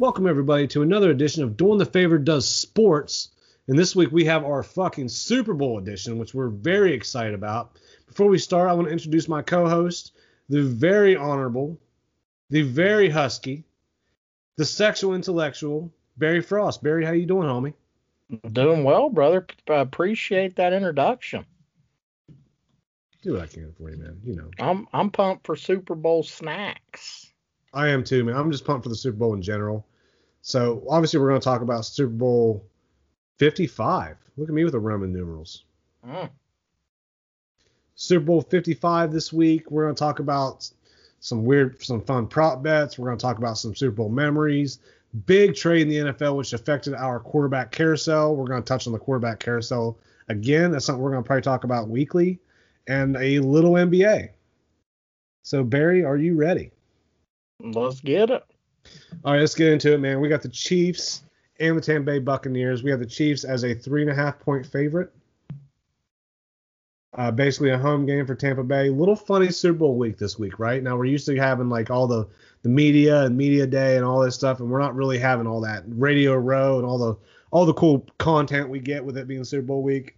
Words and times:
Welcome 0.00 0.28
everybody 0.28 0.68
to 0.68 0.82
another 0.82 1.10
edition 1.10 1.42
of 1.42 1.56
Doing 1.56 1.78
the 1.78 1.84
Favor 1.84 2.18
Does 2.18 2.48
Sports. 2.48 3.30
And 3.66 3.76
this 3.76 3.96
week 3.96 4.12
we 4.12 4.26
have 4.26 4.44
our 4.44 4.62
fucking 4.62 5.08
Super 5.08 5.54
Bowl 5.54 5.76
edition, 5.76 6.18
which 6.18 6.32
we're 6.32 6.50
very 6.50 6.92
excited 6.92 7.34
about. 7.34 7.72
Before 8.06 8.28
we 8.28 8.38
start, 8.38 8.70
I 8.70 8.74
want 8.74 8.86
to 8.86 8.92
introduce 8.92 9.26
my 9.26 9.42
co-host, 9.42 10.12
the 10.48 10.62
very 10.62 11.16
honorable, 11.16 11.80
the 12.48 12.62
very 12.62 13.10
husky, 13.10 13.64
the 14.56 14.64
sexual 14.64 15.16
intellectual, 15.16 15.92
Barry 16.16 16.42
Frost. 16.42 16.80
Barry, 16.80 17.04
how 17.04 17.10
you 17.10 17.26
doing, 17.26 17.48
homie? 17.48 17.74
Doing 18.52 18.84
well, 18.84 19.10
brother. 19.10 19.44
Appreciate 19.66 20.54
that 20.54 20.72
introduction. 20.72 21.44
Do 23.22 23.32
what 23.32 23.42
I 23.42 23.46
can 23.48 23.72
for 23.72 23.90
you, 23.90 23.96
man. 23.96 24.20
You 24.22 24.36
know. 24.36 24.50
I'm 24.60 24.86
I'm 24.92 25.10
pumped 25.10 25.44
for 25.44 25.56
Super 25.56 25.96
Bowl 25.96 26.22
snacks. 26.22 27.27
I 27.72 27.88
am 27.88 28.02
too, 28.02 28.24
man. 28.24 28.36
I'm 28.36 28.50
just 28.50 28.64
pumped 28.64 28.84
for 28.84 28.88
the 28.88 28.96
Super 28.96 29.18
Bowl 29.18 29.34
in 29.34 29.42
general. 29.42 29.86
So 30.42 30.82
obviously 30.88 31.20
we're 31.20 31.28
going 31.28 31.40
to 31.40 31.44
talk 31.44 31.62
about 31.62 31.84
Super 31.84 32.12
Bowl 32.12 32.64
55. 33.38 34.16
Look 34.36 34.48
at 34.48 34.54
me 34.54 34.64
with 34.64 34.72
the 34.72 34.80
Roman 34.80 35.12
numerals. 35.12 35.64
Mm. 36.06 36.30
Super 37.94 38.24
Bowl 38.24 38.42
55 38.42 39.12
this 39.12 39.32
week. 39.32 39.70
We're 39.70 39.84
going 39.84 39.94
to 39.94 39.98
talk 39.98 40.20
about 40.20 40.70
some 41.20 41.44
weird, 41.44 41.82
some 41.82 42.00
fun 42.00 42.26
prop 42.28 42.62
bets. 42.62 42.98
We're 42.98 43.08
going 43.08 43.18
to 43.18 43.22
talk 43.22 43.38
about 43.38 43.58
some 43.58 43.74
Super 43.74 43.96
Bowl 43.96 44.08
memories. 44.08 44.78
Big 45.26 45.54
trade 45.54 45.82
in 45.82 45.88
the 45.88 46.12
NFL, 46.12 46.36
which 46.36 46.52
affected 46.52 46.94
our 46.94 47.18
quarterback 47.18 47.72
carousel. 47.72 48.36
We're 48.36 48.46
going 48.46 48.62
to 48.62 48.66
touch 48.66 48.86
on 48.86 48.92
the 48.92 48.98
quarterback 48.98 49.40
carousel 49.40 49.98
again. 50.28 50.70
That's 50.70 50.84
something 50.84 51.02
we're 51.02 51.10
going 51.10 51.24
to 51.24 51.26
probably 51.26 51.42
talk 51.42 51.64
about 51.64 51.88
weekly, 51.88 52.38
and 52.86 53.16
a 53.16 53.40
little 53.40 53.72
NBA. 53.72 54.30
So 55.42 55.64
Barry, 55.64 56.04
are 56.04 56.16
you 56.16 56.36
ready? 56.36 56.70
Let's 57.60 58.00
get 58.00 58.30
it. 58.30 58.44
All 59.24 59.32
right, 59.32 59.40
let's 59.40 59.54
get 59.54 59.72
into 59.72 59.92
it, 59.94 59.98
man. 59.98 60.20
We 60.20 60.28
got 60.28 60.42
the 60.42 60.48
Chiefs 60.48 61.24
and 61.58 61.76
the 61.76 61.80
Tampa 61.80 62.12
Bay 62.12 62.18
Buccaneers. 62.18 62.82
We 62.82 62.90
have 62.90 63.00
the 63.00 63.06
Chiefs 63.06 63.44
as 63.44 63.64
a 63.64 63.74
three 63.74 64.02
and 64.02 64.10
a 64.10 64.14
half 64.14 64.38
point 64.38 64.64
favorite. 64.64 65.12
Uh, 67.14 67.30
basically 67.32 67.70
a 67.70 67.78
home 67.78 68.06
game 68.06 68.24
for 68.26 68.36
Tampa 68.36 68.62
Bay. 68.62 68.90
Little 68.90 69.16
funny 69.16 69.50
Super 69.50 69.78
Bowl 69.78 69.96
week 69.96 70.18
this 70.18 70.38
week, 70.38 70.58
right? 70.60 70.82
Now 70.82 70.96
we're 70.96 71.06
used 71.06 71.26
to 71.26 71.36
having 71.36 71.68
like 71.68 71.90
all 71.90 72.06
the 72.06 72.28
the 72.62 72.68
media 72.68 73.22
and 73.22 73.36
media 73.36 73.66
day 73.66 73.96
and 73.96 74.04
all 74.04 74.20
this 74.20 74.34
stuff, 74.34 74.60
and 74.60 74.70
we're 74.70 74.80
not 74.80 74.94
really 74.94 75.18
having 75.18 75.46
all 75.46 75.60
that 75.62 75.82
Radio 75.86 76.34
Row 76.34 76.78
and 76.78 76.86
all 76.86 76.98
the 76.98 77.16
all 77.50 77.66
the 77.66 77.74
cool 77.74 78.06
content 78.18 78.68
we 78.68 78.78
get 78.78 79.04
with 79.04 79.16
it 79.16 79.26
being 79.26 79.42
Super 79.42 79.66
Bowl 79.66 79.82
week. 79.82 80.16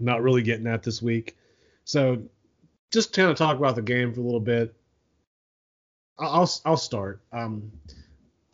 Not 0.00 0.22
really 0.22 0.42
getting 0.42 0.64
that 0.64 0.82
this 0.84 1.02
week. 1.02 1.36
So 1.84 2.22
just 2.92 3.12
kind 3.12 3.30
of 3.30 3.36
talk 3.36 3.56
about 3.56 3.74
the 3.74 3.82
game 3.82 4.12
for 4.12 4.20
a 4.20 4.24
little 4.24 4.38
bit. 4.38 4.74
I'll 6.18 6.50
I'll 6.64 6.76
start. 6.76 7.20
Um, 7.32 7.70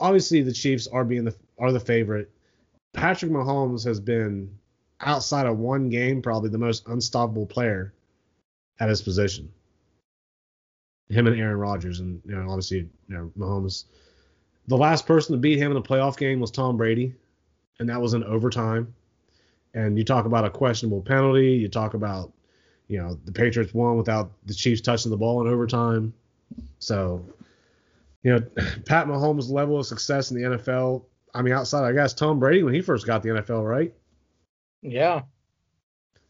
obviously 0.00 0.42
the 0.42 0.52
Chiefs 0.52 0.86
are 0.86 1.04
being 1.04 1.24
the 1.24 1.34
are 1.58 1.72
the 1.72 1.80
favorite. 1.80 2.30
Patrick 2.92 3.30
Mahomes 3.30 3.84
has 3.84 4.00
been 4.00 4.56
outside 5.00 5.46
of 5.46 5.58
one 5.58 5.88
game 5.88 6.22
probably 6.22 6.50
the 6.50 6.58
most 6.58 6.86
unstoppable 6.88 7.46
player 7.46 7.92
at 8.80 8.88
his 8.88 9.02
position. 9.02 9.50
Him 11.08 11.26
and 11.26 11.38
Aaron 11.38 11.58
Rodgers, 11.58 12.00
and 12.00 12.20
you 12.24 12.34
know 12.34 12.48
obviously 12.48 12.78
you 13.08 13.16
know 13.16 13.32
Mahomes. 13.38 13.84
The 14.66 14.76
last 14.76 15.06
person 15.06 15.34
to 15.34 15.38
beat 15.38 15.58
him 15.58 15.70
in 15.70 15.76
a 15.76 15.82
playoff 15.82 16.16
game 16.16 16.40
was 16.40 16.50
Tom 16.50 16.76
Brady, 16.76 17.14
and 17.78 17.88
that 17.88 18.00
was 18.00 18.14
in 18.14 18.24
overtime. 18.24 18.94
And 19.74 19.98
you 19.98 20.04
talk 20.04 20.24
about 20.24 20.44
a 20.44 20.50
questionable 20.50 21.02
penalty. 21.02 21.52
You 21.52 21.68
talk 21.68 21.94
about 21.94 22.32
you 22.88 22.98
know 22.98 23.18
the 23.24 23.32
Patriots 23.32 23.74
won 23.74 23.96
without 23.96 24.32
the 24.46 24.54
Chiefs 24.54 24.80
touching 24.80 25.10
the 25.10 25.16
ball 25.16 25.40
in 25.42 25.52
overtime. 25.52 26.14
So 26.78 27.24
you 28.24 28.32
know, 28.32 28.40
Pat 28.86 29.06
Mahomes' 29.06 29.50
level 29.50 29.78
of 29.78 29.86
success 29.86 30.32
in 30.32 30.42
the 30.42 30.56
NFL. 30.56 31.04
I 31.32 31.42
mean, 31.42 31.52
outside, 31.52 31.86
I 31.86 31.92
guess 31.92 32.12
Tom 32.12 32.40
Brady 32.40 32.64
when 32.64 32.74
he 32.74 32.80
first 32.80 33.06
got 33.06 33.22
the 33.22 33.28
NFL, 33.28 33.68
right? 33.68 33.94
Yeah. 34.82 35.22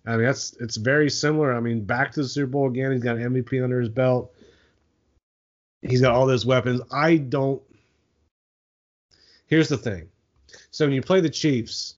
I 0.07 0.17
mean, 0.17 0.27
that's 0.27 0.55
it's 0.61 0.77
very 0.77 1.09
similar. 1.09 1.55
I 1.55 1.61
mean, 1.61 1.85
back 1.85 2.13
to 2.13 2.23
the 2.23 2.29
Super 2.29 2.49
Bowl 2.49 2.69
again. 2.69 2.93
He's 2.93 3.03
got 3.03 3.17
an 3.17 3.35
MVP 3.35 3.63
under 3.63 3.81
his 3.81 3.89
belt. 3.89 4.35
He's 5.81 6.01
got 6.01 6.15
all 6.15 6.27
those 6.27 6.45
weapons. 6.45 6.83
I 6.93 7.17
don't. 7.17 7.63
Here's 9.47 9.69
the 9.69 9.79
thing. 9.79 10.09
So 10.71 10.85
when 10.85 10.95
you 10.95 11.03
play 11.03 11.21
the 11.21 11.31
Chiefs, 11.31 11.97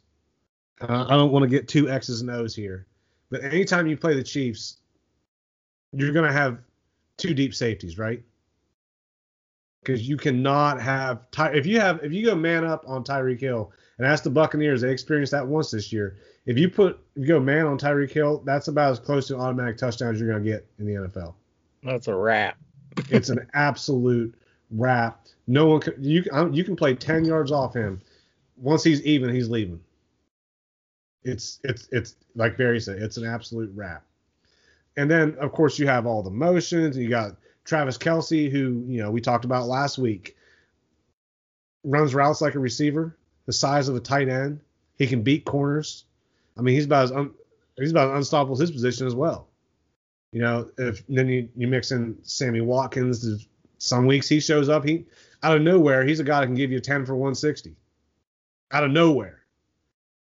uh, 0.81 1.07
I 1.09 1.17
don't 1.17 1.33
want 1.33 1.45
to 1.45 1.49
get 1.49 1.69
two 1.69 1.89
X's 1.89 2.21
and 2.21 2.31
O's 2.31 2.55
here, 2.55 2.87
but 3.31 3.43
anytime 3.43 3.87
you 3.87 3.97
play 3.97 4.15
the 4.15 4.23
Chiefs, 4.23 4.77
you're 5.93 6.13
gonna 6.13 6.33
have 6.33 6.59
two 7.17 7.35
deep 7.35 7.55
safeties, 7.55 7.99
right? 7.99 8.23
Because 9.87 10.09
you 10.09 10.17
cannot 10.17 10.81
have 10.81 11.31
Ty- 11.31 11.53
if 11.53 11.65
you 11.65 11.79
have 11.81 12.03
if 12.03 12.13
you 12.13 12.27
go 12.27 12.35
man 12.35 12.65
up 12.65 12.85
on 12.89 13.05
Tyreek 13.05 13.41
Hill 13.41 13.71
and 13.99 14.07
ask 14.07 14.25
the 14.25 14.31
Buccaneers 14.31 14.81
they 14.81 14.91
experienced 14.91 15.31
that 15.31 15.47
once 15.47 15.71
this 15.71 15.93
year. 15.93 16.17
If 16.45 16.59
you 16.59 16.69
put 16.69 16.99
if 17.15 17.23
you 17.23 17.29
go 17.29 17.41
man 17.41 17.67
on 17.67 17.79
Tyreek 17.79 18.11
Hill, 18.11 18.43
that's 18.45 18.69
about 18.69 18.93
as 18.93 18.99
close 18.99 19.29
to 19.29 19.37
an 19.37 19.41
automatic 19.41 19.79
touchdown 19.79 20.13
as 20.13 20.21
you're 20.21 20.31
gonna 20.31 20.45
get 20.45 20.67
in 20.79 20.87
the 20.87 21.09
NFL. 21.09 21.35
That's 21.85 22.09
a 22.09 22.15
wrap. 22.15 22.59
it's 23.11 23.29
an 23.29 23.47
absolute 23.55 24.35
wrap. 24.71 25.25
No 25.47 25.67
one 25.67 25.81
can, 25.81 25.95
you 26.03 26.25
you 26.53 26.65
can 26.65 26.75
play 26.75 26.95
ten 26.95 27.25
yards 27.25 27.53
off 27.53 27.75
him. 27.75 28.01
Once 28.57 28.83
he's 28.83 29.03
even, 29.03 29.33
he's 29.33 29.49
leaving. 29.49 29.81
It's 31.23 31.61
it's 31.63 31.89
it's 31.93 32.17
like 32.35 32.57
Barry 32.57 32.81
said, 32.81 33.01
it's 33.01 33.19
an 33.19 33.27
absolute 33.27 33.71
wrap. 33.75 34.05
And 34.97 35.09
then 35.09 35.37
of 35.39 35.53
course 35.53 35.79
you 35.79 35.87
have 35.87 36.07
all 36.07 36.23
the 36.23 36.31
motions. 36.31 36.97
You 36.97 37.09
got 37.09 37.37
Travis 37.67 37.99
Kelce, 37.99 38.51
who 38.51 38.85
you 38.87 39.03
know 39.03 39.11
we 39.11 39.21
talked 39.21 39.45
about 39.45 39.67
last 39.67 39.99
week, 39.99 40.37
runs 41.85 42.15
routes 42.15 42.41
like 42.41 42.55
a 42.55 42.59
receiver, 42.59 43.17
the 43.47 43.53
size 43.53 43.89
of 43.89 43.97
a 43.97 44.01
tight 44.01 44.29
end. 44.29 44.61
He 44.97 45.07
can 45.07 45.23
beat 45.23 45.45
corners. 45.45 46.05
I 46.57 46.63
mean, 46.63 46.75
he's 46.75 46.87
about 46.87 47.05
as 47.05 47.13
un, 47.13 47.33
he's 47.77 47.91
about 47.91 48.11
as 48.11 48.17
unstoppable 48.19 48.55
as 48.55 48.61
his 48.61 48.71
position 48.71 49.07
as 49.07 49.15
well. 49.15 49.49
You 50.33 50.41
know, 50.41 50.71
if 50.79 51.07
then 51.09 51.29
you, 51.29 51.49
you 51.57 51.67
mix 51.67 51.93
in 51.93 52.17
Sammy 52.23 52.61
Watkins, 52.61 53.47
some 53.79 54.07
weeks 54.07 54.29
he 54.29 54.41
shows 54.41 54.69
up, 54.69 54.85
he 54.85 55.05
out 55.43 55.57
of 55.57 55.63
nowhere, 55.63 56.05
he's 56.05 56.21
a 56.21 56.25
guy 56.25 56.41
that 56.41 56.47
can 56.47 56.55
give 56.55 56.71
you 56.71 56.81
10 56.81 57.07
for 57.07 57.15
160. 57.15 57.77
Out 58.73 58.85
of 58.85 58.91
nowhere. 58.91 59.43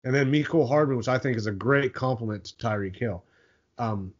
And 0.03 0.15
then 0.15 0.31
Mecole 0.31 0.67
Hardman, 0.67 0.97
which 0.97 1.07
I 1.09 1.17
think 1.17 1.35
is 1.35 1.45
a 1.45 1.51
great 1.51 1.93
compliment 1.93 2.45
to 2.45 2.55
Tyreek 2.55 2.95
Hill. 2.95 3.23
Um, 3.77 4.13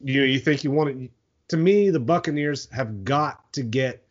you 0.00 0.20
know, 0.20 0.26
you 0.26 0.38
think 0.38 0.62
you 0.62 0.70
want 0.70 0.90
to 0.90 1.08
to 1.50 1.56
me, 1.56 1.90
the 1.90 1.98
Buccaneers 1.98 2.68
have 2.70 3.02
got 3.04 3.52
to 3.54 3.62
get 3.64 4.06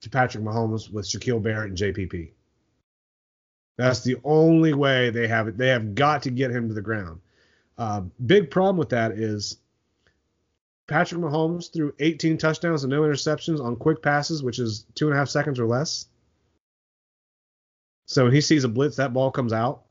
to 0.00 0.08
Patrick 0.08 0.42
Mahomes 0.42 0.90
with 0.90 1.04
Shaquil 1.04 1.42
Barrett 1.42 1.68
and 1.68 1.78
JPP. 1.78 2.30
That's 3.76 4.00
the 4.00 4.16
only 4.24 4.72
way 4.72 5.10
they 5.10 5.28
have 5.28 5.46
it. 5.46 5.58
They 5.58 5.68
have 5.68 5.94
got 5.94 6.22
to 6.22 6.30
get 6.30 6.50
him 6.50 6.68
to 6.68 6.74
the 6.74 6.80
ground. 6.80 7.20
Uh, 7.76 8.02
big 8.24 8.50
problem 8.50 8.78
with 8.78 8.88
that 8.90 9.12
is 9.12 9.58
Patrick 10.86 11.20
Mahomes 11.20 11.70
threw 11.70 11.94
18 11.98 12.38
touchdowns 12.38 12.82
and 12.82 12.90
no 12.90 13.02
interceptions 13.02 13.62
on 13.62 13.76
quick 13.76 14.00
passes, 14.00 14.42
which 14.42 14.58
is 14.58 14.86
two 14.94 15.06
and 15.06 15.14
a 15.14 15.18
half 15.18 15.28
seconds 15.28 15.60
or 15.60 15.66
less. 15.66 16.06
So 18.06 18.24
when 18.24 18.32
he 18.32 18.40
sees 18.40 18.64
a 18.64 18.68
blitz, 18.68 18.96
that 18.96 19.12
ball 19.12 19.30
comes 19.30 19.52
out. 19.52 19.82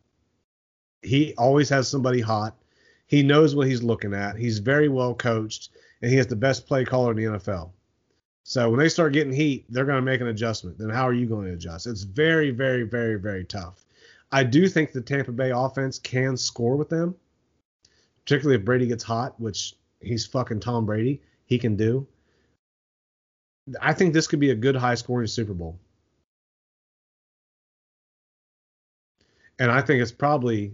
He 1.03 1.35
always 1.37 1.69
has 1.69 1.87
somebody 1.87 2.19
hot. 2.19 2.57
He 3.05 3.21
knows 3.21 3.55
what 3.55 3.67
he's 3.67 3.83
looking 3.83 4.15
at. 4.15 4.37
He's 4.37 4.57
very 4.57 4.89
well 4.89 5.13
coached 5.13 5.69
and 6.01 6.11
he 6.11 6.17
has 6.17 6.27
the 6.27 6.35
best 6.35 6.67
play 6.67 6.85
caller 6.85 7.11
in 7.11 7.17
the 7.17 7.37
NFL. 7.37 7.71
So 8.43 8.69
when 8.69 8.79
they 8.79 8.89
start 8.89 9.13
getting 9.13 9.33
heat, 9.33 9.65
they're 9.69 9.85
going 9.85 9.97
to 9.97 10.01
make 10.01 10.21
an 10.21 10.27
adjustment. 10.27 10.77
Then 10.77 10.89
how 10.89 11.07
are 11.07 11.13
you 11.13 11.25
going 11.27 11.45
to 11.47 11.53
adjust? 11.53 11.87
It's 11.87 12.03
very, 12.03 12.51
very, 12.51 12.83
very, 12.83 13.19
very 13.19 13.45
tough. 13.45 13.85
I 14.31 14.43
do 14.43 14.67
think 14.67 14.91
the 14.91 15.01
Tampa 15.01 15.31
Bay 15.31 15.51
offense 15.51 15.99
can 15.99 16.37
score 16.37 16.75
with 16.75 16.89
them, 16.89 17.15
particularly 18.23 18.59
if 18.59 18.65
Brady 18.65 18.87
gets 18.87 19.03
hot, 19.03 19.39
which 19.39 19.75
he's 20.01 20.25
fucking 20.25 20.61
Tom 20.61 20.85
Brady. 20.85 21.21
He 21.45 21.57
can 21.57 21.75
do. 21.75 22.07
I 23.81 23.93
think 23.93 24.13
this 24.13 24.27
could 24.27 24.39
be 24.39 24.51
a 24.51 24.55
good 24.55 24.75
high 24.75 24.95
scoring 24.95 25.27
Super 25.27 25.53
Bowl. 25.53 25.79
And 29.59 29.69
I 29.69 29.81
think 29.81 30.01
it's 30.01 30.11
probably 30.11 30.73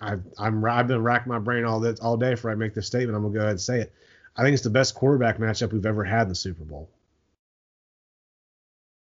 I've 0.00 0.22
I'm 0.38 0.64
I've 0.64 0.88
been 0.88 1.02
racking 1.02 1.32
my 1.32 1.38
brain 1.38 1.64
all 1.64 1.80
this 1.80 2.00
all 2.00 2.16
day 2.16 2.30
before 2.30 2.50
I 2.50 2.54
make 2.54 2.74
this 2.74 2.86
statement. 2.86 3.16
I'm 3.16 3.22
gonna 3.22 3.34
go 3.34 3.40
ahead 3.40 3.50
and 3.50 3.60
say 3.60 3.80
it. 3.80 3.94
I 4.36 4.42
think 4.42 4.54
it's 4.54 4.62
the 4.62 4.70
best 4.70 4.94
quarterback 4.94 5.38
matchup 5.38 5.72
we've 5.72 5.86
ever 5.86 6.04
had 6.04 6.22
in 6.22 6.28
the 6.28 6.34
Super 6.34 6.64
Bowl. 6.64 6.90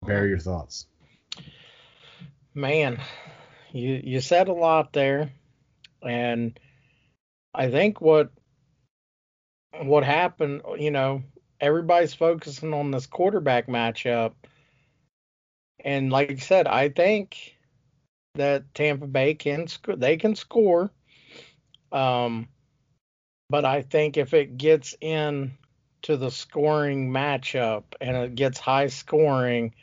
Bear 0.02 0.26
your 0.26 0.38
thoughts? 0.38 0.86
Man, 2.54 3.00
you 3.72 4.00
you 4.02 4.20
said 4.20 4.48
a 4.48 4.52
lot 4.52 4.92
there, 4.92 5.30
and 6.02 6.58
I 7.54 7.70
think 7.70 8.00
what 8.00 8.30
what 9.82 10.04
happened, 10.04 10.62
you 10.78 10.90
know, 10.90 11.22
everybody's 11.60 12.14
focusing 12.14 12.72
on 12.72 12.90
this 12.90 13.06
quarterback 13.06 13.66
matchup, 13.66 14.32
and 15.84 16.10
like 16.10 16.30
you 16.30 16.36
said, 16.38 16.66
I 16.66 16.88
think 16.88 17.57
that 18.38 18.74
Tampa 18.74 19.06
Bay 19.06 19.34
can 19.34 19.68
sc- 19.68 19.96
they 19.96 20.16
can 20.16 20.34
score, 20.34 20.90
um, 21.92 22.48
but 23.50 23.64
I 23.64 23.82
think 23.82 24.16
if 24.16 24.34
it 24.34 24.56
gets 24.56 24.94
in 25.00 25.52
to 26.02 26.16
the 26.16 26.30
scoring 26.30 27.10
matchup 27.10 27.84
and 28.00 28.16
it 28.16 28.34
gets 28.34 28.58
high 28.58 28.86
scoring, 28.86 29.74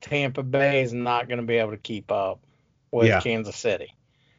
Tampa 0.00 0.42
Bay 0.42 0.82
is 0.82 0.92
not 0.92 1.28
going 1.28 1.40
to 1.40 1.46
be 1.46 1.56
able 1.56 1.70
to 1.70 1.76
keep 1.76 2.10
up 2.10 2.40
with 2.90 3.08
Yeah. 3.08 3.20
Kansas 3.20 3.56
City. 3.56 3.94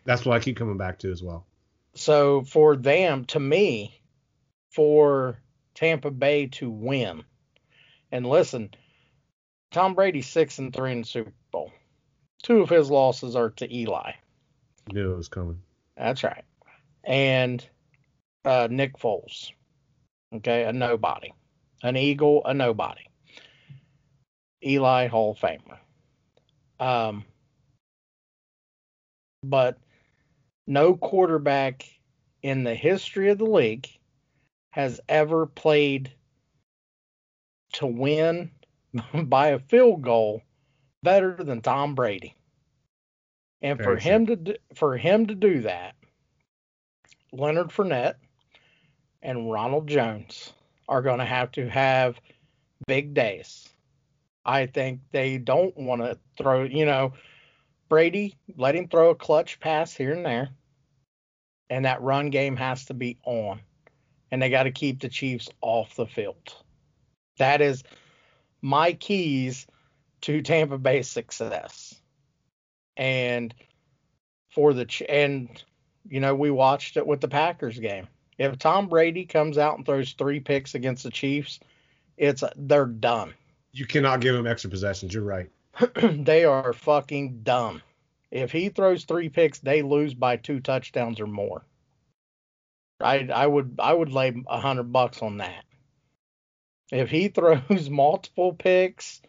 That's 0.06 0.26
what 0.26 0.36
I 0.36 0.40
keep 0.40 0.58
coming 0.58 0.78
back 0.78 1.00
to 1.00 1.12
as 1.12 1.24
well. 1.24 1.46
So 1.96 2.42
for 2.42 2.76
them, 2.76 3.26
to 3.26 3.40
me, 3.40 4.02
for 4.72 5.40
Tampa 5.76 6.12
Bay 6.12 6.48
to 6.48 6.70
win, 6.70 7.24
and 8.12 8.26
listen, 8.26 8.72
Tom 9.72 9.96
Brady's 9.96 10.28
six 10.28 10.60
and 10.60 10.74
three 10.74 10.92
in 10.92 11.02
the 11.02 11.08
Super 11.08 11.34
Bowl. 11.52 11.72
Two 12.44 12.62
of 12.62 12.70
his 12.70 12.92
losses 12.92 13.36
are 13.36 13.50
to 13.52 13.74
Eli. 13.74 14.12
Knew 14.92 15.14
it 15.14 15.18
was 15.18 15.30
coming. 15.30 15.60
That's 15.98 16.24
right. 16.24 16.44
And 17.06 17.66
uh, 18.44 18.68
Nick 18.70 18.98
Foles. 18.98 19.52
Okay, 20.36 20.66
a 20.66 20.74
nobody. 20.74 21.34
An 21.82 21.96
Eagle, 21.96 22.42
a 22.46 22.54
nobody. 22.54 23.04
Eli 24.66 25.08
Hall 25.08 25.32
of 25.32 25.40
Famer. 25.40 25.78
Um, 26.80 27.24
but 29.44 29.78
no 30.68 30.96
quarterback 30.96 31.86
in 32.42 32.64
the 32.64 32.76
history 32.76 33.30
of 33.30 33.38
the 33.38 33.46
league 33.46 33.88
has 34.72 35.00
ever 35.08 35.46
played 35.46 36.12
to 37.74 37.86
win 37.86 38.52
by 39.24 39.50
a 39.50 39.60
field 39.60 40.02
goal 40.02 40.42
better 41.04 41.36
than 41.36 41.62
Tom 41.62 41.94
Brady. 41.96 42.36
And 43.62 43.78
for 43.78 43.96
Very 43.96 44.02
him 44.02 44.26
to 44.28 44.36
do, 44.36 44.56
for 44.76 44.98
him 44.98 45.28
to 45.28 45.36
do 45.36 45.62
that, 45.62 45.96
Leonard 47.32 47.70
Fournette 47.70 48.16
and 49.22 49.52
Ronald 49.52 49.88
Jones 49.88 50.52
are 50.90 51.02
going 51.02 51.20
to 51.20 51.26
have 51.26 51.52
to 51.54 51.70
have 51.70 52.20
big 52.88 53.14
days. 53.14 53.70
I 54.46 54.66
think 54.66 55.00
they 55.12 55.38
don't 55.38 55.76
want 55.78 56.02
to 56.02 56.20
throw, 56.38 56.64
you 56.64 56.86
know, 56.86 57.14
Brady, 57.88 58.36
let 58.58 58.76
him 58.76 58.88
throw 58.88 59.12
a 59.12 59.16
clutch 59.16 59.60
pass 59.60 59.94
here 59.94 60.12
and 60.12 60.26
there. 60.26 60.50
And 61.70 61.86
that 61.86 62.02
run 62.02 62.30
game 62.30 62.58
has 62.58 62.86
to 62.86 62.94
be 62.94 63.18
on. 63.24 63.62
And 64.32 64.42
they 64.42 64.50
got 64.50 64.64
to 64.64 64.72
keep 64.72 65.00
the 65.00 65.10
Chiefs 65.10 65.48
off 65.62 65.96
the 65.96 66.06
field. 66.06 66.56
That 67.38 67.62
is 67.62 67.84
my 68.62 68.94
keys 68.94 69.66
to 70.24 70.42
Tampa 70.42 70.78
Bay's 70.78 71.10
success. 71.10 71.96
And 72.96 73.54
for 74.52 74.74
the 74.74 74.86
Ch- 74.86 75.04
and 75.08 75.50
you 76.08 76.20
know 76.20 76.34
we 76.36 76.50
watched 76.50 76.98
it 76.98 77.06
with 77.06 77.22
the 77.22 77.28
Packers 77.28 77.78
game. 77.78 78.08
If 78.38 78.58
Tom 78.58 78.88
Brady 78.88 79.26
comes 79.26 79.58
out 79.58 79.78
and 79.78 79.86
throws 79.86 80.14
three 80.14 80.40
picks 80.40 80.76
against 80.76 81.04
the 81.04 81.12
Chiefs, 81.12 81.60
it's 82.18 82.44
they're 82.56 82.86
done. 82.86 83.34
You 83.72 83.86
cannot 83.86 84.22
give 84.22 84.36
him 84.36 84.48
extra 84.48 84.70
possessions. 84.70 85.14
You're 85.14 85.24
right. 85.24 85.50
they 85.96 86.46
are 86.46 86.74
fucking 86.74 87.42
dumb. 87.44 87.82
If 88.32 88.52
he 88.52 88.70
throws 88.70 89.04
three 89.04 89.30
picks, 89.30 89.60
they 89.60 89.82
lose 89.82 90.14
by 90.14 90.38
two 90.38 90.60
touchdowns 90.60 91.20
or 91.20 91.28
more. 91.28 91.66
I 93.02 93.28
I 93.34 93.46
would 93.46 93.76
I 93.80 93.94
would 93.94 94.12
lay 94.12 94.34
a 94.48 94.60
hundred 94.60 94.94
bucks 94.94 95.22
on 95.22 95.38
that. 95.38 95.66
If 96.92 97.10
he 97.10 97.28
throws 97.30 97.90
multiple 97.90 98.54
picks 98.54 99.22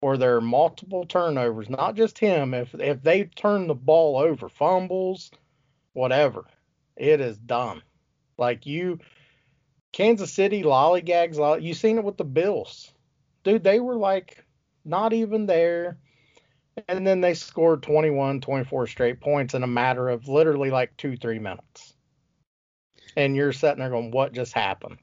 or 0.00 0.16
there 0.16 0.36
are 0.36 0.40
multiple 0.40 1.04
turnovers, 1.06 1.68
not 1.68 1.96
just 1.96 2.18
him, 2.18 2.54
if 2.54 2.74
if 2.74 3.02
they 3.02 3.24
turn 3.24 3.66
the 3.66 3.74
ball 3.74 4.18
over, 4.18 4.48
fumbles, 4.48 5.30
whatever, 5.92 6.44
it 6.96 7.20
is 7.20 7.36
done. 7.38 7.82
Like 8.36 8.66
you 8.66 9.00
Kansas 9.92 10.32
City 10.32 10.62
lollygags, 10.62 11.36
lolly- 11.36 11.64
you 11.64 11.74
seen 11.74 11.98
it 11.98 12.04
with 12.04 12.16
the 12.16 12.24
Bills. 12.24 12.92
Dude, 13.42 13.64
they 13.64 13.80
were 13.80 13.96
like 13.96 14.44
not 14.84 15.12
even 15.12 15.46
there. 15.46 15.98
And 16.86 17.04
then 17.04 17.20
they 17.20 17.34
scored 17.34 17.82
21, 17.82 18.40
24 18.40 18.86
straight 18.86 19.20
points 19.20 19.54
in 19.54 19.64
a 19.64 19.66
matter 19.66 20.08
of 20.08 20.28
literally 20.28 20.70
like 20.70 20.96
two, 20.96 21.16
three 21.16 21.40
minutes. 21.40 21.92
And 23.16 23.34
you're 23.34 23.52
sitting 23.52 23.80
there 23.80 23.90
going, 23.90 24.12
what 24.12 24.32
just 24.32 24.52
happened? 24.52 25.00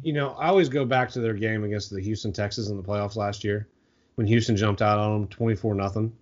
You 0.00 0.14
know, 0.14 0.30
I 0.30 0.48
always 0.48 0.68
go 0.68 0.84
back 0.84 1.10
to 1.10 1.20
their 1.20 1.34
game 1.34 1.64
against 1.64 1.90
the 1.90 2.00
Houston 2.00 2.32
Texans 2.32 2.70
in 2.70 2.76
the 2.76 2.82
playoffs 2.82 3.16
last 3.16 3.44
year 3.44 3.68
when 4.14 4.26
Houston 4.26 4.56
jumped 4.56 4.80
out 4.82 4.98
on 4.98 5.20
them 5.20 5.28
24 5.28 5.74
nothing 5.74 6.12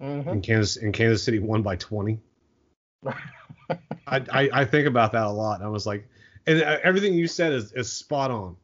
hmm 0.00 0.20
and 0.28 0.42
Kansas 0.42 0.76
and 0.76 0.92
Kansas 0.92 1.22
City 1.22 1.38
won 1.38 1.62
by 1.62 1.76
20. 1.76 2.20
I, 3.06 3.76
I 4.06 4.50
I 4.52 4.64
think 4.64 4.86
about 4.86 5.12
that 5.12 5.24
a 5.24 5.30
lot. 5.30 5.62
I 5.62 5.68
was 5.68 5.86
like, 5.86 6.08
and 6.46 6.62
uh, 6.62 6.78
everything 6.82 7.14
you 7.14 7.26
said 7.26 7.52
is 7.52 7.72
is 7.72 7.92
spot 7.92 8.30
on. 8.30 8.56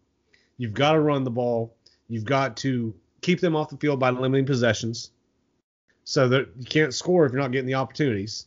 You've 0.58 0.74
got 0.74 0.92
to 0.92 1.00
run 1.00 1.24
the 1.24 1.30
ball. 1.30 1.74
You've 2.08 2.24
got 2.24 2.56
to 2.58 2.94
keep 3.20 3.40
them 3.40 3.56
off 3.56 3.70
the 3.70 3.76
field 3.76 3.98
by 3.98 4.10
limiting 4.10 4.46
possessions, 4.46 5.10
so 6.04 6.28
that 6.28 6.48
you 6.58 6.66
can't 6.66 6.94
score 6.94 7.24
if 7.26 7.32
you're 7.32 7.40
not 7.40 7.52
getting 7.52 7.66
the 7.66 7.74
opportunities. 7.74 8.46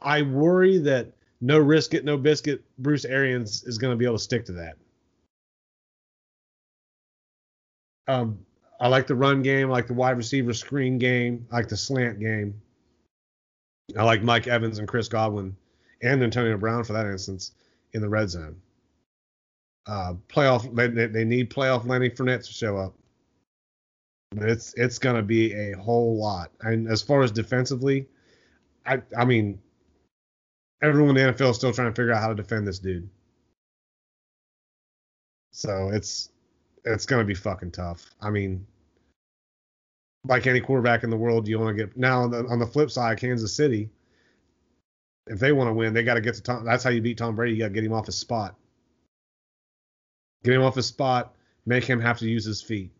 I 0.00 0.22
worry 0.22 0.78
that 0.78 1.12
no 1.40 1.58
risk 1.58 1.94
it, 1.94 2.04
no 2.04 2.16
biscuit. 2.16 2.62
Bruce 2.78 3.04
Arians 3.04 3.64
is 3.64 3.78
going 3.78 3.92
to 3.92 3.96
be 3.96 4.04
able 4.04 4.16
to 4.16 4.22
stick 4.22 4.44
to 4.46 4.52
that. 4.52 4.76
Um, 8.08 8.38
I 8.80 8.88
like 8.88 9.06
the 9.06 9.14
run 9.14 9.42
game. 9.42 9.68
I 9.68 9.72
like 9.72 9.86
the 9.86 9.94
wide 9.94 10.16
receiver 10.16 10.52
screen 10.52 10.98
game. 10.98 11.46
I 11.52 11.56
like 11.56 11.68
the 11.68 11.76
slant 11.76 12.18
game. 12.18 12.60
I 13.96 14.02
like 14.02 14.22
Mike 14.22 14.46
Evans 14.46 14.78
and 14.78 14.88
Chris 14.88 15.08
Godwin 15.08 15.56
and 16.02 16.22
Antonio 16.22 16.56
Brown 16.56 16.84
for 16.84 16.92
that 16.94 17.06
instance 17.06 17.52
in 17.92 18.00
the 18.00 18.08
red 18.08 18.30
zone. 18.30 18.60
Uh, 19.86 20.14
playoff 20.28 20.74
they, 20.74 21.06
they, 21.06 21.24
need 21.24 21.50
playoff 21.50 21.86
Lenny 21.86 22.08
Fournette 22.08 22.44
to 22.44 22.52
show 22.52 22.76
up. 22.76 22.94
It's 24.36 24.72
it's 24.74 24.98
gonna 24.98 25.22
be 25.22 25.52
a 25.52 25.76
whole 25.76 26.16
lot. 26.16 26.52
And 26.60 26.88
as 26.88 27.02
far 27.02 27.22
as 27.22 27.32
defensively, 27.32 28.06
I 28.86 29.02
I 29.16 29.24
mean 29.24 29.60
everyone 30.82 31.16
in 31.16 31.26
the 31.26 31.32
NFL 31.32 31.50
is 31.50 31.56
still 31.56 31.72
trying 31.72 31.92
to 31.92 31.94
figure 31.94 32.12
out 32.12 32.22
how 32.22 32.28
to 32.28 32.34
defend 32.34 32.66
this 32.66 32.78
dude. 32.78 33.08
So 35.52 35.90
it's 35.92 36.31
it's 36.84 37.06
gonna 37.06 37.24
be 37.24 37.34
fucking 37.34 37.72
tough. 37.72 38.10
I 38.20 38.30
mean, 38.30 38.66
like 40.26 40.46
any 40.46 40.60
quarterback 40.60 41.04
in 41.04 41.10
the 41.10 41.16
world, 41.16 41.48
you 41.48 41.58
want 41.58 41.76
to 41.76 41.86
get 41.86 41.96
now 41.96 42.22
on 42.22 42.30
the, 42.30 42.46
on 42.46 42.58
the 42.58 42.66
flip 42.66 42.90
side, 42.90 43.18
Kansas 43.18 43.54
City. 43.54 43.90
If 45.26 45.38
they 45.38 45.52
want 45.52 45.68
to 45.68 45.74
win, 45.74 45.94
they 45.94 46.02
got 46.02 46.14
to 46.14 46.20
get 46.20 46.34
to 46.34 46.42
Tom. 46.42 46.64
That's 46.64 46.84
how 46.84 46.90
you 46.90 47.00
beat 47.00 47.18
Tom 47.18 47.36
Brady. 47.36 47.54
You 47.54 47.60
got 47.60 47.68
to 47.68 47.74
get 47.74 47.84
him 47.84 47.92
off 47.92 48.06
his 48.06 48.18
spot. 48.18 48.56
Get 50.44 50.54
him 50.54 50.62
off 50.62 50.74
his 50.74 50.86
spot. 50.86 51.34
Make 51.64 51.84
him 51.84 52.00
have 52.00 52.18
to 52.18 52.28
use 52.28 52.44
his 52.44 52.60
feet. 52.60 52.92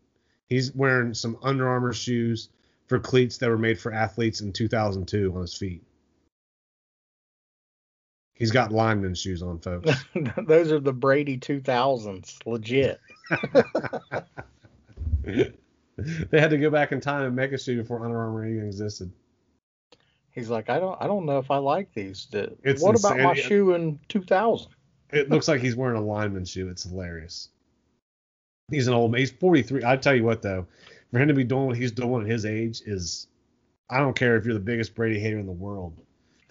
He's 0.47 0.73
wearing 0.73 1.13
some 1.13 1.37
Under 1.41 1.67
Armour 1.67 1.93
shoes 1.93 2.49
for 2.87 2.99
cleats 2.99 3.37
that 3.37 3.49
were 3.49 3.57
made 3.57 3.79
for 3.79 3.93
athletes 3.93 4.41
in 4.41 4.53
2002 4.53 5.33
on 5.33 5.41
his 5.41 5.55
feet. 5.55 5.83
He's 8.33 8.51
got 8.51 8.71
lineman 8.71 9.15
shoes 9.15 9.41
on, 9.41 9.59
folks. 9.59 9.91
Those 10.47 10.71
are 10.71 10.79
the 10.79 10.93
Brady 10.93 11.37
2000s, 11.37 12.39
legit. 12.45 12.99
they 15.23 16.39
had 16.39 16.49
to 16.49 16.57
go 16.57 16.69
back 16.69 16.91
in 16.91 16.99
time 16.99 17.23
and 17.25 17.35
make 17.35 17.51
a 17.51 17.57
shoe 17.57 17.81
before 17.81 18.03
Under 18.03 18.17
Armour 18.17 18.47
even 18.47 18.65
existed. 18.65 19.11
He's 20.31 20.49
like, 20.49 20.69
I 20.69 20.79
don't, 20.79 20.99
I 20.99 21.05
don't 21.05 21.27
know 21.27 21.37
if 21.37 21.51
I 21.51 21.57
like 21.57 21.93
these. 21.93 22.27
It's 22.31 22.81
what 22.81 22.97
about 22.97 23.19
my 23.19 23.35
shoe 23.35 23.75
in 23.75 23.99
2000? 24.09 24.71
It 25.11 25.29
looks 25.29 25.47
like 25.47 25.61
he's 25.61 25.75
wearing 25.75 25.97
a 25.97 26.03
lineman 26.03 26.43
shoe. 26.43 26.69
It's 26.69 26.83
hilarious. 26.83 27.49
He's 28.71 28.87
an 28.87 28.95
old. 28.95 29.11
Man. 29.11 29.19
He's 29.19 29.31
43. 29.31 29.83
I 29.85 29.95
tell 29.95 30.15
you 30.15 30.23
what 30.23 30.41
though, 30.41 30.65
for 31.11 31.19
him 31.19 31.27
to 31.27 31.35
be 31.35 31.43
doing 31.43 31.67
what 31.67 31.77
he's 31.77 31.91
doing 31.91 32.23
at 32.23 32.29
his 32.29 32.45
age 32.45 32.81
is, 32.85 33.27
I 33.91 33.99
don't 33.99 34.15
care 34.15 34.35
if 34.37 34.45
you're 34.45 34.55
the 34.55 34.59
biggest 34.59 34.95
Brady 34.95 35.19
hater 35.19 35.37
in 35.37 35.45
the 35.45 35.51
world. 35.51 35.95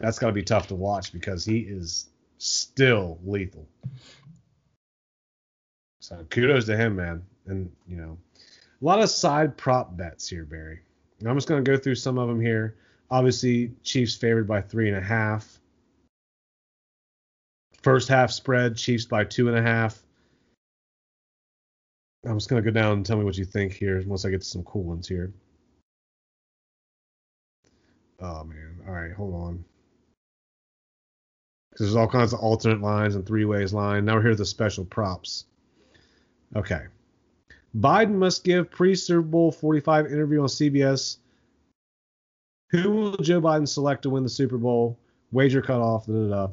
That's 0.03 0.19
got 0.19 0.27
to 0.27 0.33
be 0.33 0.43
tough 0.43 0.67
to 0.67 0.75
watch 0.75 1.13
because 1.13 1.45
he 1.45 1.61
is 1.61 2.09
still 2.39 3.21
lethal. 3.25 3.69
So 6.01 6.27
kudos 6.29 6.67
to 6.67 6.77
him, 6.77 6.97
man. 6.97 7.23
And 7.47 7.71
you 7.87 7.97
know, 7.97 8.19
a 8.37 8.85
lot 8.85 9.01
of 9.01 9.09
side 9.09 9.57
prop 9.57 9.97
bets 9.97 10.29
here, 10.29 10.45
Barry. 10.45 10.81
I'm 11.25 11.37
just 11.37 11.47
gonna 11.47 11.63
go 11.63 11.77
through 11.77 11.95
some 11.95 12.19
of 12.19 12.27
them 12.27 12.41
here. 12.41 12.77
Obviously, 13.13 13.71
Chiefs 13.85 14.17
favored 14.17 14.49
by 14.49 14.61
three 14.61 14.89
and 14.89 14.99
a 14.99 15.01
half. 15.01 15.61
First 17.83 18.09
half 18.09 18.33
spread, 18.33 18.77
Chiefs 18.77 19.05
by 19.05 19.23
two 19.23 19.49
and 19.49 19.57
a 19.57 19.63
half. 19.63 20.03
I'm 22.27 22.39
just 22.39 22.49
gonna 22.49 22.63
go 22.63 22.73
down 22.73 22.95
and 22.95 23.07
tell 23.07 23.19
me 23.19 23.25
what 23.25 23.39
you 23.39 23.45
think 23.45 23.73
here 23.73 24.03
once 24.05 24.25
I 24.25 24.31
get 24.31 24.41
to 24.41 24.47
some 24.47 24.65
cool 24.65 24.83
ones 24.83 25.07
here. 25.07 25.33
Oh 28.19 28.43
man. 28.43 28.81
All 28.85 28.95
right, 28.95 29.13
hold 29.13 29.35
on. 29.35 29.65
'Cause 31.73 31.87
there's 31.87 31.97
all 31.97 32.09
kinds 32.09 32.35
of 32.35 32.41
alternate 32.41 32.83
lines 32.83 33.15
and 33.15 33.27
three 33.27 33.47
ways 33.47 33.73
line. 33.73 34.05
Now 34.05 34.17
we're 34.17 34.23
here 34.23 34.31
with 34.31 34.39
the 34.39 34.47
special 34.47 34.85
props. 34.85 35.47
Okay. 36.55 36.87
Biden 37.75 38.15
must 38.15 38.45
give 38.45 38.71
pre 38.71 38.95
Super 38.95 39.23
Bowl 39.23 39.51
45 39.51 40.07
interview 40.07 40.43
on 40.43 40.49
CBS. 40.49 41.17
Who 42.71 42.91
will 42.91 43.17
Joe 43.17 43.41
Biden 43.41 43.67
select 43.67 44.03
to 44.03 44.11
win 44.11 44.23
the 44.23 44.29
Super 44.29 44.59
Bowl? 44.59 44.99
Wager 45.31 45.63
cutoff. 45.63 46.07
Da, 46.07 46.13
da, 46.13 46.29
da. 46.29 46.49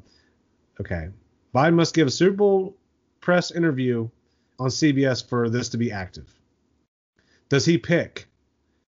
Okay. 0.80 1.10
Biden 1.54 1.74
must 1.74 1.94
give 1.94 2.08
a 2.08 2.12
Super 2.12 2.38
Bowl 2.38 2.78
press 3.20 3.52
interview 3.52 4.08
on 4.58 4.70
CBS 4.70 5.28
for 5.28 5.50
this 5.50 5.68
to 5.70 5.78
be 5.78 5.92
active. 5.92 6.34
Does 7.50 7.66
he 7.66 7.78
pick 7.78 8.28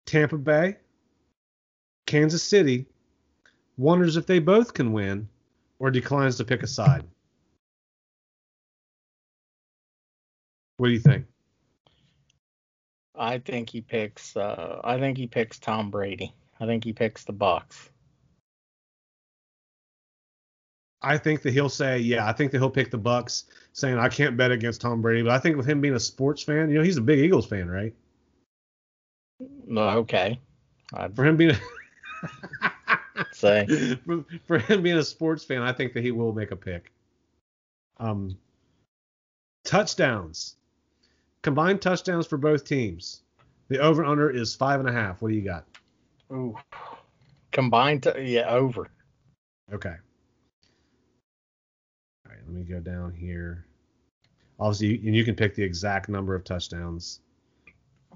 Tampa 0.07 0.39
Bay, 0.39 0.77
Kansas 2.07 2.43
City, 2.43 2.87
wonders 3.77 4.17
if 4.17 4.27
they 4.27 4.39
both 4.39 4.73
can 4.73 4.93
win, 4.93 5.29
or 5.79 5.91
declines 5.91 6.37
to 6.37 6.45
pick 6.45 6.63
a 6.63 6.67
side? 6.67 7.05
What 10.77 10.89
do 10.89 10.93
you 10.93 11.01
think? 11.01 11.27
I 13.17 13.39
think 13.39 13.71
he 13.71 13.81
picks. 13.81 14.37
Uh, 14.37 14.81
I 14.83 14.99
think 14.99 15.17
he 15.17 15.27
picks 15.27 15.59
Tom 15.59 15.91
Brady. 15.91 16.35
I 16.61 16.67
think 16.67 16.85
he 16.85 16.93
picks 16.93 17.25
the 17.25 17.33
Bucks. 17.33 17.91
I 21.03 21.19
think 21.19 21.43
that 21.43 21.53
he'll 21.53 21.69
say, 21.69 21.99
yeah, 21.99 22.27
I 22.27 22.33
think 22.33 22.51
that 22.51 22.59
he'll 22.59 22.71
pick 22.71 22.91
the 22.91 22.99
Bucks, 22.99 23.45
saying 23.73 23.99
I 23.99 24.09
can't 24.09 24.37
bet 24.37 24.51
against 24.51 24.81
Tom 24.81 25.03
Brady. 25.03 25.23
But 25.23 25.33
I 25.33 25.39
think 25.39 25.57
with 25.57 25.67
him 25.67 25.81
being 25.81 25.95
a 25.95 26.01
sports 26.01 26.43
fan, 26.43 26.71
you 26.71 26.79
know, 26.79 26.83
he's 26.83 26.97
a 26.97 27.03
big 27.03 27.19
Eagles 27.19 27.47
fan, 27.47 27.69
right? 27.69 27.95
No, 29.67 29.89
okay. 29.99 30.41
I'd 30.95 31.15
For 31.15 31.25
him 31.25 31.37
being 31.37 31.55
say. 31.55 31.61
for, 33.33 34.25
for 34.47 34.59
him 34.59 34.83
being 34.83 34.99
a 34.99 35.05
sports 35.05 35.45
fan, 35.45 35.63
I 35.63 35.73
think 35.73 35.93
that 35.95 36.03
he 36.03 36.11
will 36.11 36.33
make 36.33 36.51
a 36.51 36.57
pick. 36.57 36.93
Um, 37.99 38.37
touchdowns, 39.65 40.57
combined 41.43 41.81
touchdowns 41.81 42.27
for 42.27 42.37
both 42.37 42.65
teams. 42.65 43.23
The 43.69 43.79
over 43.79 44.05
under 44.05 44.31
is 44.31 44.55
five 44.55 44.81
and 44.81 44.89
a 44.89 44.93
half. 44.93 45.23
What 45.23 45.31
do 45.31 45.35
you 45.35 45.43
got? 45.43 45.65
Ooh. 46.33 46.57
Combined, 47.53 48.03
to, 48.03 48.21
yeah, 48.21 48.49
over. 48.51 48.89
Okay. 49.73 49.95
All 52.27 52.33
right, 52.33 52.41
let 52.47 52.55
me 52.55 52.63
go 52.63 52.81
down 52.81 53.13
here. 53.13 53.65
Obviously, 54.59 54.97
and 55.07 55.15
you 55.15 55.25
can 55.25 55.35
pick 55.35 55.55
the 55.55 55.63
exact 55.63 56.09
number 56.09 56.35
of 56.35 56.45
touchdowns. 56.45 57.21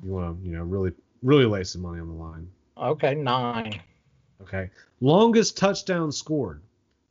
You 0.02 0.12
want 0.12 0.40
to, 0.40 0.46
you 0.46 0.56
know, 0.56 0.64
really, 0.64 0.92
really 1.22 1.46
lay 1.46 1.64
some 1.64 1.82
money 1.82 2.00
on 2.00 2.08
the 2.08 2.14
line. 2.14 2.48
Okay, 2.76 3.14
nine. 3.14 3.80
Okay. 4.42 4.70
Longest 5.00 5.56
touchdown 5.56 6.12
scored. 6.12 6.62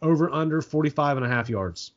Over 0.01 0.29
under 0.31 0.62
45 0.62 1.17
and 1.17 1.25
a 1.25 1.29
half 1.29 1.50
yards. 1.50 1.91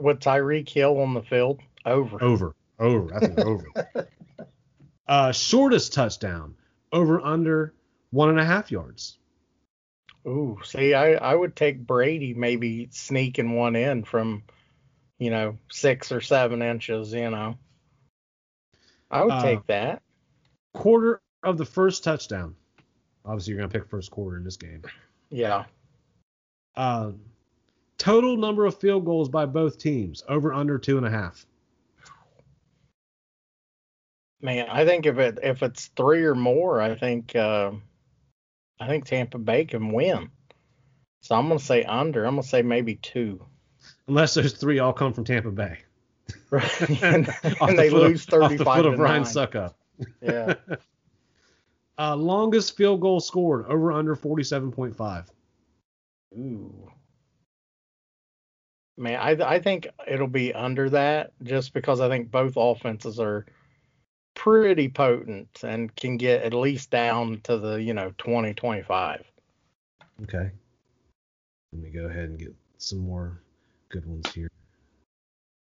With 0.00 0.20
Tyreek 0.20 0.68
Hill 0.68 0.98
on 1.00 1.14
the 1.14 1.22
field, 1.22 1.60
over. 1.86 2.22
Over. 2.22 2.54
Over. 2.78 3.14
I 3.14 3.20
think 3.20 3.38
over. 3.38 3.66
Uh, 5.08 5.32
shortest 5.32 5.92
touchdown. 5.92 6.54
Over 6.92 7.20
under 7.20 7.74
one 8.12 8.28
and 8.28 8.38
a 8.38 8.44
half 8.44 8.70
yards. 8.70 9.18
Ooh, 10.24 10.58
see, 10.62 10.94
I, 10.94 11.14
I 11.14 11.34
would 11.34 11.56
take 11.56 11.84
Brady 11.84 12.32
maybe 12.32 12.90
sneaking 12.92 13.56
one 13.56 13.74
in 13.74 14.04
from, 14.04 14.44
you 15.18 15.30
know, 15.30 15.58
six 15.68 16.12
or 16.12 16.20
seven 16.20 16.62
inches, 16.62 17.12
you 17.12 17.28
know. 17.28 17.58
I 19.10 19.24
would 19.24 19.32
Uh, 19.32 19.42
take 19.42 19.66
that. 19.66 20.00
Quarter 20.74 21.20
of 21.42 21.58
the 21.58 21.64
first 21.64 22.04
touchdown. 22.04 22.54
Obviously, 23.24 23.52
you're 23.52 23.58
going 23.60 23.70
to 23.70 23.78
pick 23.78 23.88
first 23.88 24.10
quarter 24.10 24.36
in 24.36 24.44
this 24.44 24.56
game. 24.56 24.82
Yeah. 25.30 25.64
Uh, 26.76 27.12
total 27.98 28.36
number 28.36 28.66
of 28.66 28.78
field 28.78 29.04
goals 29.04 29.28
by 29.28 29.46
both 29.46 29.78
teams. 29.78 30.22
Over 30.28 30.52
under 30.52 30.78
two 30.78 30.96
and 30.96 31.06
a 31.06 31.10
half. 31.10 31.44
Man, 34.42 34.68
I 34.70 34.86
think 34.86 35.04
if 35.04 35.18
it 35.18 35.38
if 35.42 35.62
it's 35.62 35.86
three 35.96 36.24
or 36.24 36.34
more, 36.34 36.80
I 36.80 36.94
think 36.94 37.36
uh, 37.36 37.72
I 38.80 38.86
think 38.88 39.04
Tampa 39.04 39.36
Bay 39.38 39.66
can 39.66 39.92
win. 39.92 40.30
So 41.20 41.34
I'm 41.34 41.48
gonna 41.48 41.60
say 41.60 41.84
under. 41.84 42.24
I'm 42.24 42.36
gonna 42.36 42.42
say 42.42 42.62
maybe 42.62 42.94
two. 42.94 43.44
Unless 44.08 44.34
those 44.34 44.54
three 44.54 44.78
all 44.78 44.94
come 44.94 45.12
from 45.12 45.24
Tampa 45.24 45.50
Bay. 45.50 45.78
and, 46.52 46.62
and 47.02 47.26
the 47.26 47.74
they 47.76 47.90
foot 47.90 48.02
of- 48.02 48.08
lose 48.10 48.22
off 48.28 48.48
35 48.50 48.58
the 48.58 48.64
foot 48.64 48.86
of 48.86 48.98
Ryan. 48.98 49.24
Succop. 49.24 49.74
Yeah. 50.22 50.54
Uh, 52.00 52.16
longest 52.16 52.78
field 52.78 53.02
goal 53.02 53.20
scored. 53.20 53.66
Over 53.66 53.92
under 53.92 54.16
47.5. 54.16 55.26
Ooh. 56.38 56.90
Man, 58.96 59.20
I 59.20 59.54
I 59.56 59.58
think 59.58 59.86
it'll 60.08 60.26
be 60.26 60.54
under 60.54 60.88
that 60.90 61.32
just 61.42 61.74
because 61.74 62.00
I 62.00 62.08
think 62.08 62.30
both 62.30 62.54
offenses 62.56 63.20
are 63.20 63.44
pretty 64.34 64.88
potent 64.88 65.48
and 65.62 65.94
can 65.94 66.16
get 66.16 66.42
at 66.42 66.54
least 66.54 66.90
down 66.90 67.40
to 67.44 67.58
the, 67.58 67.74
you 67.82 67.92
know, 67.92 68.12
20 68.16 68.54
25. 68.54 69.24
Okay. 70.22 70.50
Let 71.72 71.82
me 71.82 71.90
go 71.90 72.06
ahead 72.06 72.30
and 72.30 72.38
get 72.38 72.54
some 72.78 73.00
more 73.00 73.42
good 73.90 74.06
ones 74.06 74.32
here. 74.32 74.50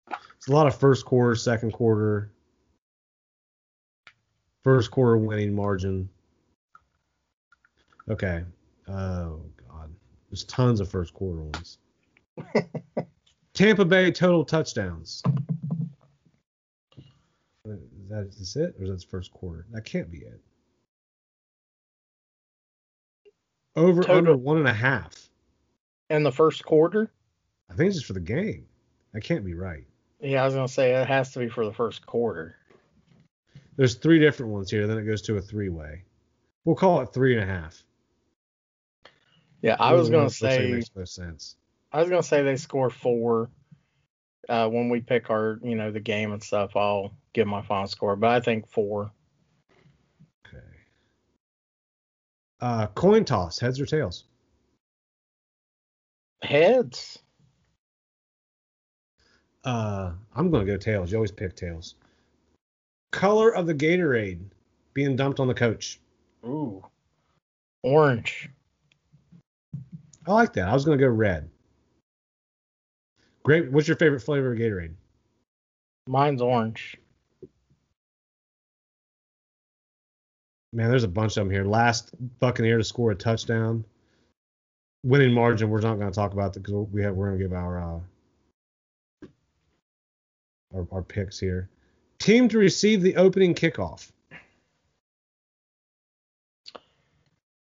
It's 0.10 0.48
a 0.48 0.52
lot 0.52 0.66
of 0.66 0.76
first 0.76 1.06
quarter, 1.06 1.36
second 1.36 1.74
quarter, 1.74 2.32
first 4.64 4.90
quarter 4.90 5.18
winning 5.18 5.54
margin. 5.56 6.10
Okay. 8.10 8.44
Oh 8.88 9.42
God, 9.70 9.94
there's 10.30 10.44
tons 10.44 10.80
of 10.80 10.90
first 10.90 11.14
quarter 11.14 11.44
ones. 11.44 11.78
Tampa 13.54 13.86
Bay 13.86 14.12
total 14.12 14.44
touchdowns. 14.44 15.22
Is 17.66 18.10
that 18.10 18.28
is 18.40 18.56
it, 18.56 18.76
or 18.78 18.84
is 18.84 18.90
that 18.90 19.00
the 19.00 19.08
first 19.10 19.32
quarter? 19.32 19.66
That 19.72 19.86
can't 19.86 20.12
be 20.12 20.20
it. 20.20 20.42
Over 23.76 24.02
Total- 24.02 24.18
under 24.18 24.38
one 24.38 24.58
and 24.58 24.68
a 24.68 24.74
half. 24.74 25.30
In 26.10 26.24
the 26.24 26.32
first 26.32 26.64
quarter? 26.66 27.12
I 27.72 27.76
think 27.76 27.88
it's 27.88 27.96
just 27.96 28.06
for 28.06 28.14
the 28.14 28.20
game. 28.20 28.68
That 29.14 29.22
can't 29.22 29.46
be 29.46 29.54
right. 29.54 29.86
Yeah, 30.20 30.42
I 30.42 30.46
was 30.46 30.54
gonna 30.54 30.68
say 30.68 30.94
it 30.94 31.08
has 31.08 31.32
to 31.34 31.40
be 31.40 31.50
for 31.50 31.66
the 31.66 31.74
first 31.74 32.06
quarter. 32.06 32.58
There's 33.76 33.96
three 33.96 34.20
different 34.20 34.52
ones 34.52 34.70
here. 34.70 34.86
Then 34.86 34.98
it 34.98 35.06
goes 35.06 35.22
to 35.24 35.38
a 35.38 35.42
three 35.42 35.70
way. 35.70 36.04
We'll 36.66 36.76
call 36.76 37.02
it 37.02 37.14
three 37.14 37.34
and 37.36 37.44
a 37.44 37.52
half. 37.52 37.84
Yeah, 39.64 39.78
I 39.80 39.94
was 39.94 40.10
gonna 40.10 40.24
ones 40.24 40.42
looks 40.42 40.54
like 40.54 40.60
it 40.60 40.66
say 40.66 40.72
makes 40.72 40.92
most 40.94 41.16
sense. 41.16 41.56
I 41.94 42.02
was 42.02 42.10
gonna 42.10 42.22
say 42.22 42.44
they 42.44 42.58
score 42.58 42.90
four. 42.90 43.50
Uh, 44.50 44.68
when 44.68 44.90
we 44.90 45.00
pick 45.00 45.30
our, 45.30 45.58
you 45.64 45.76
know, 45.76 45.90
the 45.90 46.02
game 46.02 46.34
and 46.34 46.44
stuff, 46.44 46.76
I'll 46.76 47.14
give 47.32 47.48
my 47.48 47.62
final 47.62 47.88
score, 47.88 48.18
but 48.18 48.30
I 48.30 48.42
think 48.42 48.68
four. 48.68 49.10
Okay. 50.46 50.66
Uh, 52.60 52.88
coin 52.88 53.24
toss, 53.24 53.58
heads 53.58 53.80
or 53.80 53.86
tails? 53.86 54.26
Heads. 56.42 57.20
Uh, 59.64 60.12
I'm 60.36 60.52
gonna 60.52 60.66
go 60.66 60.76
tails. 60.76 61.10
You 61.10 61.20
always 61.20 61.32
pick 61.32 61.56
tails. 61.56 61.96
Color 63.14 63.56
of 63.56 63.66
the 63.66 63.74
Gatorade 63.74 64.42
being 64.94 65.16
dumped 65.16 65.40
on 65.40 65.48
the 65.48 65.54
coach. 65.54 66.02
Ooh. 66.46 66.84
Orange. 67.82 68.50
I 70.26 70.32
like 70.32 70.54
that. 70.54 70.68
I 70.68 70.74
was 70.74 70.86
gonna 70.86 70.98
go 70.98 71.08
red. 71.08 71.50
Great. 73.44 73.72
What's 73.72 73.88
your 73.88 73.98
favorite 73.98 74.22
flavor 74.22 74.54
of 74.54 74.60
Gatorade? 74.60 74.94
Mine's 76.08 76.42
orange. 76.42 76.98
Man, 80.72 80.90
there's 80.90 81.04
a 81.04 81.10
bunch 81.10 81.38
of 81.38 81.46
them 81.46 81.52
here. 81.52 81.66
Last 81.66 82.12
Buccaneer 82.40 82.78
to 82.78 82.84
score 82.84 83.12
a 83.12 83.16
touchdown. 83.16 83.86
Winning 85.04 85.34
margin. 85.34 85.70
We're 85.70 85.82
not 85.82 86.00
going 86.00 86.10
to 86.10 86.16
talk 86.16 86.34
about 86.34 86.54
that 86.54 86.62
because 86.62 86.88
we 86.92 87.04
have 87.04 87.16
we're 87.16 87.28
going 87.28 87.40
to 87.40 87.46
give 87.46 87.54
our, 87.54 87.80
uh, 87.80 89.28
our 90.74 90.88
our 90.92 91.02
picks 91.04 91.40
here. 91.40 91.70
Team 92.20 92.48
to 92.50 92.58
receive 92.58 93.02
the 93.02 93.18
opening 93.18 93.54
kickoff. 93.54 94.10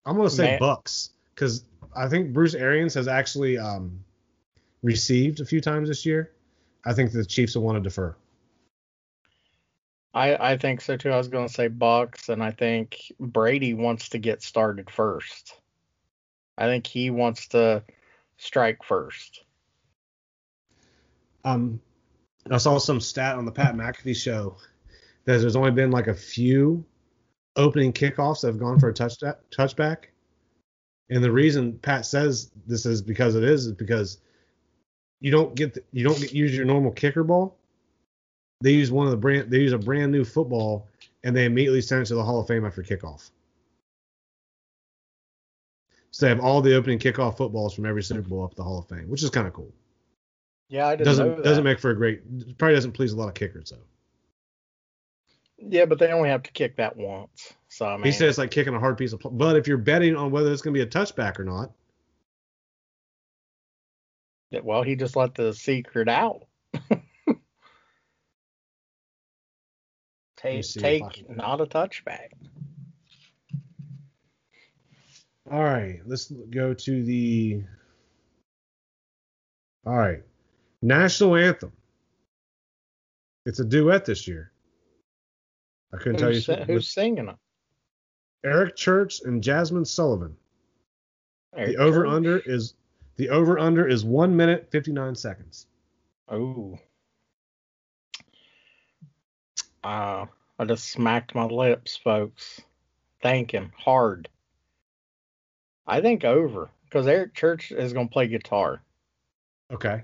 I'm 0.05 0.15
going 0.17 0.29
to 0.29 0.35
say 0.35 0.51
Man. 0.51 0.59
Bucks 0.59 1.11
because 1.33 1.63
I 1.95 2.07
think 2.07 2.33
Bruce 2.33 2.53
Arians 2.53 2.93
has 2.93 3.07
actually 3.07 3.57
um, 3.57 4.03
received 4.83 5.39
a 5.39 5.45
few 5.45 5.61
times 5.61 5.89
this 5.89 6.05
year. 6.05 6.31
I 6.85 6.93
think 6.93 7.11
the 7.11 7.25
Chiefs 7.25 7.55
will 7.55 7.63
want 7.63 7.77
to 7.77 7.81
defer. 7.81 8.15
I 10.13 10.53
I 10.53 10.57
think 10.57 10.81
so 10.81 10.97
too. 10.97 11.11
I 11.11 11.17
was 11.17 11.27
gonna 11.27 11.49
say 11.49 11.67
Bucks, 11.67 12.29
and 12.29 12.43
I 12.43 12.51
think 12.51 13.11
Brady 13.19 13.73
wants 13.73 14.09
to 14.09 14.17
get 14.17 14.41
started 14.41 14.89
first. 14.89 15.53
I 16.57 16.65
think 16.65 16.87
he 16.87 17.09
wants 17.09 17.47
to 17.49 17.83
strike 18.37 18.83
first. 18.83 19.43
Um, 21.45 21.79
I 22.51 22.57
saw 22.57 22.77
some 22.77 22.99
stat 22.99 23.37
on 23.37 23.45
the 23.45 23.51
Pat 23.51 23.75
McAfee 23.75 24.15
show 24.15 24.57
that 25.25 25.37
there's 25.37 25.55
only 25.55 25.71
been 25.71 25.91
like 25.91 26.07
a 26.07 26.13
few 26.13 26.83
opening 27.55 27.93
kickoffs 27.93 28.41
that 28.41 28.47
have 28.47 28.59
gone 28.59 28.79
for 28.79 28.89
a 28.89 28.93
touch 28.93 29.19
touchback. 29.51 30.05
And 31.09 31.23
the 31.23 31.31
reason 31.31 31.79
Pat 31.79 32.05
says 32.05 32.51
this 32.67 32.85
is 32.85 33.01
because 33.01 33.35
it 33.35 33.43
is 33.43 33.65
is 33.65 33.73
because 33.73 34.19
you 35.19 35.31
don't 35.31 35.55
get 35.55 35.73
the, 35.73 35.83
you 35.91 36.03
don't 36.03 36.19
get, 36.19 36.33
use 36.33 36.55
your 36.55 36.65
normal 36.65 36.91
kicker 36.91 37.23
ball. 37.23 37.57
They 38.61 38.73
use 38.73 38.91
one 38.91 39.07
of 39.07 39.11
the 39.11 39.17
brand 39.17 39.49
they 39.49 39.59
use 39.59 39.73
a 39.73 39.77
brand 39.77 40.11
new 40.11 40.23
football 40.23 40.87
and 41.23 41.35
they 41.35 41.45
immediately 41.45 41.81
send 41.81 42.03
it 42.03 42.05
to 42.07 42.15
the 42.15 42.23
Hall 42.23 42.39
of 42.39 42.47
Fame 42.47 42.65
after 42.65 42.83
kickoff. 42.83 43.31
So 46.11 46.25
they 46.25 46.29
have 46.29 46.39
all 46.39 46.61
the 46.61 46.75
opening 46.75 46.99
kickoff 46.99 47.37
footballs 47.37 47.73
from 47.73 47.85
every 47.85 48.03
Super 48.03 48.21
Bowl 48.21 48.43
up 48.43 48.55
the 48.55 48.63
Hall 48.63 48.79
of 48.79 48.87
Fame, 48.87 49.09
which 49.09 49.23
is 49.23 49.29
kind 49.29 49.47
of 49.47 49.53
cool. 49.53 49.71
Yeah, 50.67 50.87
I 50.87 50.95
didn't 50.95 51.05
Doesn't 51.05 51.43
doesn't 51.43 51.63
make 51.63 51.79
for 51.79 51.89
a 51.91 51.95
great 51.95 52.57
probably 52.57 52.75
doesn't 52.75 52.91
please 52.91 53.13
a 53.13 53.17
lot 53.17 53.29
of 53.29 53.33
kickers 53.33 53.71
though. 53.71 53.77
yeah, 55.57 55.85
but 55.85 55.97
they 55.97 56.11
only 56.11 56.29
have 56.29 56.43
to 56.43 56.51
kick 56.51 56.77
that 56.77 56.95
once. 56.95 57.53
So 57.69 57.85
I 57.85 57.95
mean, 57.95 58.05
He 58.05 58.11
says 58.11 58.29
it's 58.29 58.37
like 58.37 58.51
kicking 58.51 58.73
a 58.73 58.79
hard 58.79 58.97
piece 58.97 59.13
of 59.13 59.19
pl- 59.19 59.31
but 59.31 59.55
if 59.55 59.67
you're 59.67 59.77
betting 59.77 60.15
on 60.15 60.31
whether 60.31 60.51
it's 60.51 60.61
going 60.61 60.73
to 60.73 60.77
be 60.77 60.83
a 60.83 60.87
touchback 60.87 61.39
or 61.39 61.43
not, 61.43 61.71
well, 64.63 64.83
he 64.83 64.95
just 64.95 65.15
let 65.15 65.35
the 65.35 65.53
secret 65.53 66.09
out. 66.09 66.45
take 70.37 70.65
take 70.73 71.29
not 71.29 71.61
a 71.61 71.65
touchback. 71.65 72.29
All 75.51 75.63
right, 75.63 75.99
let's 76.05 76.31
go 76.31 76.73
to 76.73 77.03
the. 77.03 77.63
All 79.85 79.95
right, 79.95 80.21
national 80.81 81.35
anthem. 81.35 81.71
It's 83.45 83.59
a 83.59 83.65
duet 83.65 84.05
this 84.05 84.27
year. 84.27 84.51
I 85.93 85.97
couldn't 85.97 86.19
tell 86.19 86.33
you. 86.33 86.41
Who's, 86.41 86.65
who's 86.67 86.89
singing 86.89 87.25
them? 87.27 87.37
Eric 88.43 88.75
Church 88.75 89.21
and 89.21 89.43
Jazmine 89.43 89.87
Sullivan. 89.87 90.35
Eric 91.55 91.75
the 91.75 91.81
over 91.81 92.03
Church? 92.03 92.13
under 92.13 92.39
is 92.39 92.73
the 93.15 93.29
over 93.29 93.59
under 93.59 93.87
is 93.87 94.05
one 94.05 94.35
minute 94.35 94.69
fifty 94.71 94.91
nine 94.91 95.15
seconds. 95.15 95.67
Oh. 96.27 96.77
Uh, 99.83 100.25
I 100.57 100.65
just 100.65 100.89
smacked 100.89 101.35
my 101.35 101.45
lips, 101.45 101.97
folks. 101.97 102.61
Thinking 103.21 103.71
hard. 103.77 104.29
I 105.85 106.01
think 106.01 106.23
over 106.23 106.69
because 106.85 107.07
Eric 107.07 107.33
Church 107.33 107.71
is 107.71 107.93
gonna 107.93 108.07
play 108.07 108.27
guitar. 108.27 108.81
Okay. 109.71 110.03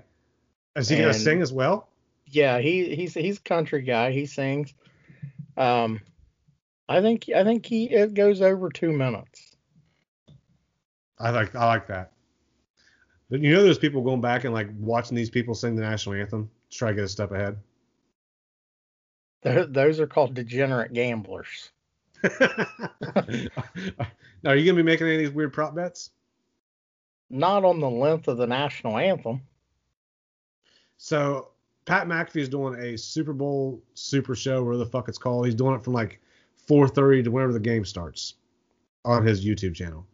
Is 0.74 0.88
he 0.88 0.96
gonna 0.96 1.14
sing 1.14 1.40
as 1.40 1.52
well? 1.52 1.88
Yeah, 2.26 2.58
he 2.58 2.94
he's 2.94 3.14
he's 3.14 3.38
a 3.38 3.42
country 3.42 3.82
guy. 3.82 4.10
He 4.10 4.26
sings. 4.26 4.74
Um, 5.56 6.00
I 6.88 7.00
think 7.00 7.28
I 7.34 7.42
think 7.44 7.66
he 7.66 7.90
it 7.90 8.14
goes 8.14 8.40
over 8.40 8.70
two 8.70 8.92
minutes. 8.92 9.56
I 11.18 11.30
like 11.30 11.54
I 11.54 11.66
like 11.66 11.86
that. 11.88 12.12
But 13.30 13.40
you 13.40 13.52
know, 13.52 13.62
there's 13.64 13.78
people 13.78 14.02
going 14.02 14.20
back 14.20 14.44
and 14.44 14.54
like 14.54 14.68
watching 14.78 15.16
these 15.16 15.30
people 15.30 15.54
sing 15.54 15.74
the 15.74 15.82
national 15.82 16.14
anthem 16.14 16.48
to 16.70 16.78
try 16.78 16.90
to 16.90 16.94
get 16.94 17.04
a 17.04 17.08
step 17.08 17.32
ahead. 17.32 17.56
Tho- 19.42 19.66
Those 19.66 19.98
are 19.98 20.06
called 20.06 20.34
degenerate 20.34 20.92
gamblers. 20.92 21.70
now, 22.40 22.50
are 24.44 24.56
you 24.56 24.64
gonna 24.64 24.76
be 24.76 24.82
making 24.82 25.06
any 25.06 25.16
of 25.16 25.20
these 25.20 25.30
weird 25.30 25.52
prop 25.52 25.74
bets? 25.74 26.10
Not 27.30 27.64
on 27.64 27.80
the 27.80 27.90
length 27.90 28.28
of 28.28 28.36
the 28.36 28.46
national 28.46 28.96
anthem. 28.96 29.40
So 30.98 31.50
Pat 31.84 32.06
McAfee 32.06 32.36
is 32.40 32.48
doing 32.48 32.78
a 32.80 32.96
Super 32.96 33.32
Bowl 33.32 33.82
Super 33.94 34.34
Show, 34.34 34.62
whatever 34.62 34.78
the 34.84 34.90
fuck 34.90 35.08
it's 35.08 35.18
called. 35.18 35.46
He's 35.46 35.54
doing 35.54 35.74
it 35.74 35.82
from 35.82 35.92
like 35.92 36.20
4:30 36.68 37.24
to 37.24 37.30
whenever 37.30 37.52
the 37.52 37.60
game 37.60 37.84
starts 37.84 38.34
on 39.04 39.24
his 39.24 39.44
YouTube 39.44 39.74
channel, 39.74 40.06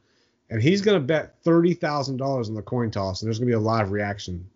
and 0.51 0.63
he's 0.63 0.83
gonna 0.83 1.01
bet 1.01 1.43
thirty 1.43 1.75
thousand 1.75 2.19
dollars 2.19 2.49
on 2.49 2.55
the 2.55 2.63
coin 2.63 2.91
toss, 2.91 3.23
and 3.23 3.29
there's 3.29 3.39
gonna 3.39 3.49
be 3.49 3.55
a 3.55 3.61
live 3.61 3.91
reaction 3.91 4.47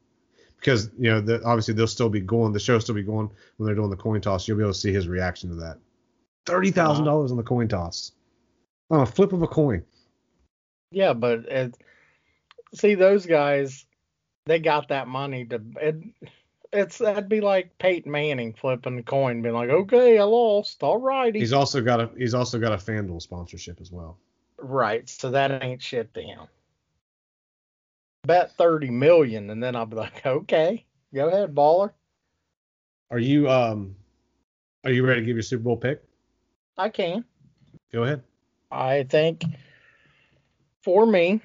because 0.57 0.91
you 0.99 1.11
know 1.11 1.21
the, 1.21 1.43
obviously 1.45 1.75
they'll 1.75 1.87
still 1.87 2.09
be 2.09 2.21
going, 2.21 2.53
the 2.53 2.61
show'll 2.61 2.81
still 2.81 2.95
be 2.95 3.03
going 3.03 3.31
when 3.57 3.67
they're 3.67 3.75
doing 3.75 3.91
the 3.91 3.97
coin 3.97 4.21
toss. 4.21 4.47
You'll 4.47 4.59
be 4.59 4.63
able 4.63 4.73
to 4.73 4.79
see 4.79 4.93
his 4.93 5.09
reaction 5.09 5.49
to 5.51 5.57
that. 5.57 5.79
Thirty 6.45 6.71
thousand 6.71 7.05
dollars 7.05 7.31
on 7.31 7.37
the 7.37 7.43
coin 7.43 7.69
toss 7.69 8.13
on 8.91 9.01
a 9.01 9.07
flip 9.07 9.33
of 9.33 9.43
a 9.43 9.47
coin. 9.47 9.85
Yeah, 10.91 11.13
but 11.13 11.41
it, 11.47 11.77
see 12.75 12.95
those 12.95 13.27
guys, 13.27 13.87
they 14.47 14.59
got 14.59 14.89
that 14.89 15.09
money 15.09 15.45
to. 15.47 15.61
It, 15.81 15.97
it's 16.73 16.99
that'd 16.99 17.29
be 17.29 17.41
like 17.41 17.77
Peyton 17.79 18.11
Manning 18.11 18.53
flipping 18.53 18.97
the 18.97 19.03
coin, 19.03 19.43
being 19.43 19.55
like, 19.55 19.71
"Okay, 19.71 20.19
I 20.19 20.25
lost. 20.25 20.83
All 20.83 20.99
righty." 20.99 21.39
He's 21.39 21.53
also 21.53 21.81
got 21.81 22.01
a 22.01 22.11
he's 22.17 22.35
also 22.35 22.59
got 22.59 22.73
a 22.73 22.77
FanDuel 22.77 23.23
sponsorship 23.23 23.81
as 23.81 23.91
well. 23.91 24.19
right, 24.59 25.09
so 25.09 25.31
that 25.31 25.63
ain't 25.63 25.83
shit 25.83 26.13
to 26.15 26.23
him. 26.23 26.47
Bet 28.25 28.53
thirty 28.57 28.91
million, 28.91 29.51
and 29.51 29.63
then 29.63 29.77
I'll 29.77 29.87
be 29.87 29.97
like, 29.97 30.25
"Okay, 30.27 30.85
go 31.15 31.29
ahead, 31.29 31.55
baller. 31.55 31.93
Are 33.11 33.19
you 33.19 33.49
um 33.49 33.97
are 34.85 34.91
you 34.91 35.07
ready 35.07 35.21
to 35.21 35.27
give 35.27 35.37
your 35.37 35.43
Super 35.43 35.65
Bowl 35.65 35.77
pick? 35.77 36.03
I 36.77 36.89
can." 36.89 37.25
Go 37.93 38.03
ahead. 38.03 38.23
I 38.71 39.05
think 39.05 39.45
for 40.83 41.07
me, 41.07 41.41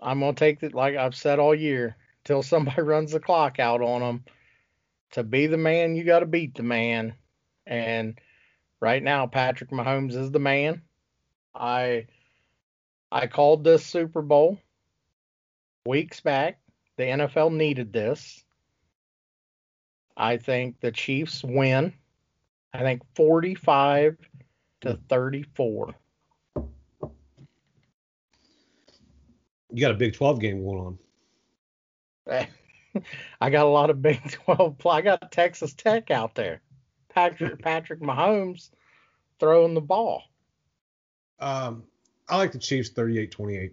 I'm 0.00 0.20
gonna 0.20 0.34
take 0.34 0.62
it 0.62 0.74
like 0.74 0.96
I've 0.96 1.14
said 1.14 1.38
all 1.38 1.54
year 1.54 1.96
till 2.24 2.42
somebody 2.42 2.82
runs 2.82 3.12
the 3.12 3.20
clock 3.20 3.58
out 3.58 3.80
on 3.80 4.00
them. 4.00 4.24
To 5.12 5.24
be 5.24 5.46
the 5.46 5.56
man, 5.56 5.96
you 5.96 6.04
got 6.04 6.20
to 6.20 6.26
beat 6.26 6.54
the 6.54 6.62
man, 6.62 7.14
and 7.66 8.18
right 8.80 9.02
now 9.02 9.26
Patrick 9.26 9.70
Mahomes 9.70 10.14
is 10.14 10.30
the 10.30 10.38
man. 10.38 10.82
I 11.54 12.06
I 13.10 13.26
called 13.26 13.64
this 13.64 13.84
Super 13.84 14.22
Bowl 14.22 14.58
weeks 15.86 16.20
back. 16.20 16.60
The 16.96 17.04
NFL 17.04 17.52
needed 17.52 17.92
this. 17.92 18.44
I 20.16 20.36
think 20.36 20.80
the 20.80 20.92
Chiefs 20.92 21.42
win. 21.42 21.92
I 22.72 22.80
think 22.80 23.02
45 23.16 24.16
to 24.82 24.98
34. 25.08 25.94
You 29.72 29.80
got 29.80 29.92
a 29.92 29.94
Big 29.94 30.14
12 30.14 30.40
game 30.40 30.62
going 30.62 30.98
on. 32.28 32.46
I 33.40 33.50
got 33.50 33.66
a 33.66 33.68
lot 33.68 33.90
of 33.90 34.02
Big 34.02 34.20
12. 34.44 34.78
pl- 34.78 34.90
I 34.90 35.00
got 35.00 35.32
Texas 35.32 35.74
Tech 35.74 36.10
out 36.10 36.34
there. 36.34 36.60
Patrick 37.08 37.58
Patrick 37.62 38.00
Mahomes 38.00 38.70
throwing 39.38 39.74
the 39.74 39.80
ball. 39.80 40.22
Um, 41.38 41.84
I 42.28 42.36
like 42.36 42.52
the 42.52 42.58
Chiefs 42.58 42.90
38-28. 42.90 43.72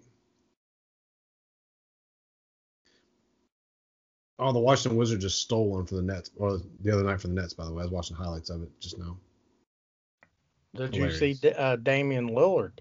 Oh, 4.39 4.51
the 4.51 4.60
Washington 4.60 4.97
Wizards 4.97 5.23
just 5.23 5.41
stole 5.41 5.69
one 5.69 5.86
for 5.86 5.95
the 5.95 6.01
Nets, 6.01 6.30
or 6.38 6.60
the 6.82 6.91
other 6.91 7.03
night 7.03 7.19
for 7.19 7.27
the 7.27 7.34
Nets. 7.34 7.53
By 7.53 7.65
the 7.65 7.73
way, 7.73 7.82
I 7.82 7.86
was 7.86 7.91
watching 7.91 8.15
highlights 8.15 8.49
of 8.51 8.62
it 8.62 8.69
just 8.80 8.97
now. 8.99 9.17
Did 10.75 10.95
you 10.95 11.10
see 11.10 11.34
D- 11.34 11.53
uh, 11.53 11.77
Damian 11.77 12.30
Lillard? 12.30 12.73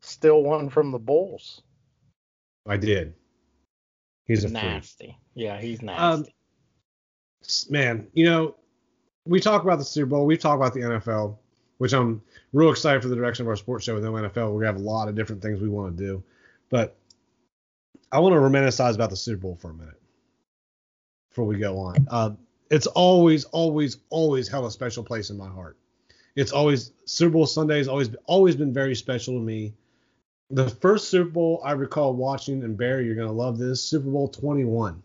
Still 0.00 0.42
one 0.42 0.68
from 0.70 0.92
the 0.92 0.98
Bulls. 0.98 1.62
I 2.66 2.76
did. 2.76 3.14
He's 4.26 4.44
a 4.44 4.48
freak. 4.48 4.62
nasty. 4.62 5.18
Yeah, 5.34 5.60
he's 5.60 5.80
Um, 5.80 5.86
nasty. 5.86 6.34
S- 7.42 7.70
man, 7.70 8.06
you 8.12 8.24
know, 8.24 8.56
we 9.26 9.40
talk 9.40 9.62
about 9.62 9.78
the 9.78 9.84
Super 9.84 10.06
Bowl, 10.06 10.26
we 10.26 10.36
talk 10.36 10.56
about 10.56 10.74
the 10.74 10.80
NFL, 10.80 11.38
which 11.78 11.92
I'm 11.92 12.22
real 12.52 12.70
excited 12.70 13.02
for 13.02 13.08
the 13.08 13.16
direction 13.16 13.44
of 13.44 13.48
our 13.48 13.56
sports 13.56 13.84
show 13.84 13.94
with 13.94 14.04
no 14.04 14.12
NFL. 14.12 14.52
We're 14.52 14.60
gonna 14.60 14.66
have 14.72 14.76
a 14.76 14.84
lot 14.84 15.08
of 15.08 15.14
different 15.14 15.42
things 15.42 15.60
we 15.60 15.68
want 15.68 15.96
to 15.96 16.02
do, 16.04 16.22
but 16.70 16.96
I 18.10 18.20
want 18.20 18.34
to 18.34 18.40
romanticize 18.40 18.94
about 18.94 19.10
the 19.10 19.16
Super 19.16 19.40
Bowl 19.42 19.56
for 19.56 19.70
a 19.70 19.74
minute 19.74 20.00
before 21.30 21.44
we 21.46 21.58
go 21.58 21.78
on. 21.78 22.06
Uh, 22.10 22.30
it's 22.70 22.86
always, 22.86 23.44
always, 23.46 23.98
always 24.10 24.48
held 24.48 24.66
a 24.66 24.70
special 24.70 25.02
place 25.02 25.30
in 25.30 25.36
my 25.36 25.48
heart. 25.48 25.76
It's 26.36 26.52
always 26.52 26.92
Super 27.04 27.32
Bowl 27.32 27.46
Sunday 27.46 27.78
has 27.78 27.88
always 27.88 28.10
always 28.26 28.56
been 28.56 28.72
very 28.72 28.94
special 28.94 29.34
to 29.34 29.40
me. 29.40 29.74
The 30.52 30.68
first 30.68 31.08
Super 31.08 31.30
Bowl 31.30 31.62
I 31.64 31.72
recall 31.72 32.14
watching, 32.14 32.62
and 32.62 32.76
Barry, 32.76 33.06
you're 33.06 33.14
gonna 33.14 33.32
love 33.32 33.56
this, 33.56 33.82
Super 33.82 34.10
Bowl 34.10 34.28
21. 34.28 35.02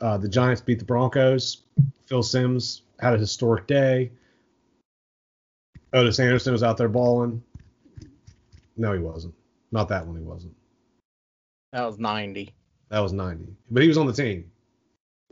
Uh, 0.00 0.16
the 0.16 0.28
Giants 0.28 0.60
beat 0.60 0.78
the 0.78 0.84
Broncos. 0.84 1.64
Phil 2.06 2.22
Simms 2.22 2.82
had 3.00 3.14
a 3.14 3.18
historic 3.18 3.66
day. 3.66 4.12
Ottis 5.92 6.20
Anderson 6.20 6.52
was 6.52 6.62
out 6.62 6.76
there 6.76 6.88
balling. 6.88 7.42
No, 8.76 8.92
he 8.92 9.00
wasn't. 9.00 9.34
Not 9.72 9.88
that 9.88 10.06
one. 10.06 10.16
He 10.16 10.22
wasn't. 10.22 10.54
That 11.72 11.84
was 11.84 11.98
90. 11.98 12.54
That 12.90 13.00
was 13.00 13.12
90. 13.12 13.56
But 13.70 13.82
he 13.82 13.88
was 13.88 13.98
on 13.98 14.06
the 14.06 14.12
team. 14.12 14.50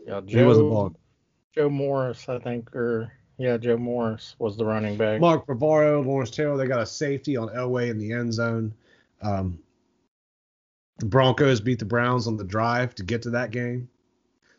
Yeah, 0.05 0.21
He 0.27 0.43
wasn't 0.43 0.67
Joe, 0.67 0.71
balling. 0.71 0.97
Joe 1.55 1.71
Morris, 1.71 2.29
I 2.29 2.41
think, 2.41 2.75
or 2.75 3.13
yeah, 3.39 3.57
Joe 3.57 3.77
Morris 3.77 4.35
was 4.41 4.57
the 4.57 4.65
running 4.65 4.97
back. 4.97 5.21
Mark 5.21 5.47
Bavaro, 5.47 6.05
Lawrence 6.05 6.31
Taylor, 6.31 6.57
they 6.57 6.67
got 6.67 6.81
a 6.81 6.87
safety 6.87 7.37
on 7.37 7.49
Elway 7.49 7.89
in 7.89 7.99
the 7.99 8.13
end 8.13 8.35
zone. 8.35 8.75
Um, 9.23 9.61
the 10.99 11.07
Broncos 11.07 11.61
beat 11.61 11.79
the 11.79 11.85
Browns 11.85 12.27
on 12.27 12.37
the 12.37 12.45
drive 12.45 12.97
to 12.97 13.05
get 13.05 13.23
to 13.23 13.31
that 13.31 13.53
game. 13.53 13.89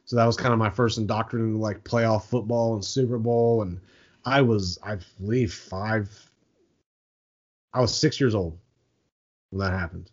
So 0.06 0.16
that 0.16 0.26
was 0.26 0.38
kind 0.38 0.54
of 0.54 0.60
my 0.60 0.70
first 0.70 0.98
indoctrination 0.98 1.50
into 1.50 1.62
like 1.62 1.84
playoff 1.84 2.24
football 2.24 2.74
and 2.74 2.84
Super 2.84 3.20
Bowl. 3.20 3.62
And 3.62 3.80
I 4.26 4.42
was, 4.42 4.80
I 4.82 4.98
believe, 5.20 5.54
five. 5.54 6.10
I 7.74 7.82
was 7.82 7.94
six 7.94 8.20
years 8.20 8.34
old 8.34 8.58
when 9.50 9.60
that 9.60 9.78
happened. 9.78 10.10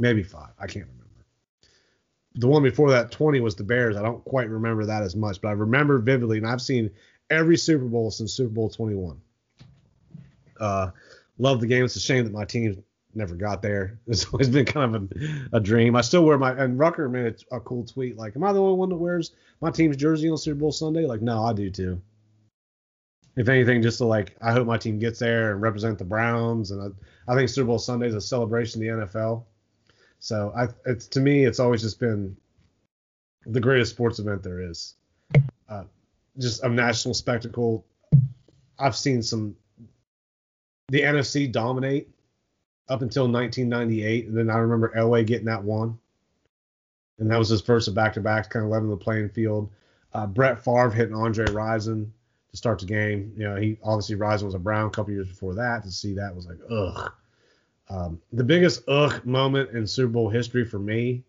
Maybe 0.00 0.22
five. 0.22 0.50
I 0.58 0.66
can't 0.66 0.86
remember. 0.86 1.02
The 2.34 2.48
one 2.48 2.62
before 2.62 2.90
that, 2.90 3.12
20, 3.12 3.40
was 3.40 3.54
the 3.54 3.62
Bears. 3.62 3.96
I 3.96 4.02
don't 4.02 4.24
quite 4.24 4.48
remember 4.48 4.86
that 4.86 5.02
as 5.02 5.14
much, 5.14 5.40
but 5.42 5.48
I 5.48 5.52
remember 5.52 5.98
vividly, 5.98 6.38
and 6.38 6.46
I've 6.46 6.62
seen 6.62 6.90
every 7.32 7.56
Super 7.56 7.86
Bowl 7.86 8.10
since 8.10 8.32
Super 8.32 8.50
Bowl 8.50 8.68
21. 8.68 9.20
Uh, 10.60 10.90
love 11.38 11.60
the 11.60 11.66
game. 11.66 11.84
It's 11.84 11.96
a 11.96 12.00
shame 12.00 12.24
that 12.24 12.32
my 12.32 12.44
team 12.44 12.84
never 13.14 13.34
got 13.34 13.62
there. 13.62 13.98
It's 14.06 14.26
always 14.26 14.48
been 14.48 14.66
kind 14.66 14.94
of 14.94 15.02
a, 15.02 15.56
a 15.56 15.60
dream. 15.60 15.96
I 15.96 16.02
still 16.02 16.24
wear 16.24 16.38
my 16.38 16.52
and 16.52 16.78
Rucker 16.78 17.08
made 17.08 17.42
a, 17.50 17.56
a 17.56 17.60
cool 17.60 17.84
tweet 17.84 18.16
like, 18.16 18.36
"Am 18.36 18.44
I 18.44 18.52
the 18.52 18.60
only 18.60 18.78
one 18.78 18.90
that 18.90 18.96
wears 18.96 19.32
my 19.60 19.70
team's 19.70 19.96
jersey 19.96 20.28
on 20.28 20.36
Super 20.36 20.60
Bowl 20.60 20.72
Sunday?" 20.72 21.06
Like, 21.06 21.22
no, 21.22 21.44
I 21.44 21.52
do 21.52 21.70
too. 21.70 22.00
If 23.34 23.48
anything, 23.48 23.80
just 23.80 23.98
to 23.98 24.04
like, 24.04 24.36
I 24.42 24.52
hope 24.52 24.66
my 24.66 24.76
team 24.76 24.98
gets 24.98 25.18
there 25.18 25.52
and 25.52 25.62
represent 25.62 25.98
the 25.98 26.04
Browns. 26.04 26.70
And 26.70 26.94
I, 27.26 27.32
I 27.32 27.34
think 27.34 27.48
Super 27.48 27.66
Bowl 27.66 27.78
Sunday 27.78 28.06
is 28.06 28.14
a 28.14 28.20
celebration 28.20 28.86
of 28.86 28.98
the 28.98 29.06
NFL. 29.06 29.44
So 30.18 30.52
I, 30.54 30.68
it's 30.84 31.06
to 31.08 31.20
me, 31.20 31.46
it's 31.46 31.58
always 31.58 31.80
just 31.80 31.98
been 31.98 32.36
the 33.46 33.60
greatest 33.60 33.92
sports 33.92 34.18
event 34.18 34.42
there 34.42 34.60
is. 34.60 34.94
Uh, 35.68 35.84
just 36.38 36.62
a 36.62 36.68
national 36.68 37.14
spectacle. 37.14 37.84
I've 38.78 38.96
seen 38.96 39.22
some 39.22 39.56
the 40.88 41.00
NFC 41.00 41.50
dominate 41.50 42.08
up 42.88 43.02
until 43.02 43.24
1998, 43.24 44.26
and 44.26 44.36
then 44.36 44.50
I 44.50 44.58
remember 44.58 44.92
Elway 44.96 45.26
getting 45.26 45.46
that 45.46 45.62
one, 45.62 45.98
and 47.18 47.30
that 47.30 47.38
was 47.38 47.48
his 47.48 47.62
first 47.62 47.88
of 47.88 47.94
back-to-backs, 47.94 48.48
kind 48.48 48.64
of 48.64 48.70
leveling 48.70 48.90
the 48.90 48.96
playing 48.96 49.30
field. 49.30 49.70
Uh, 50.12 50.26
Brett 50.26 50.62
Favre 50.62 50.90
hitting 50.90 51.14
Andre 51.14 51.46
Rison 51.46 52.10
to 52.50 52.56
start 52.56 52.78
the 52.78 52.86
game. 52.86 53.32
You 53.36 53.48
know, 53.48 53.56
he 53.56 53.78
obviously 53.82 54.16
Rison 54.16 54.44
was 54.44 54.54
a 54.54 54.58
Brown 54.58 54.88
a 54.88 54.90
couple 54.90 55.12
years 55.12 55.28
before 55.28 55.54
that. 55.54 55.82
To 55.84 55.90
see 55.90 56.14
that 56.14 56.34
was 56.34 56.46
like 56.46 56.58
ugh. 56.70 57.12
Um, 57.88 58.20
the 58.32 58.44
biggest 58.44 58.82
ugh 58.88 59.24
moment 59.24 59.70
in 59.70 59.86
Super 59.86 60.12
Bowl 60.12 60.28
history 60.28 60.64
for 60.64 60.78
me 60.78 61.24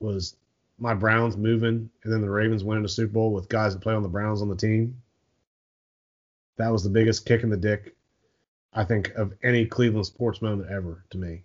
was 0.00 0.36
my 0.78 0.94
Browns 0.94 1.36
moving 1.36 1.90
and 2.04 2.12
then 2.12 2.20
the 2.20 2.30
Ravens 2.30 2.62
winning 2.64 2.82
the 2.84 2.88
Super 2.88 3.12
Bowl 3.12 3.32
with 3.32 3.48
guys 3.48 3.74
that 3.74 3.80
play 3.80 3.94
on 3.94 4.02
the 4.02 4.08
Browns 4.08 4.42
on 4.42 4.48
the 4.48 4.56
team. 4.56 5.00
That 6.56 6.70
was 6.72 6.82
the 6.82 6.90
biggest 6.90 7.26
kick 7.26 7.42
in 7.42 7.50
the 7.50 7.56
dick 7.56 7.94
I 8.72 8.84
think 8.84 9.10
of 9.14 9.32
any 9.42 9.64
Cleveland 9.66 10.06
sports 10.06 10.42
moment 10.42 10.70
ever 10.70 11.04
to 11.10 11.18
me 11.18 11.42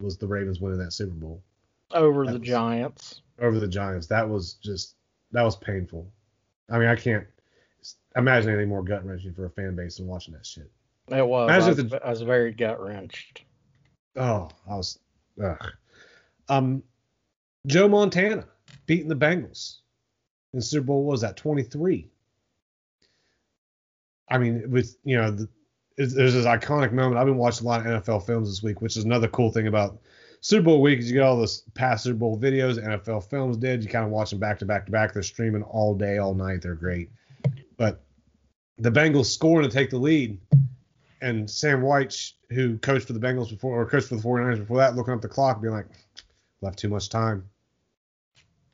was 0.00 0.16
the 0.18 0.26
Ravens 0.26 0.60
winning 0.60 0.78
that 0.80 0.92
Super 0.92 1.14
Bowl 1.14 1.42
over 1.92 2.24
That 2.26 2.32
the 2.32 2.38
was- 2.40 2.48
Giants. 2.48 3.22
over 3.40 3.58
the 3.60 3.68
Giants. 3.68 4.06
That 4.08 4.28
was 4.28 4.54
just 4.54 4.96
that 5.32 5.42
was 5.42 5.56
painful. 5.56 6.10
I 6.70 6.78
mean, 6.78 6.88
I 6.88 6.96
can't 6.96 7.26
imagine 8.16 8.50
anything 8.50 8.68
more 8.68 8.82
gut 8.82 9.04
wrenching 9.04 9.32
for 9.34 9.46
a 9.46 9.50
fan 9.50 9.76
base 9.76 9.96
than 9.98 10.06
watching 10.06 10.34
that 10.34 10.44
shit. 10.46 10.70
It 11.08 11.26
was. 11.26 11.50
I 11.50 11.66
was, 11.68 11.76
the- 11.76 12.04
I 12.06 12.10
was 12.10 12.22
very 12.22 12.52
gut 12.52 12.80
wrenched. 12.82 13.42
Oh, 14.16 14.48
I 14.68 14.74
was. 14.76 14.98
Ugh. 15.42 15.72
Um, 16.48 16.82
Joe 17.66 17.88
Montana 17.88 18.46
beating 18.88 19.08
the 19.08 19.14
Bengals 19.14 19.76
in 20.52 20.60
Super 20.60 20.86
Bowl 20.86 21.04
what 21.04 21.12
was 21.12 21.20
that 21.20 21.36
23. 21.36 22.08
I 24.28 24.38
mean, 24.38 24.68
with 24.70 24.96
you 25.04 25.16
know, 25.16 25.30
the, 25.30 25.48
there's 25.96 26.34
this 26.34 26.46
iconic 26.46 26.92
moment. 26.92 27.18
I've 27.18 27.26
been 27.26 27.36
watching 27.36 27.66
a 27.66 27.70
lot 27.70 27.86
of 27.86 28.04
NFL 28.04 28.26
films 28.26 28.48
this 28.48 28.62
week, 28.62 28.80
which 28.80 28.96
is 28.96 29.04
another 29.04 29.28
cool 29.28 29.52
thing 29.52 29.68
about 29.68 30.00
Super 30.40 30.64
Bowl 30.64 30.82
week 30.82 30.98
is 30.98 31.08
you 31.08 31.14
get 31.14 31.22
all 31.22 31.38
this 31.38 31.62
past 31.74 32.04
Super 32.04 32.18
Bowl 32.18 32.38
videos 32.38 32.82
NFL 32.82 33.28
films 33.28 33.56
did. 33.56 33.82
You 33.82 33.90
kind 33.90 34.04
of 34.04 34.10
watch 34.10 34.30
them 34.30 34.38
back 34.38 34.58
to 34.58 34.66
back 34.66 34.86
to 34.86 34.92
back. 34.92 35.12
They're 35.12 35.22
streaming 35.22 35.62
all 35.62 35.94
day, 35.94 36.18
all 36.18 36.34
night. 36.34 36.62
They're 36.62 36.74
great. 36.74 37.10
But 37.76 38.00
the 38.78 38.90
Bengals 38.90 39.26
scoring 39.26 39.68
to 39.68 39.74
take 39.74 39.90
the 39.90 39.98
lead, 39.98 40.38
and 41.20 41.50
Sam 41.50 41.82
White, 41.82 42.32
who 42.50 42.78
coached 42.78 43.06
for 43.06 43.12
the 43.12 43.20
Bengals 43.20 43.50
before 43.50 43.80
or 43.80 43.86
coached 43.86 44.08
for 44.08 44.16
the 44.16 44.22
49ers 44.22 44.58
before 44.58 44.78
that, 44.78 44.96
looking 44.96 45.14
up 45.14 45.20
the 45.20 45.28
clock, 45.28 45.60
being 45.60 45.74
like, 45.74 45.88
left 46.60 46.78
too 46.78 46.88
much 46.88 47.08
time. 47.08 47.44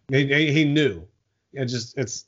He, 0.08 0.52
he 0.52 0.64
knew. 0.64 1.06
It 1.52 1.66
just 1.66 1.96
it's 1.96 2.26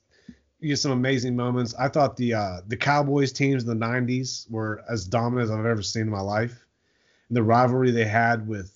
you 0.61 0.77
some 0.77 0.93
amazing 0.93 1.37
moments. 1.37 1.75
I 1.79 1.89
thought 1.89 2.17
the 2.17 2.35
uh, 2.35 2.61
the 2.67 2.77
Cowboys 2.77 3.33
teams 3.33 3.65
in 3.65 3.69
the 3.69 3.87
90s 3.87 4.51
were 4.51 4.83
as 4.89 5.05
dominant 5.05 5.51
as 5.51 5.51
I've 5.51 5.67
ever 5.67 5.83
seen 5.83 6.03
in 6.03 6.11
my 6.11 6.21
life. 6.21 6.65
And 7.29 7.37
the 7.37 7.43
rivalry 7.43 7.91
they 7.91 8.05
had 8.05 8.47
with 8.47 8.73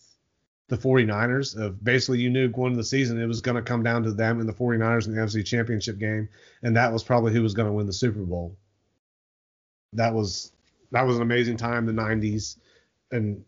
the 0.68 0.76
49ers 0.76 1.56
of 1.56 1.82
basically 1.82 2.20
you 2.20 2.30
knew 2.30 2.48
going 2.48 2.68
into 2.68 2.78
the 2.78 2.84
season 2.84 3.20
it 3.20 3.26
was 3.26 3.40
going 3.40 3.56
to 3.56 3.62
come 3.62 3.82
down 3.82 4.04
to 4.04 4.12
them 4.12 4.38
and 4.38 4.48
the 4.48 4.52
49ers 4.52 5.06
in 5.06 5.14
the 5.14 5.20
NFC 5.20 5.44
Championship 5.44 5.98
game, 5.98 6.28
and 6.62 6.76
that 6.76 6.92
was 6.92 7.02
probably 7.02 7.32
who 7.32 7.42
was 7.42 7.54
going 7.54 7.66
to 7.66 7.72
win 7.72 7.86
the 7.86 7.92
Super 7.92 8.20
Bowl. 8.20 8.56
That 9.94 10.14
was 10.14 10.52
that 10.92 11.02
was 11.02 11.16
an 11.16 11.22
amazing 11.22 11.56
time 11.56 11.86
the 11.86 11.92
90s, 11.92 12.56
and 13.10 13.44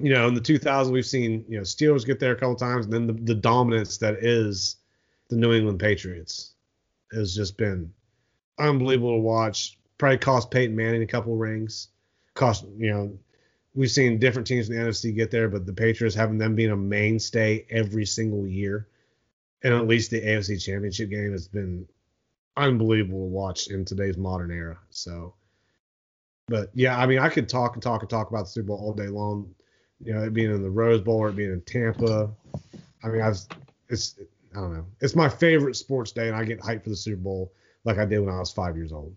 you 0.00 0.12
know 0.12 0.28
in 0.28 0.34
the 0.34 0.40
2000s 0.40 0.90
we've 0.90 1.06
seen 1.06 1.44
you 1.48 1.56
know 1.56 1.62
Steelers 1.62 2.06
get 2.06 2.20
there 2.20 2.32
a 2.32 2.36
couple 2.36 2.56
times, 2.56 2.86
and 2.86 2.92
then 2.92 3.06
the, 3.06 3.12
the 3.12 3.34
dominance 3.34 3.98
that 3.98 4.14
is 4.22 4.76
the 5.28 5.36
New 5.36 5.52
England 5.52 5.80
Patriots 5.80 6.54
has 7.12 7.34
just 7.34 7.56
been 7.56 7.92
unbelievable 8.58 9.12
to 9.12 9.22
watch. 9.22 9.78
Probably 9.98 10.18
cost 10.18 10.50
Peyton 10.50 10.76
Manning 10.76 11.02
a 11.02 11.06
couple 11.06 11.36
rings. 11.36 11.88
Cost 12.34 12.64
you 12.76 12.92
know 12.92 13.18
we've 13.74 13.90
seen 13.90 14.18
different 14.18 14.46
teams 14.46 14.68
in 14.68 14.76
the 14.76 14.82
NFC 14.82 15.14
get 15.14 15.30
there, 15.30 15.48
but 15.48 15.66
the 15.66 15.72
Patriots 15.72 16.16
having 16.16 16.38
them 16.38 16.54
being 16.54 16.70
a 16.70 16.76
mainstay 16.76 17.66
every 17.70 18.04
single 18.04 18.46
year, 18.46 18.88
and 19.62 19.74
at 19.74 19.86
least 19.86 20.10
the 20.10 20.20
AFC 20.20 20.62
Championship 20.62 21.10
game 21.10 21.32
has 21.32 21.48
been 21.48 21.86
unbelievable 22.56 23.20
to 23.20 23.32
watch 23.32 23.68
in 23.68 23.84
today's 23.84 24.16
modern 24.16 24.50
era. 24.50 24.78
So, 24.90 25.34
but 26.48 26.70
yeah, 26.74 26.98
I 26.98 27.06
mean, 27.06 27.20
I 27.20 27.28
could 27.28 27.48
talk 27.48 27.74
and 27.74 27.82
talk 27.82 28.00
and 28.00 28.10
talk 28.10 28.30
about 28.30 28.44
the 28.44 28.50
Super 28.50 28.68
Bowl 28.68 28.78
all 28.78 28.92
day 28.92 29.06
long. 29.06 29.54
You 30.00 30.14
know, 30.14 30.22
it 30.22 30.32
being 30.32 30.54
in 30.54 30.62
the 30.62 30.70
Rose 30.70 31.00
Bowl 31.00 31.18
or 31.18 31.28
it 31.30 31.36
being 31.36 31.52
in 31.52 31.60
Tampa. 31.62 32.30
I 33.02 33.08
mean, 33.08 33.20
I 33.20 33.28
was, 33.28 33.48
it's, 33.88 34.16
I 34.54 34.60
don't 34.60 34.74
know, 34.74 34.86
it's 35.00 35.14
my 35.16 35.28
favorite 35.28 35.76
sports 35.76 36.12
day, 36.12 36.28
and 36.28 36.36
I 36.36 36.44
get 36.44 36.60
hyped 36.60 36.84
for 36.84 36.90
the 36.90 36.96
Super 36.96 37.20
Bowl 37.20 37.52
like 37.84 37.98
I 37.98 38.04
did 38.04 38.20
when 38.20 38.32
I 38.32 38.38
was 38.38 38.52
five 38.52 38.76
years 38.76 38.92
old. 38.92 39.14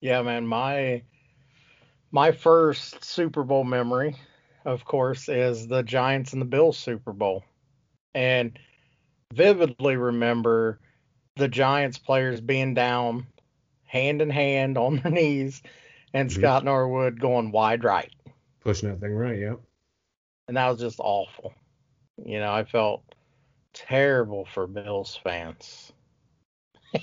Yeah, 0.00 0.22
man, 0.22 0.46
my 0.46 1.02
my 2.10 2.32
first 2.32 3.04
Super 3.04 3.42
Bowl 3.42 3.64
memory, 3.64 4.16
of 4.64 4.84
course, 4.84 5.28
is 5.28 5.66
the 5.66 5.82
Giants 5.82 6.32
and 6.32 6.42
the 6.42 6.46
Bills 6.46 6.76
Super 6.78 7.12
Bowl. 7.12 7.44
And 8.14 8.58
vividly 9.32 9.96
remember 9.96 10.78
the 11.36 11.48
Giants 11.48 11.98
players 11.98 12.40
being 12.40 12.74
down 12.74 13.26
hand 13.84 14.22
in 14.22 14.30
hand 14.30 14.78
on 14.78 14.96
their 14.96 15.10
knees 15.12 15.62
and 16.12 16.30
Mhm. 16.30 16.34
Scott 16.34 16.64
Norwood 16.64 17.18
going 17.18 17.50
wide 17.50 17.82
right. 17.84 18.12
Pushing 18.64 18.88
that 18.88 19.00
thing 19.00 19.14
right, 19.14 19.38
yep. 19.38 19.60
And 20.48 20.56
that 20.56 20.68
was 20.70 20.80
just 20.80 20.98
awful. 20.98 21.52
You 22.24 22.40
know, 22.40 22.52
I 22.52 22.64
felt 22.64 23.02
terrible 23.74 24.46
for 24.46 24.66
Bills 24.66 25.18
fans. 25.22 25.92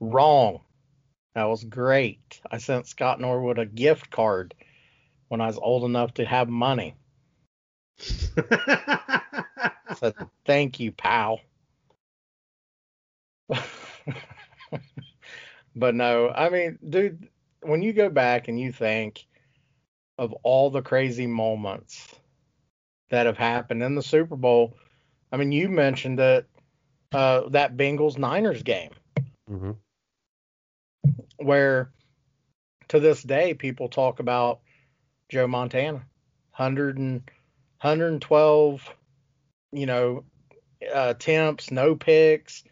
Wrong. 0.00 0.60
That 1.34 1.44
was 1.44 1.62
great. 1.64 2.40
I 2.50 2.58
sent 2.58 2.88
Scott 2.88 3.20
Norwood 3.20 3.60
a 3.60 3.66
gift 3.66 4.10
card 4.10 4.54
when 5.28 5.40
I 5.40 5.46
was 5.46 5.58
old 5.58 5.84
enough 5.84 6.14
to 6.14 6.24
have 6.24 6.48
money. 6.48 6.96
I 8.36 9.70
said, 9.96 10.14
thank 10.44 10.80
you, 10.80 10.90
pal. 10.90 11.40
but 15.76 15.94
no, 15.94 16.30
I 16.30 16.48
mean, 16.48 16.78
dude, 16.88 17.28
when 17.62 17.82
you 17.82 17.92
go 17.92 18.08
back 18.08 18.48
and 18.48 18.58
you 18.58 18.72
think 18.72 19.26
of 20.18 20.32
all 20.42 20.70
the 20.70 20.82
crazy 20.82 21.26
moments 21.26 22.14
that 23.10 23.26
have 23.26 23.38
happened 23.38 23.82
in 23.82 23.94
the 23.94 24.02
Super 24.02 24.36
Bowl, 24.36 24.76
I 25.32 25.36
mean, 25.36 25.52
you 25.52 25.68
mentioned 25.68 26.20
it, 26.20 26.48
uh, 27.12 27.48
that 27.50 27.76
Bengals 27.76 28.18
Niners 28.18 28.62
game. 28.62 28.90
Hmm 29.48 29.72
where 31.40 31.90
to 32.88 33.00
this 33.00 33.22
day 33.22 33.54
people 33.54 33.88
talk 33.88 34.20
about 34.20 34.60
Joe 35.28 35.46
Montana, 35.46 36.04
100 36.56 36.98
and 36.98 37.22
112, 37.80 38.94
you 39.72 39.86
know, 39.86 40.24
uh, 40.82 41.14
attempts, 41.16 41.70
no 41.70 41.94
picks, 41.94 42.64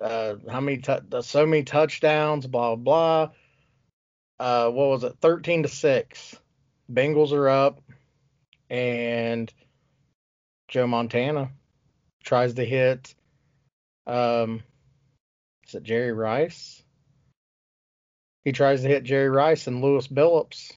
uh, 0.00 0.36
how 0.50 0.60
many 0.60 0.78
tou- 0.78 1.22
so 1.22 1.46
many 1.46 1.62
touchdowns, 1.62 2.46
blah 2.46 2.76
blah. 2.76 3.30
Uh, 4.38 4.70
what 4.70 4.88
was 4.88 5.04
it? 5.04 5.16
13 5.20 5.62
to 5.62 5.68
six. 5.68 6.36
Bengals 6.92 7.32
are 7.32 7.48
up, 7.48 7.80
and 8.68 9.52
Joe 10.68 10.86
Montana 10.86 11.50
tries 12.22 12.54
to 12.54 12.64
hit. 12.64 13.14
Um, 14.06 14.62
is 15.66 15.74
it 15.74 15.82
Jerry 15.82 16.12
Rice? 16.12 16.82
He 18.44 18.52
tries 18.52 18.82
to 18.82 18.88
hit 18.88 19.04
Jerry 19.04 19.30
Rice 19.30 19.66
and 19.66 19.80
Lewis 19.80 20.06
Billups 20.06 20.72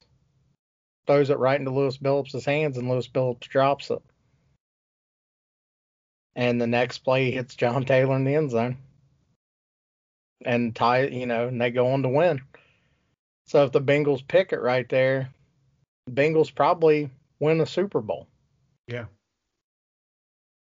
throws 1.08 1.30
it 1.30 1.38
right 1.38 1.58
into 1.58 1.72
Lewis 1.72 1.96
Billups' 1.96 2.44
hands 2.44 2.76
and 2.76 2.88
Lewis 2.88 3.08
Billups 3.08 3.48
drops 3.48 3.90
it. 3.90 4.02
And 6.36 6.60
the 6.60 6.66
next 6.66 6.98
play 6.98 7.24
he 7.24 7.30
hits 7.32 7.56
John 7.56 7.84
Taylor 7.84 8.14
in 8.14 8.24
the 8.24 8.34
end 8.34 8.50
zone. 8.50 8.76
and 10.44 10.76
tie, 10.76 11.06
you 11.06 11.26
know, 11.26 11.48
and 11.48 11.60
they 11.60 11.70
go 11.70 11.88
on 11.88 12.02
to 12.02 12.08
win. 12.08 12.42
So 13.48 13.64
if 13.64 13.72
the 13.72 13.80
Bengals 13.80 14.26
pick 14.26 14.52
it 14.52 14.60
right 14.60 14.88
there, 14.88 15.30
Bengals 16.10 16.54
probably 16.54 17.10
win 17.40 17.58
the 17.58 17.66
Super 17.66 18.00
Bowl. 18.00 18.28
Yeah. 18.86 19.06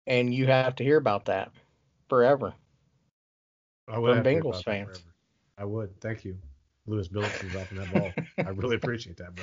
And 0.08 0.34
you 0.34 0.48
have 0.48 0.76
to 0.76 0.84
hear 0.84 0.98
about 0.98 1.26
that 1.26 1.52
forever. 2.10 2.54
I 3.88 4.00
would 4.00 4.10
From 4.10 4.16
have 4.18 4.24
to 4.24 4.30
hear 4.32 4.42
Bengals 4.42 4.64
fans. 4.64 4.88
forever. 4.88 5.14
I 5.58 5.66
would. 5.66 6.02
Thank 6.02 6.26
you. 6.26 6.38
Lewis 6.88 7.08
Billups 7.08 7.44
is 7.44 7.52
dropping 7.52 7.78
that 7.78 7.94
ball. 7.94 8.12
I 8.40 8.50
really 8.50 8.76
appreciate 8.78 9.18
that, 9.18 9.36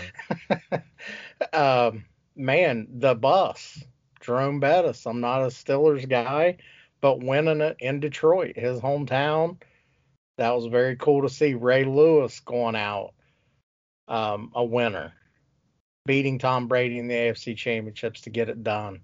bro. 1.52 1.88
um, 1.88 2.04
man, 2.34 2.88
the 2.90 3.14
bus, 3.14 3.84
Jerome 4.20 4.58
Bettis. 4.58 5.06
I'm 5.06 5.20
not 5.20 5.42
a 5.42 5.46
Steelers 5.46 6.08
guy, 6.08 6.56
but 7.00 7.22
winning 7.22 7.60
it 7.60 7.76
in 7.78 8.00
Detroit, 8.00 8.56
his 8.56 8.80
hometown, 8.80 9.58
that 10.38 10.54
was 10.54 10.66
very 10.66 10.96
cool 10.96 11.22
to 11.22 11.28
see. 11.28 11.54
Ray 11.54 11.84
Lewis 11.84 12.40
going 12.40 12.76
out, 12.76 13.12
um, 14.08 14.50
a 14.54 14.64
winner, 14.64 15.12
beating 16.06 16.38
Tom 16.38 16.66
Brady 16.66 16.98
in 16.98 17.08
the 17.08 17.14
AFC 17.14 17.56
Championships 17.56 18.22
to 18.22 18.30
get 18.30 18.48
it 18.48 18.64
done. 18.64 19.00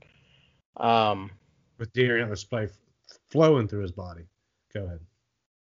Um, 0.76 1.30
With 1.78 1.92
deer 1.92 2.20
antlers 2.20 2.44
play 2.44 2.68
flowing 3.30 3.68
through 3.68 3.82
his 3.82 3.92
body. 3.92 4.24
Go 4.72 4.84
ahead. 4.84 5.00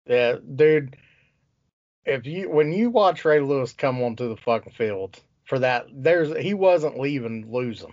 yeah, 0.07 0.37
dude. 0.55 0.97
If 2.05 2.25
you 2.25 2.49
when 2.49 2.73
you 2.73 2.91
watch 2.91 3.25
Ray 3.25 3.41
Lewis 3.41 3.73
come 3.73 4.01
onto 4.01 4.29
the 4.29 4.37
fucking 4.37 4.73
field 4.73 5.21
for 5.45 5.59
that, 5.59 5.87
there's 5.93 6.37
he 6.39 6.55
wasn't 6.55 7.01
leaving 7.01 7.53
losing. 7.53 7.93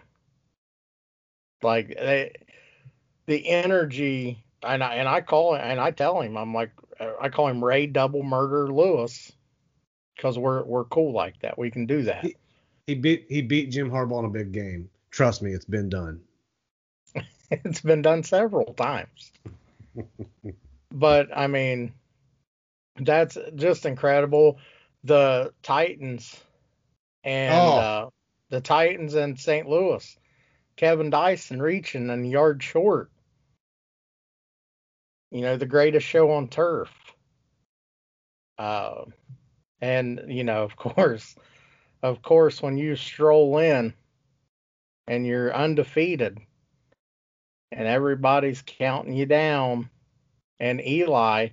Like 1.64 1.88
they, 1.88 2.32
the 3.26 3.50
energy, 3.50 4.44
and 4.62 4.84
I 4.84 4.96
and 4.96 5.08
I 5.08 5.22
call 5.22 5.56
and 5.56 5.80
I 5.80 5.90
tell 5.92 6.22
him 6.22 6.38
I'm 6.38 6.54
like 6.54 6.72
I 7.00 7.30
call 7.30 7.48
him 7.48 7.64
Ray 7.64 7.88
Double 7.88 8.22
Murder 8.22 8.72
Lewis 8.72 9.32
because 10.16 10.38
we're 10.38 10.64
we're 10.64 10.86
cool 10.86 11.12
like 11.14 11.40
that. 11.40 11.58
We 11.58 11.72
can 11.72 11.86
do 11.86 12.04
that. 12.04 12.26
He 12.88 12.96
beat 12.96 13.26
he 13.30 13.42
beat 13.42 13.72
Jim 13.72 13.90
Harbaugh 13.90 14.20
in 14.20 14.26
a 14.26 14.30
big 14.30 14.52
game. 14.52 14.90
Trust 15.12 15.42
me, 15.42 15.52
it's 15.54 15.66
been 15.66 15.90
done. 15.90 16.22
it's 17.52 17.82
been 17.82 18.02
done 18.02 18.24
several 18.24 18.74
times. 18.74 19.32
but 20.92 21.30
I 21.36 21.48
mean, 21.48 21.94
that's 23.00 23.38
just 23.56 23.86
incredible. 23.86 24.58
The 25.04 25.54
Titans 25.62 26.36
and 27.24 27.54
Oh. 27.54 27.78
uh, 27.78 28.10
the 28.50 28.62
Titans 28.62 29.14
and 29.14 29.40
St. 29.40 29.68
Louis. 29.68 30.18
Kevin 30.76 31.10
Dyson 31.12 31.62
reaching 31.62 32.10
a 32.10 32.18
yard 32.18 32.64
short. 32.64 33.12
You 35.32 35.42
know, 35.42 35.58
the 35.58 35.66
greatest 35.66 36.06
show 36.08 36.32
on 36.32 36.48
turf. 36.48 36.90
Uh, 38.58 39.06
and 39.84 40.22
you 40.30 40.46
know, 40.46 40.64
of 40.64 40.76
course, 40.78 41.36
of 42.02 42.22
course, 42.22 42.62
when 42.62 42.78
you 42.78 42.96
stroll 42.96 43.58
in 43.58 43.94
and 45.08 45.28
you're 45.28 45.54
undefeated 45.54 46.40
and 47.72 47.88
everybody's 47.88 48.64
counting 48.66 49.14
you 49.14 49.26
down, 49.26 49.90
and 50.60 50.80
Eli 50.86 51.50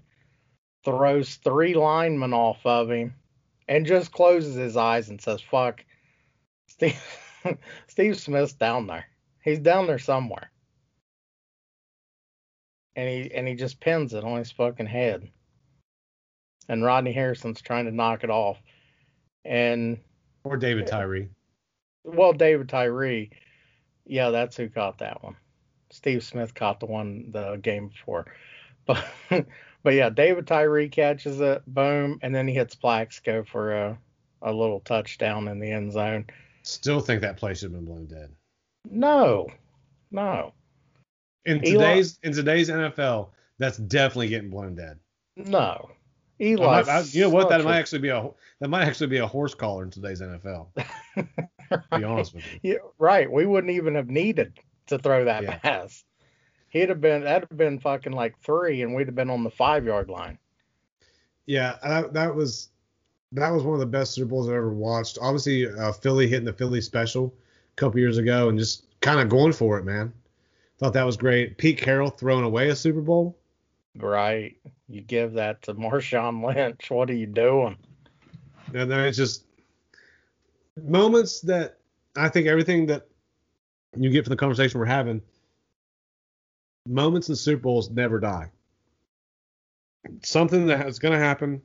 throws 0.84 1.34
three 1.36 1.74
linemen 1.74 2.32
off 2.32 2.64
of 2.64 2.90
him 2.90 3.14
and 3.68 3.86
just 3.86 4.12
closes 4.12 4.54
his 4.54 4.76
eyes 4.76 5.08
and 5.08 5.20
says, 5.20 5.40
Fuck, 5.40 5.84
Steve, 6.68 7.02
Steve 7.88 8.18
Smith's 8.18 8.52
down 8.52 8.86
there. 8.86 9.06
He's 9.42 9.58
down 9.58 9.86
there 9.88 9.98
somewhere. 9.98 10.50
And 12.94 13.08
he 13.08 13.34
and 13.34 13.48
he 13.48 13.54
just 13.54 13.80
pins 13.80 14.14
it 14.14 14.24
on 14.24 14.38
his 14.38 14.52
fucking 14.52 14.86
head. 14.86 15.30
And 16.70 16.84
Rodney 16.84 17.12
Harrison's 17.12 17.60
trying 17.60 17.86
to 17.86 17.90
knock 17.90 18.22
it 18.22 18.30
off. 18.30 18.56
And 19.44 19.98
Or 20.44 20.56
David 20.56 20.86
Tyree. 20.86 21.28
well, 22.04 22.32
David 22.32 22.68
Tyree, 22.68 23.30
yeah, 24.06 24.30
that's 24.30 24.56
who 24.56 24.68
caught 24.68 24.98
that 24.98 25.24
one. 25.24 25.34
Steve 25.90 26.22
Smith 26.22 26.54
caught 26.54 26.78
the 26.78 26.86
one 26.86 27.32
the 27.32 27.56
game 27.56 27.88
before, 27.88 28.26
but 28.86 29.04
but 29.82 29.94
yeah, 29.94 30.10
David 30.10 30.46
Tyree 30.46 30.88
catches 30.88 31.40
it, 31.40 31.62
boom, 31.66 32.20
and 32.22 32.32
then 32.32 32.46
he 32.46 32.54
hits 32.54 32.76
Plaxico 32.76 33.42
for 33.42 33.72
a 33.72 33.98
a 34.42 34.52
little 34.52 34.78
touchdown 34.80 35.48
in 35.48 35.58
the 35.58 35.72
end 35.72 35.90
zone. 35.92 36.24
Still 36.62 37.00
think 37.00 37.20
that 37.22 37.36
play 37.36 37.52
should 37.54 37.72
have 37.72 37.72
been 37.72 37.84
blown 37.84 38.06
dead. 38.06 38.30
No, 38.88 39.48
no, 40.12 40.52
In 41.46 41.66
Eli- 41.66 41.72
today's 41.72 42.18
in 42.22 42.32
today's 42.32 42.70
NFL, 42.70 43.30
that's 43.58 43.78
definitely 43.78 44.28
getting 44.28 44.50
blown 44.50 44.76
dead. 44.76 45.00
no. 45.36 45.90
I 46.40 46.44
Eli, 46.44 46.64
might- 46.82 46.88
I- 46.88 47.00
you 47.02 47.20
know 47.22 47.30
what? 47.30 47.48
That 47.50 47.64
might 47.64 47.78
actually 47.78 47.98
be 48.00 48.08
a 48.08 48.30
that 48.60 48.68
might 48.68 48.86
actually 48.86 49.08
be 49.08 49.18
a 49.18 49.26
horse 49.26 49.54
collar 49.54 49.82
in 49.84 49.90
today's 49.90 50.20
NFL. 50.20 50.68
To 51.70 51.98
be 51.98 52.02
honest 52.02 52.34
with 52.34 52.44
you. 52.62 52.72
Yeah, 52.72 52.78
right. 52.98 53.30
We 53.30 53.46
wouldn't 53.46 53.72
even 53.72 53.94
have 53.94 54.08
needed 54.08 54.58
to 54.88 54.98
throw 54.98 55.24
that 55.26 55.44
Yeah. 55.44 55.58
pass. 55.58 56.02
He'd 56.70 56.88
have 56.88 57.00
been 57.00 57.22
that'd 57.22 57.48
have 57.48 57.56
been 57.56 57.78
fucking 57.78 58.12
like 58.12 58.36
three, 58.42 58.82
and 58.82 58.92
we'd 58.92 59.06
have 59.06 59.14
been 59.14 59.30
on 59.30 59.44
the 59.44 59.50
five 59.50 59.84
yard 59.84 60.08
line. 60.08 60.36
Yeah, 61.46 61.76
that, 61.84 62.12
that 62.14 62.34
was 62.34 62.70
that 63.32 63.50
was 63.50 63.62
one 63.62 63.74
of 63.74 63.80
the 63.80 63.86
best 63.86 64.14
Super 64.14 64.26
Bowls 64.30 64.48
I've 64.48 64.54
ever 64.56 64.72
watched. 64.72 65.18
Obviously, 65.20 65.68
uh, 65.70 65.92
Philly 65.92 66.26
hitting 66.26 66.44
the 66.44 66.52
Philly 66.52 66.80
special 66.80 67.32
a 67.72 67.76
couple 67.76 68.00
years 68.00 68.18
ago 68.18 68.48
and 68.48 68.58
just 68.58 68.86
kind 69.00 69.20
of 69.20 69.28
going 69.28 69.52
for 69.52 69.78
it, 69.78 69.84
man. 69.84 70.12
Thought 70.78 70.94
that 70.94 71.06
was 71.06 71.16
great. 71.16 71.56
Pete 71.56 71.78
Carroll 71.78 72.10
throwing 72.10 72.44
away 72.44 72.70
a 72.70 72.74
Super 72.76 73.00
Bowl. 73.00 73.38
Right. 73.96 74.56
You 74.90 75.02
give 75.02 75.34
that 75.34 75.62
to 75.62 75.74
Marshawn 75.74 76.44
Lynch. 76.44 76.90
What 76.90 77.08
are 77.10 77.14
you 77.14 77.26
doing? 77.26 77.76
And 78.74 78.90
then 78.90 79.00
it's 79.00 79.16
just 79.16 79.44
moments 80.82 81.40
that 81.42 81.78
I 82.16 82.28
think 82.28 82.48
everything 82.48 82.86
that 82.86 83.06
you 83.96 84.10
get 84.10 84.24
from 84.24 84.30
the 84.30 84.36
conversation 84.36 84.80
we're 84.80 84.86
having, 84.86 85.22
moments 86.88 87.28
in 87.28 87.36
Super 87.36 87.62
Bowls 87.62 87.88
never 87.90 88.18
die. 88.18 88.50
Something 90.24 90.66
that 90.66 90.88
is 90.88 90.98
going 90.98 91.12
to 91.12 91.24
happen 91.24 91.62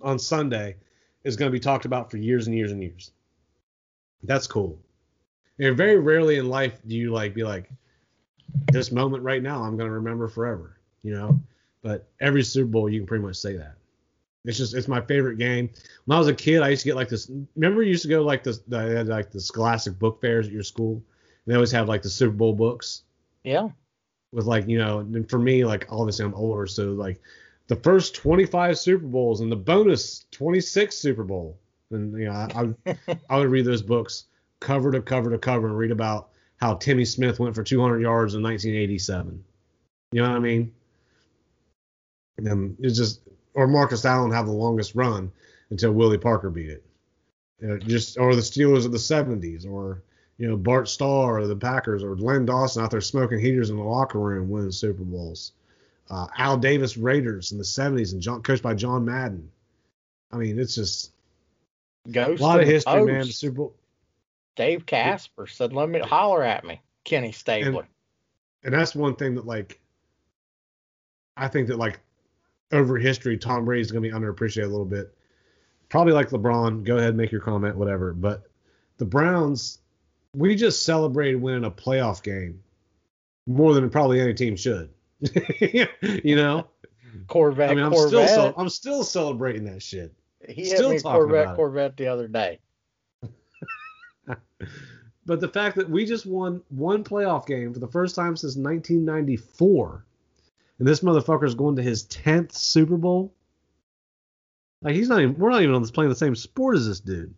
on 0.00 0.18
Sunday 0.18 0.76
is 1.24 1.34
going 1.34 1.50
to 1.50 1.52
be 1.52 1.60
talked 1.60 1.86
about 1.86 2.08
for 2.08 2.18
years 2.18 2.46
and 2.46 2.56
years 2.56 2.70
and 2.70 2.80
years. 2.80 3.10
That's 4.22 4.46
cool. 4.46 4.78
And 5.58 5.76
very 5.76 5.98
rarely 5.98 6.38
in 6.38 6.48
life 6.48 6.78
do 6.86 6.94
you 6.94 7.10
like 7.12 7.34
be 7.34 7.42
like, 7.42 7.68
this 8.70 8.92
moment 8.92 9.24
right 9.24 9.42
now 9.42 9.64
I'm 9.64 9.76
going 9.76 9.88
to 9.88 9.94
remember 9.94 10.28
forever, 10.28 10.78
you 11.02 11.12
know. 11.12 11.40
But 11.82 12.08
every 12.20 12.42
Super 12.42 12.68
Bowl 12.68 12.88
you 12.88 13.00
can 13.00 13.06
pretty 13.06 13.24
much 13.24 13.36
say 13.36 13.56
that. 13.56 13.74
It's 14.44 14.56
just 14.58 14.74
it's 14.74 14.88
my 14.88 15.00
favorite 15.00 15.38
game. 15.38 15.68
When 16.06 16.16
I 16.16 16.18
was 16.18 16.28
a 16.28 16.34
kid, 16.34 16.62
I 16.62 16.68
used 16.70 16.82
to 16.82 16.88
get 16.88 16.96
like 16.96 17.08
this. 17.08 17.30
Remember, 17.56 17.82
you 17.82 17.90
used 17.90 18.02
to 18.02 18.08
go 18.08 18.22
like 18.22 18.42
this. 18.42 18.60
Had 18.70 19.08
like 19.08 19.30
the 19.30 19.40
Scholastic 19.40 19.98
book 19.98 20.20
fairs 20.20 20.46
at 20.46 20.52
your 20.52 20.62
school. 20.62 20.94
And 20.94 21.52
they 21.52 21.54
always 21.54 21.72
have 21.72 21.88
like 21.88 22.02
the 22.02 22.08
Super 22.08 22.34
Bowl 22.34 22.54
books 22.54 23.02
Yeah. 23.44 23.68
with 24.32 24.46
like 24.46 24.66
you 24.68 24.78
know. 24.78 25.00
And 25.00 25.28
for 25.28 25.38
me, 25.38 25.64
like 25.64 25.86
obviously 25.90 26.24
I'm 26.24 26.34
older, 26.34 26.66
so 26.66 26.92
like 26.92 27.20
the 27.66 27.76
first 27.76 28.14
25 28.14 28.78
Super 28.78 29.06
Bowls 29.06 29.40
and 29.40 29.52
the 29.52 29.56
bonus 29.56 30.24
26 30.30 30.96
Super 30.96 31.24
Bowl. 31.24 31.58
And 31.90 32.18
you 32.18 32.26
know, 32.26 32.32
I 32.32 32.74
I, 32.86 33.16
I 33.30 33.38
would 33.38 33.50
read 33.50 33.66
those 33.66 33.82
books 33.82 34.24
cover 34.60 34.90
to 34.92 35.02
cover 35.02 35.30
to 35.30 35.38
cover 35.38 35.66
and 35.68 35.76
read 35.76 35.90
about 35.90 36.30
how 36.56 36.74
Timmy 36.74 37.04
Smith 37.04 37.38
went 37.38 37.54
for 37.54 37.62
200 37.62 38.00
yards 38.00 38.34
in 38.34 38.42
1987. 38.42 39.44
You 40.12 40.22
know 40.22 40.28
what 40.28 40.36
I 40.36 40.40
mean? 40.40 40.72
And 42.38 42.76
it's 42.80 42.96
just 42.96 43.20
or 43.54 43.66
Marcus 43.66 44.04
Allen 44.04 44.30
have 44.30 44.46
the 44.46 44.52
longest 44.52 44.94
run 44.94 45.32
until 45.70 45.92
Willie 45.92 46.18
Parker 46.18 46.50
beat 46.50 46.70
it. 46.70 46.84
You 47.60 47.68
know, 47.68 47.78
just 47.78 48.18
or 48.18 48.34
the 48.34 48.40
Steelers 48.40 48.86
of 48.86 48.92
the 48.92 48.98
70s 48.98 49.68
or 49.68 50.02
you 50.38 50.48
know 50.48 50.56
Bart 50.56 50.88
Starr 50.88 51.40
or 51.40 51.46
the 51.46 51.56
Packers 51.56 52.04
or 52.04 52.16
Len 52.16 52.46
Dawson 52.46 52.84
out 52.84 52.90
there 52.90 53.00
smoking 53.00 53.40
heaters 53.40 53.70
in 53.70 53.76
the 53.76 53.82
locker 53.82 54.18
room 54.18 54.48
winning 54.48 54.70
Super 54.70 55.02
Bowls. 55.02 55.52
Uh, 56.08 56.26
Al 56.38 56.56
Davis 56.56 56.96
Raiders 56.96 57.52
in 57.52 57.58
the 57.58 57.64
70s 57.64 58.12
and 58.12 58.22
John, 58.22 58.42
coached 58.42 58.62
by 58.62 58.72
John 58.72 59.04
Madden. 59.04 59.50
I 60.32 60.36
mean, 60.36 60.58
it's 60.58 60.74
just 60.74 61.12
Ghost 62.10 62.40
a 62.40 62.44
lot 62.44 62.60
of 62.60 62.66
history, 62.66 63.04
man. 63.04 63.26
The 63.26 63.32
Super 63.32 63.56
Bowl, 63.56 63.74
Dave 64.56 64.86
Casper 64.86 65.46
said, 65.46 65.72
"Let 65.72 65.88
me 65.88 65.98
holler 65.98 66.42
at 66.42 66.64
me, 66.64 66.80
Kenny 67.04 67.32
Stabler." 67.32 67.86
and 68.64 68.72
that's 68.72 68.94
one 68.94 69.16
thing 69.16 69.34
that 69.34 69.46
like 69.46 69.80
I 71.36 71.48
think 71.48 71.68
that 71.68 71.78
like 71.78 72.00
over 72.72 72.98
history, 72.98 73.38
Tom 73.38 73.64
Brady's 73.64 73.90
gonna 73.90 74.02
be 74.02 74.10
underappreciated 74.10 74.64
a 74.64 74.68
little 74.68 74.84
bit. 74.84 75.14
Probably 75.88 76.12
like 76.12 76.30
LeBron. 76.30 76.84
Go 76.84 76.98
ahead, 76.98 77.16
make 77.16 77.32
your 77.32 77.40
comment, 77.40 77.76
whatever. 77.76 78.12
But 78.12 78.42
the 78.98 79.04
Browns, 79.04 79.78
we 80.34 80.54
just 80.54 80.84
celebrated 80.84 81.40
winning 81.40 81.64
a 81.64 81.70
playoff 81.70 82.22
game 82.22 82.62
more 83.46 83.72
than 83.74 83.88
probably 83.88 84.20
any 84.20 84.34
team 84.34 84.56
should. 84.56 84.90
you 85.60 86.36
know, 86.36 86.66
Corvette, 87.26 87.70
I 87.70 87.74
mean, 87.74 87.84
I'm 87.84 87.92
Corvette. 87.92 88.28
still 88.28 88.54
I'm 88.56 88.68
still 88.68 89.02
celebrating 89.02 89.64
that 89.64 89.82
shit. 89.82 90.14
he 90.48 90.64
still 90.64 90.90
hit 90.90 91.04
me 91.04 91.10
Corvette. 91.10 91.56
Corvette 91.56 91.96
the 91.96 92.06
other 92.08 92.28
day. 92.28 92.60
But 95.28 95.40
the 95.40 95.48
fact 95.48 95.76
that 95.76 95.90
we 95.90 96.06
just 96.06 96.24
won 96.24 96.62
one 96.70 97.04
playoff 97.04 97.46
game 97.46 97.74
for 97.74 97.80
the 97.80 97.86
first 97.86 98.14
time 98.14 98.34
since 98.34 98.56
1994, 98.56 100.06
and 100.78 100.86
this 100.86 101.00
motherfucker's 101.00 101.54
going 101.54 101.76
to 101.76 101.82
his 101.82 102.04
10th 102.06 102.52
Super 102.52 102.96
Bowl, 102.96 103.34
Like 104.82 104.94
he's 104.94 105.08
not 105.08 105.20
even. 105.20 105.36
We're 105.36 105.50
not 105.50 105.62
even 105.62 105.74
on 105.74 105.82
this 105.82 105.90
playing 105.90 106.10
the 106.10 106.16
same 106.16 106.36
sport 106.36 106.76
as 106.76 106.86
this 106.86 107.00
dude. 107.00 107.34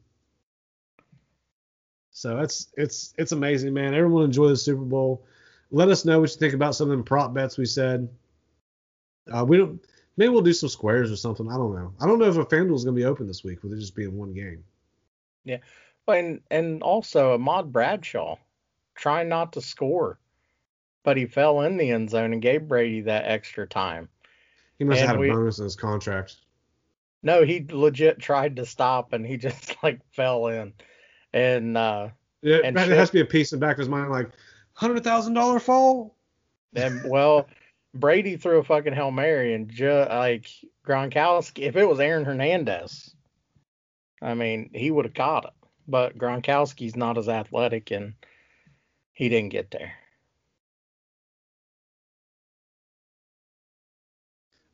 So 2.12 2.37
that's 2.37 2.68
it's 2.76 3.14
it's 3.16 3.33
amazing, 3.33 3.72
man. 3.72 3.94
Everyone 3.94 4.24
enjoy 4.24 4.48
the 4.48 4.57
Super 4.57 4.83
Bowl. 4.85 5.24
Let 5.70 5.88
us 5.88 6.05
know 6.05 6.20
what 6.20 6.31
you 6.31 6.37
think 6.37 6.55
about 6.55 6.74
some 6.74 6.90
of 6.90 6.98
the 6.98 7.05
prop 7.05 7.33
bets 7.33 7.57
we 7.57 7.64
said. 7.66 8.09
Uh, 9.33 9.44
we 9.44 9.57
don't. 9.57 9.81
Maybe 10.16 10.29
we'll 10.29 10.42
do 10.42 10.53
some 10.53 10.68
squares 10.68 11.11
or 11.11 11.16
something. 11.16 11.48
I 11.50 11.57
don't 11.57 11.74
know. 11.74 11.94
I 12.00 12.07
don't 12.07 12.18
know 12.18 12.26
if 12.29 12.37
a 12.37 12.44
FanDuel 12.44 12.74
is 12.74 12.85
going 12.85 12.94
to 12.96 13.00
be 13.00 13.07
open 13.07 13.26
this 13.26 13.42
week 13.44 13.62
with 13.62 13.72
it 13.72 13.79
just 13.81 13.94
being 13.94 14.18
one 14.18 14.35
game. 14.35 14.64
Yeah. 15.44 15.59
Well, 16.07 16.18
and 16.18 16.40
and 16.50 16.83
also 16.83 17.35
Ahmad 17.35 17.72
Bradshaw 17.72 18.37
trying 18.96 19.31
not 19.31 19.55
to 19.55 19.62
score, 19.62 20.18
but 21.02 21.16
he 21.16 21.26
fell 21.26 21.62
in 21.62 21.76
the 21.76 21.90
end 21.90 22.10
zone 22.10 22.32
and 22.32 22.42
gave 22.42 22.68
Brady 22.68 23.02
that 23.02 23.24
extra 23.26 23.66
time. 23.66 24.08
He 24.78 24.84
must 24.84 25.00
have 25.00 25.10
And 25.10 25.18
had 25.18 25.28
a 25.28 25.30
we- 25.32 25.34
bonus 25.36 25.58
in 25.58 25.64
his 25.64 25.76
contract. 25.76 26.36
No, 27.22 27.44
he 27.44 27.66
legit 27.70 28.18
tried 28.18 28.56
to 28.56 28.64
stop 28.66 29.12
and 29.12 29.26
he 29.26 29.36
just 29.38 29.76
like 29.82 30.00
fell 30.12 30.46
in. 30.48 30.72
And 31.32 31.76
uh 31.76 32.08
It, 32.42 32.64
And 32.64 32.76
it 32.78 32.86
shit- 32.86 32.96
has 32.96 33.10
to 33.10 33.14
be 33.14 33.20
a 33.20 33.24
piece 33.26 33.52
in 33.52 33.60
the 33.60 33.66
back 33.66 33.74
of 33.76 33.80
his 33.80 33.88
mind, 33.88 34.10
like 34.10 34.30
hundred 34.74 35.04
thousand 35.04 35.34
dollar 35.34 35.60
fall. 35.60 36.16
and 36.74 37.02
well, 37.04 37.46
Brady 37.94 38.36
threw 38.36 38.58
a 38.58 38.64
fucking 38.64 38.94
Hail 38.94 39.10
Mary 39.10 39.52
and 39.54 39.68
ju- 39.68 40.06
like 40.08 40.46
Gronkowski 40.86 41.64
if 41.64 41.76
it 41.76 41.84
was 41.88 42.00
Aaron 42.00 42.24
Hernandez, 42.24 43.14
I 44.22 44.34
mean, 44.34 44.70
he 44.72 44.90
would 44.90 45.04
have 45.04 45.14
caught 45.14 45.44
it. 45.44 45.50
But 45.88 46.16
Gronkowski's 46.16 46.94
not 46.96 47.18
as 47.18 47.28
athletic 47.28 47.90
and 47.90 48.14
he 49.12 49.28
didn't 49.28 49.50
get 49.50 49.70
there. 49.72 49.92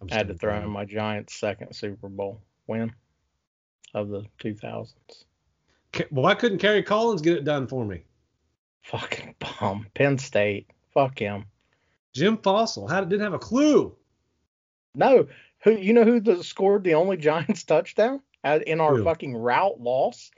I 0.01 0.15
had 0.15 0.29
to 0.29 0.35
throw 0.35 0.57
in 0.57 0.71
my 0.71 0.85
Giants' 0.85 1.35
second 1.35 1.75
Super 1.75 2.09
Bowl 2.09 2.43
win 2.67 2.93
of 3.95 4.09
the 4.09 4.25
2000s. 4.41 4.93
Well, 6.11 6.25
why 6.25 6.35
couldn't 6.35 6.59
Kerry 6.59 6.83
Collins 6.83 7.23
get 7.23 7.39
it 7.39 7.45
done 7.45 7.67
for 7.67 7.85
me? 7.85 8.03
Fucking 8.83 9.35
bum. 9.39 9.87
Penn 9.95 10.19
State. 10.19 10.71
Fuck 10.93 11.19
him. 11.19 11.47
Jim 12.15 12.39
Fassel 12.39 12.89
had 12.89 13.09
didn't 13.09 13.25
have 13.25 13.35
a 13.35 13.39
clue. 13.39 13.95
No, 14.95 15.27
who 15.61 15.73
you 15.73 15.93
know 15.93 16.05
who 16.05 16.21
the, 16.21 16.43
scored 16.43 16.85
the 16.85 16.95
only 16.95 17.17
Giants 17.17 17.65
touchdown 17.65 18.21
in 18.45 18.81
our 18.81 18.97
Who? 18.97 19.05
fucking 19.05 19.37
route 19.37 19.81
loss? 19.81 20.31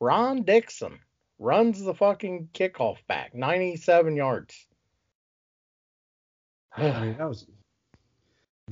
Ron 0.00 0.42
Dixon 0.42 0.98
runs 1.38 1.82
the 1.82 1.94
fucking 1.94 2.48
kickoff 2.52 2.98
back, 3.06 3.34
97 3.34 4.16
yards. 4.16 4.66
I 6.76 7.00
mean, 7.00 7.16
that 7.18 7.28
was 7.28 7.46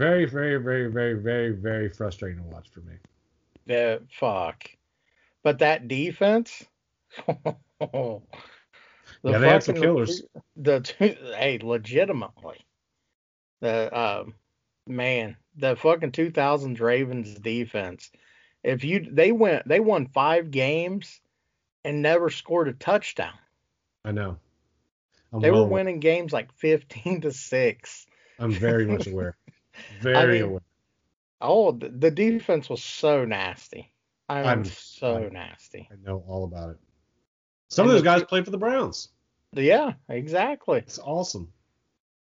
very, 0.01 0.25
very, 0.25 0.57
very, 0.57 0.91
very, 0.91 1.15
very, 1.15 1.51
very 1.51 1.89
frustrating 1.91 2.43
to 2.43 2.49
watch 2.49 2.71
for 2.71 2.81
me. 2.81 2.95
Yeah, 3.67 3.99
fuck. 4.11 4.65
But 5.43 5.59
that 5.59 5.89
defense. 5.89 6.65
the 7.27 8.23
Yeah, 9.23 9.39
they 9.39 9.49
had 9.49 9.63
some 9.63 9.75
killers. 9.75 10.23
The 10.57 10.81
two, 10.81 11.17
hey, 11.37 11.59
legitimately, 11.63 12.65
the 13.61 13.99
um, 13.99 14.35
man, 14.87 15.37
the 15.57 15.77
fucking 15.77 16.13
2000s 16.13 16.81
Ravens 16.81 17.35
defense. 17.35 18.11
If 18.65 18.85
you 18.85 19.07
they 19.11 19.33
went 19.33 19.69
they 19.69 19.81
won 19.81 20.07
five 20.07 20.51
games 20.51 21.21
and 21.85 22.01
never 22.01 22.31
scored 22.31 22.69
a 22.69 22.73
touchdown. 22.73 23.35
I 24.05 24.13
know. 24.13 24.39
I'm 25.33 25.43
They 25.43 25.51
well 25.51 25.61
were 25.61 25.67
aware. 25.67 25.81
winning 25.81 26.01
games 26.01 26.33
like 26.33 26.53
15 26.55 27.23
to 27.23 27.33
six. 27.33 28.07
I'm 28.39 28.53
very 28.53 28.87
much 28.87 29.07
aware. 29.13 29.37
Very 30.01 30.41
mean, 30.41 30.43
aware. 30.43 30.61
Oh, 31.41 31.73
the, 31.73 32.11
defense 32.11 32.69
was 32.69 32.83
so 32.83 33.25
nasty. 33.25 33.93
I 34.29 34.41
mean, 34.41 34.47
I'm- 34.47 34.65
so 34.65 35.15
I'm- 35.15 35.33
nasty. 35.33 35.89
I 35.91 35.97
know 36.07 36.25
all 36.27 36.45
about 36.45 36.71
it. 36.71 36.77
Some 37.69 37.85
And 37.85 37.91
of 37.91 37.95
those 37.95 38.05
guys 38.05 38.23
played 38.25 38.45
for 38.45 38.51
the 38.51 38.59
Browns. 38.59 39.09
Yeah, 39.53 39.95
exactly. 40.09 40.79
It's 40.79 40.99
awesome. 40.99 41.53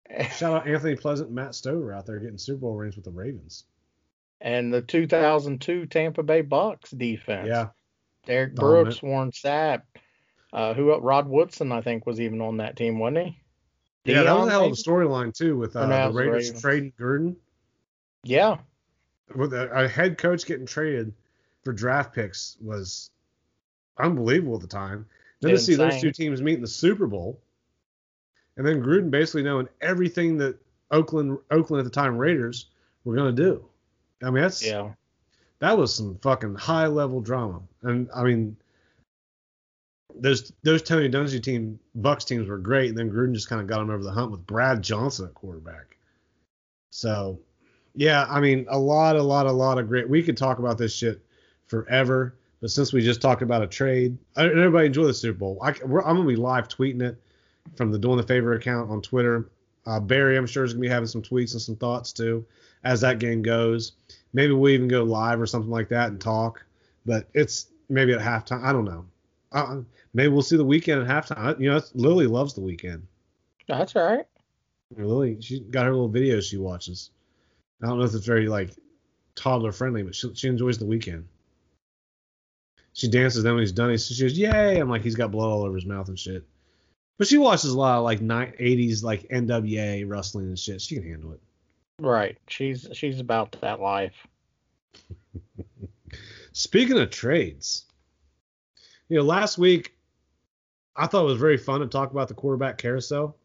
Shout 0.36 0.62
out 0.62 0.68
Anthony 0.68 0.96
Pleasant 0.96 1.28
and 1.28 1.36
Matt 1.36 1.56
Stover 1.56 1.94
out 1.94 2.06
there 2.06 2.20
getting 2.20 2.38
Super 2.38 2.60
Bowl 2.62 2.76
rings 2.76 2.96
with 2.96 3.06
the 3.06 3.12
Ravens. 3.12 3.66
and 4.40 4.74
the 4.74 4.82
2002 4.82 5.86
Tampa 5.88 6.24
Bay 6.24 6.42
Bucks 6.42 6.92
defense. 6.92 7.48
Yeah. 7.48 7.68
Derrick. 8.26 8.56
Brooks, 8.56 9.02
Warren 9.02 9.32
Sapp, 9.32 9.84
uh, 10.54 10.74
who 10.74 10.94
Rod 10.96 11.28
Woodson, 11.28 11.72
I 11.72 11.82
think, 11.82 12.06
was 12.06 12.20
even 12.20 12.42
on 12.42 12.58
that 12.58 12.76
team, 12.76 13.00
wasn't 13.00 13.28
he? 13.28 13.42
Yeah, 14.08 14.24
that 14.24 14.38
was 14.38 14.48
a 14.48 14.52
hell 14.52 14.66
of 14.66 14.72
a 14.72 14.76
storyline 14.76 15.34
too 15.34 15.58
with 15.58 15.76
uh, 15.76 15.86
the 15.86 16.14
Raiders 16.14 16.46
Ravens. 16.48 16.62
trading 16.62 16.94
Gruden. 17.00 17.36
Yeah, 18.24 18.58
With 19.36 19.54
a, 19.54 19.70
a 19.72 19.88
head 19.88 20.18
coach 20.18 20.46
getting 20.46 20.66
traded 20.66 21.14
for 21.64 21.74
draft 21.74 22.14
picks 22.14 22.58
was 22.62 23.12
unbelievable 23.98 24.56
at 24.56 24.62
the 24.62 24.68
time. 24.68 25.06
Then 25.42 25.52
to 25.52 25.60
see 25.60 25.76
those 25.76 26.02
two 26.02 26.12
teams 26.12 26.42
meet 26.42 26.56
in 26.56 26.62
the 26.62 26.68
Super 26.68 27.06
Bowl, 27.06 27.40
and 28.56 28.66
then 28.66 28.82
Gruden 28.82 29.12
basically 29.12 29.44
knowing 29.44 29.68
everything 29.82 30.38
that 30.38 30.58
Oakland 30.92 31.38
Oakland 31.52 31.80
at 31.80 31.84
the 31.84 31.92
time 31.92 32.18
Raiders 32.18 32.68
were 33.04 33.16
going 33.16 33.36
to 33.36 33.44
do. 33.44 33.66
I 34.24 34.32
mean 34.32 34.42
that's 34.42 34.66
yeah. 34.66 34.92
that 35.60 35.78
was 35.78 35.94
some 35.94 36.18
fucking 36.20 36.56
high 36.56 36.88
level 36.88 37.22
drama. 37.22 37.62
And 37.84 38.10
I 38.16 38.24
mean, 38.24 38.58
those 40.20 40.52
those 40.64 40.82
Tony 40.82 41.10
Dungy 41.10 41.42
team 41.42 41.80
Bucks 41.96 42.26
teams 42.26 42.48
were 42.48 42.58
great, 42.58 42.90
and 42.90 42.98
then 42.98 43.12
Gruden 43.12 43.34
just 43.34 43.50
kind 43.50 43.62
of 43.62 43.68
got 43.68 43.82
him 43.82 43.90
over 43.90 44.04
the 44.04 44.12
hump 44.12 44.32
with 44.32 44.46
Brad 44.46 44.82
Johnson 44.82 45.26
at 45.26 45.34
quarterback. 45.34 45.98
So, 46.90 47.40
yeah, 47.96 48.26
I 48.30 48.40
mean, 48.40 48.66
a 48.70 48.78
lot, 48.78 49.16
a 49.16 49.22
lot, 49.22 49.46
a 49.46 49.52
lot 49.52 49.78
of 49.78 49.88
great. 49.88 50.10
We 50.10 50.24
could 50.24 50.38
talk 50.38 50.60
about 50.60 50.78
this 50.78 50.96
shit 50.96 51.22
forever, 51.68 52.36
but 52.62 52.72
since 52.72 52.94
we 52.94 53.02
just 53.02 53.22
talked 53.22 53.42
about 53.42 53.64
a 53.64 53.68
trade, 53.68 54.18
everybody 54.36 54.88
enjoy 54.88 55.06
the 55.06 55.14
Super 55.14 55.38
Bowl. 55.38 55.60
I, 55.62 55.70
I'm 55.70 55.90
gonna 55.90 56.26
be 56.26 56.36
live 56.36 56.68
tweeting 56.68 57.02
it 57.02 57.22
from 57.76 57.92
the 57.92 58.00
Doing 58.00 58.18
the 58.18 58.24
Favor 58.24 58.54
account 58.54 58.90
on 58.90 59.02
Twitter. 59.02 59.50
Uh, 59.86 60.00
Barry, 60.00 60.38
I'm 60.38 60.48
sure 60.48 60.64
is 60.64 60.74
gonna 60.74 60.82
be 60.82 60.90
having 60.90 61.08
some 61.08 61.22
tweets 61.22 61.54
and 61.54 61.62
some 61.62 61.76
thoughts 61.76 62.12
too 62.12 62.46
as 62.84 63.02
that 63.02 63.20
game 63.20 63.42
goes. 63.42 63.94
Maybe 64.34 64.54
we 64.54 64.74
even 64.74 64.88
go 64.88 65.04
live 65.04 65.42
or 65.42 65.46
something 65.46 65.72
like 65.72 65.90
that 65.90 66.10
and 66.10 66.20
talk. 66.20 66.64
But 67.06 67.28
it's 67.34 67.68
maybe 67.90 68.14
at 68.14 68.20
halftime. 68.20 68.64
I 68.64 68.72
don't 68.74 68.86
know. 68.86 69.06
Uh, 69.52 69.82
maybe 70.14 70.30
we'll 70.30 70.42
see 70.42 70.58
the 70.58 70.66
Weeknd 70.66 71.08
at 71.08 71.08
halftime. 71.08 71.60
You 71.60 71.70
know, 71.70 71.76
that's- 71.76 71.96
Lily 71.96 72.28
loves 72.28 72.54
the 72.54 72.62
Weeknd. 72.62 73.02
That's 73.68 73.96
all 73.96 74.04
right. 74.04 74.26
Lily, 74.96 75.38
she 75.42 75.60
got 75.60 75.86
her 75.86 75.92
little 75.92 76.10
videos 76.10 76.50
she 76.50 76.58
watches. 76.58 77.12
I 77.84 77.88
don't 77.88 78.00
know 78.00 78.06
if 78.06 78.14
it's 78.14 78.26
very 78.26 78.48
like 78.48 78.72
toddler 79.36 79.72
friendly, 79.72 80.04
but 80.04 80.16
she, 80.16 80.34
she 80.36 80.48
enjoys 80.48 80.78
the 80.78 80.86
Weeknd. 80.86 81.24
She 82.94 83.08
dances. 83.10 83.44
Then 83.44 83.54
when 83.54 83.62
he's 83.62 83.72
done, 83.74 83.92
he, 83.92 83.98
she 83.98 84.22
goes, 84.24 84.38
"Yay!" 84.38 84.80
I'm 84.80 84.90
like, 84.90 85.04
he's 85.04 85.16
got 85.16 85.32
blood 85.32 85.50
all 85.50 85.64
over 85.64 85.76
his 85.76 85.86
mouth 85.86 86.08
and 86.08 86.18
shit. 86.18 86.44
But 87.18 87.28
she 87.28 87.38
watches 87.38 87.72
a 87.72 87.78
lot 87.78 87.98
of 87.98 88.04
like 88.04 88.22
ni- 88.22 88.30
80s 88.88 89.04
like 89.04 89.28
NWA 89.30 90.08
wrestling 90.08 90.48
and 90.48 90.58
shit. 90.58 90.82
She 90.82 90.96
can 90.96 91.04
handle 91.04 91.34
it. 91.34 91.42
Right. 92.00 92.38
She's 92.48 92.88
she's 92.94 93.20
about 93.20 93.56
that 93.62 93.80
life. 93.82 94.16
Speaking 96.54 96.98
of 97.00 97.10
trades, 97.10 97.86
you 99.10 99.18
know, 99.18 99.24
last 99.24 99.58
week 99.58 99.96
I 100.96 101.08
thought 101.08 101.24
it 101.24 101.28
was 101.28 101.40
very 101.40 101.58
fun 101.58 101.82
to 101.82 101.88
talk 101.88 102.12
about 102.12 102.28
the 102.28 102.34
quarterback 102.34 102.78
carousel. 102.78 103.38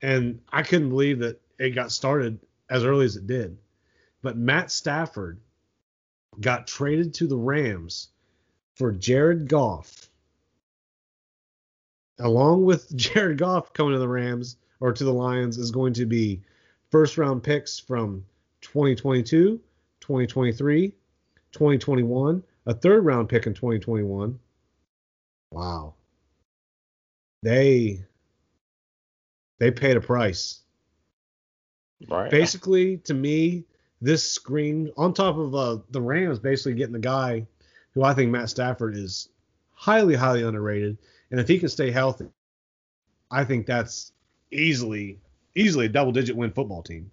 And 0.00 0.40
I 0.52 0.62
couldn't 0.62 0.90
believe 0.90 1.18
that 1.20 1.40
it 1.58 1.70
got 1.70 1.90
started 1.90 2.38
as 2.70 2.84
early 2.84 3.04
as 3.04 3.16
it 3.16 3.26
did. 3.26 3.58
But 4.22 4.36
Matt 4.36 4.70
Stafford 4.70 5.40
got 6.40 6.66
traded 6.66 7.14
to 7.14 7.26
the 7.26 7.36
Rams 7.36 8.08
for 8.74 8.92
Jared 8.92 9.48
Goff. 9.48 10.08
Along 12.18 12.64
with 12.64 12.94
Jared 12.96 13.38
Goff 13.38 13.72
coming 13.72 13.92
to 13.92 13.98
the 13.98 14.08
Rams 14.08 14.56
or 14.80 14.92
to 14.92 15.04
the 15.04 15.12
Lions 15.12 15.58
is 15.58 15.70
going 15.70 15.94
to 15.94 16.06
be 16.06 16.42
first 16.90 17.18
round 17.18 17.42
picks 17.42 17.78
from 17.78 18.24
2022, 18.60 19.60
2023, 20.00 20.88
2021, 21.52 22.42
a 22.66 22.74
third 22.74 23.04
round 23.04 23.28
pick 23.28 23.46
in 23.46 23.54
2021. 23.54 24.38
Wow. 25.50 25.94
They 27.42 28.04
they 29.58 29.70
paid 29.70 29.96
a 29.96 30.00
price. 30.00 30.60
Right. 32.08 32.30
Basically, 32.30 32.98
to 32.98 33.14
me, 33.14 33.64
this 34.00 34.30
screen 34.30 34.90
on 34.96 35.14
top 35.14 35.36
of 35.36 35.54
uh, 35.54 35.78
the 35.90 36.00
Rams 36.00 36.38
basically 36.38 36.74
getting 36.74 36.92
the 36.92 36.98
guy 36.98 37.46
who 37.92 38.02
I 38.02 38.14
think 38.14 38.30
Matt 38.30 38.50
Stafford 38.50 38.96
is 38.96 39.28
highly, 39.72 40.14
highly 40.14 40.42
underrated. 40.42 40.98
And 41.30 41.40
if 41.40 41.48
he 41.48 41.58
can 41.58 41.68
stay 41.68 41.90
healthy, 41.90 42.28
I 43.30 43.44
think 43.44 43.66
that's 43.66 44.12
easily, 44.50 45.20
easily 45.54 45.86
a 45.86 45.88
double 45.88 46.12
digit 46.12 46.36
win 46.36 46.52
football 46.52 46.82
team. 46.82 47.10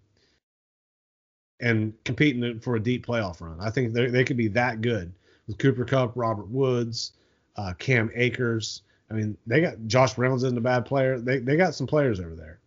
And 1.60 1.94
competing 2.04 2.60
for 2.60 2.76
a 2.76 2.80
deep 2.80 3.06
playoff 3.06 3.40
run. 3.40 3.60
I 3.62 3.70
think 3.70 3.94
they 3.94 4.08
they 4.08 4.24
could 4.24 4.38
be 4.38 4.48
that 4.50 4.82
good 4.82 5.14
with 5.52 5.58
Cooper 5.58 5.86
Kupp, 5.86 6.14
Robert 6.16 6.48
Woods, 6.48 7.12
uh, 7.58 7.74
Cam 7.78 8.10
Akers. 8.16 8.84
I 9.10 9.14
mean, 9.14 9.38
they 9.46 9.62
got 9.62 9.76
Josh 9.88 10.18
Reynolds 10.18 10.44
isn't 10.44 10.58
a 10.58 10.62
bad 10.62 10.86
player. 10.86 11.20
They 11.20 11.40
they 11.40 11.58
got 11.58 11.76
some 11.76 11.88
players 11.88 12.20
over 12.20 12.36
there. 12.36 12.60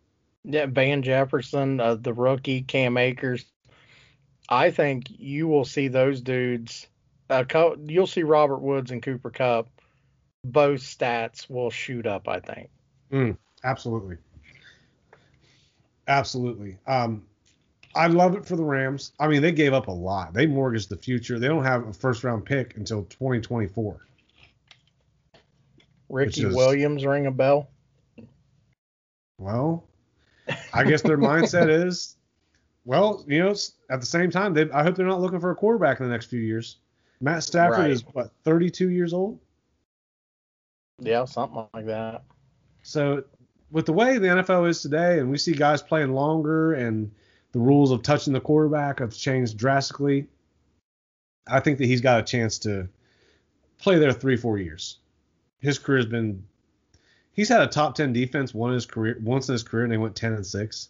Yeah, 0.45 0.67
Van 0.67 1.03
Jefferson, 1.03 1.81
uh, 1.81 1.95
the 1.95 2.13
rookie, 2.13 2.63
Cam 2.63 2.99
Akers. 2.99 3.47
I 4.49 4.71
think 4.71 5.07
you 5.09 5.49
will 5.49 5.65
see 5.65 5.89
those 5.89 6.21
dudes. 6.21 6.87
Uh, 7.31 7.45
you'll 7.87 8.07
see 8.07 8.23
Robert 8.23 8.61
Woods 8.61 8.91
and 8.91 9.03
Cooper 9.03 9.31
Kupp. 9.31 9.69
Both 10.45 10.81
stats 10.81 11.49
will 11.49 11.71
shoot 11.71 12.07
up. 12.07 12.29
I 12.29 12.41
think. 12.41 12.69
Absolutely. 13.65 14.19
Absolutely. 16.07 16.77
Um, 16.87 17.25
I 17.97 18.07
love 18.09 18.35
it 18.35 18.45
for 18.45 18.57
the 18.57 18.65
Rams. 18.65 19.13
I 19.21 19.29
mean, 19.29 19.41
they 19.43 19.53
gave 19.53 19.73
up 19.73 19.87
a 19.89 19.93
lot. 19.93 20.33
They 20.35 20.47
mortgaged 20.47 20.89
the 20.89 20.97
future. 20.97 21.39
They 21.39 21.49
don't 21.49 21.65
have 21.65 21.87
a 21.87 21.93
first 21.93 22.25
round 22.25 22.45
pick 22.45 22.77
until 22.77 23.05
2024. 23.05 24.07
Ricky 26.09 26.45
is- 26.45 26.55
Williams 26.55 27.05
ring 27.05 27.27
a 27.27 27.31
bell. 27.31 27.69
Well, 29.39 29.85
I 30.73 30.85
guess 30.85 31.03
their 31.03 31.19
mindset 31.19 31.69
is, 31.87 32.17
well, 32.85 33.25
you 33.27 33.41
know, 33.43 33.55
at 33.91 34.01
the 34.01 34.07
same 34.07 34.31
time, 34.31 34.55
they, 34.55 34.71
I 34.71 34.83
hope 34.83 34.95
they're 34.95 35.07
not 35.07 35.21
looking 35.21 35.41
for 35.41 35.51
a 35.51 35.57
quarterback 35.57 36.01
in 36.01 36.07
the 36.07 36.13
next 36.13 36.27
few 36.27 36.41
years. 36.41 36.77
Matt 37.21 37.43
Stafford 37.43 37.79
Right. 37.79 37.91
is 37.91 38.05
what 38.13 38.31
32 38.45 38.91
years 38.91 39.13
old. 39.13 39.41
Yeah, 41.01 41.25
something 41.25 41.65
like 41.75 41.87
that. 41.87 42.23
So 42.83 43.25
with 43.71 43.87
the 43.87 43.93
way 43.93 44.19
the 44.19 44.29
NFL 44.29 44.69
is 44.69 44.83
today, 44.83 45.19
and 45.19 45.31
we 45.31 45.39
see 45.39 45.53
guys 45.53 45.83
playing 45.83 46.13
longer, 46.13 46.75
and 46.75 47.11
the 47.55 47.61
rules 47.61 47.93
of 47.93 48.03
touching 48.03 48.33
the 48.33 48.41
quarterback 48.41 48.99
have 48.99 49.15
changed 49.15 49.57
drastically, 49.57 50.27
I 51.47 51.61
think 51.61 51.79
that 51.79 51.87
he's 51.87 52.01
got 52.01 52.19
a 52.19 52.25
chance 52.25 52.59
to 52.59 52.89
play 53.79 53.97
there 53.97 54.13
three, 54.13 54.37
four 54.37 54.59
years. 54.59 54.99
His 55.61 55.79
career's 55.79 56.07
been 56.07 56.45
he's 57.33 57.49
had 57.49 57.63
a 57.63 57.69
top 57.69 57.95
ten 57.95 58.13
defense 58.13 58.53
one 58.53 58.71
in 58.71 58.75
his 58.75 58.87
career 58.87 59.17
once 59.23 59.49
in 59.49 59.53
his 59.53 59.63
career, 59.63 59.85
and 59.85 59.93
they 59.93 59.97
went 59.97 60.17
ten 60.17 60.33
and 60.33 60.45
six. 60.45 60.89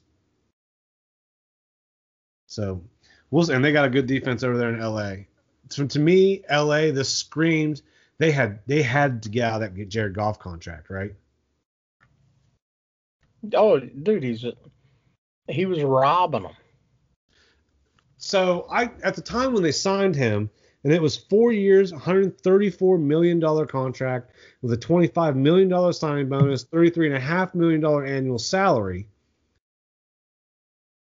So 2.47 2.83
we'll 3.31 3.51
and 3.51 3.63
they 3.63 3.73
got 3.73 3.85
a 3.85 3.91
good 3.91 4.07
defense 4.07 4.43
over 4.43 4.57
there 4.57 4.71
in 4.71 4.81
LA. 4.81 5.25
So 5.69 5.87
to 5.87 5.99
me, 5.99 6.45
LA, 6.51 6.93
this 6.93 7.15
screamed 7.15 7.83
they 8.17 8.31
had 8.31 8.61
they 8.67 8.81
had 8.81 9.23
to 9.25 9.29
get 9.29 9.53
out 9.53 9.63
of 9.63 9.75
that 9.77 9.89
Jared 9.91 10.15
Goff 10.15 10.39
contract, 10.39 10.89
right? 10.89 11.15
Oh, 13.53 13.79
dude, 13.79 14.23
he's 14.23 14.47
he 15.49 15.67
was 15.67 15.83
robbing 15.83 16.43
them. 16.45 16.53
So 18.17 18.67
I 18.71 18.91
at 19.03 19.15
the 19.15 19.23
time 19.23 19.53
when 19.53 19.63
they 19.63 19.73
signed 19.73 20.17
him, 20.17 20.51
and 20.83 20.93
it 20.93 21.03
was 21.03 21.17
four 21.17 21.53
years, 21.53 21.93
134 21.93 22.99
million 22.99 23.39
dollar 23.39 23.67
contract 23.67 24.31
with 24.63 24.73
a 24.73 24.77
25 24.77 25.37
million 25.37 25.69
dollar 25.69 25.93
signing 25.93 26.29
bonus, 26.29 26.65
33 26.65 27.09
and 27.09 27.17
a 27.17 27.21
half 27.21 27.55
million 27.55 27.81
dollar 27.81 28.05
annual 28.05 28.39
salary, 28.39 29.09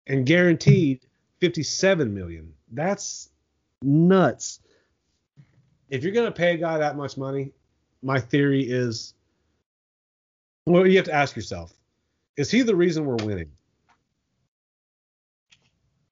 and 0.07 0.25
guaranteed 0.25 1.07
57 1.41 2.13
million. 2.13 2.53
That's 2.73 3.31
nuts. 3.83 4.61
If 5.89 6.05
you're 6.05 6.13
gonna 6.13 6.31
pay 6.31 6.55
a 6.55 6.59
guy 6.59 6.79
that 6.79 6.97
much 6.97 7.17
money, 7.17 7.53
my 8.03 8.19
theory 8.19 8.63
is, 8.63 9.15
well, 10.67 10.87
you 10.87 10.97
have 10.97 11.07
to 11.07 11.13
ask 11.13 11.37
yourself, 11.37 11.75
is 12.37 12.51
he 12.51 12.63
the 12.63 12.77
reason 12.77 13.05
we're 13.05 13.17
winning? 13.17 13.51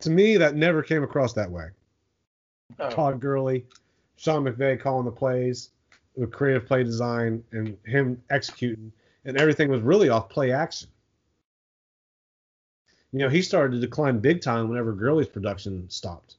To 0.00 0.10
me, 0.10 0.36
that 0.36 0.54
never 0.54 0.82
came 0.82 1.02
across 1.02 1.32
that 1.32 1.50
way. 1.50 1.68
Oh, 2.78 2.90
Todd 2.90 3.20
Gurley, 3.20 3.66
Sean 4.16 4.44
McVay 4.44 4.80
calling 4.80 5.04
the 5.04 5.10
plays, 5.10 5.70
with 6.14 6.32
creative 6.32 6.66
play 6.66 6.84
design, 6.84 7.42
and 7.52 7.76
him 7.84 8.22
executing, 8.30 8.92
and 9.24 9.36
everything 9.36 9.70
was 9.70 9.80
really 9.80 10.08
off 10.08 10.28
play 10.28 10.52
action. 10.52 10.88
You 13.12 13.20
know, 13.20 13.28
he 13.28 13.42
started 13.42 13.74
to 13.74 13.80
decline 13.80 14.18
big 14.18 14.42
time 14.42 14.68
whenever 14.68 14.92
Gurley's 14.92 15.28
production 15.28 15.88
stopped. 15.88 16.36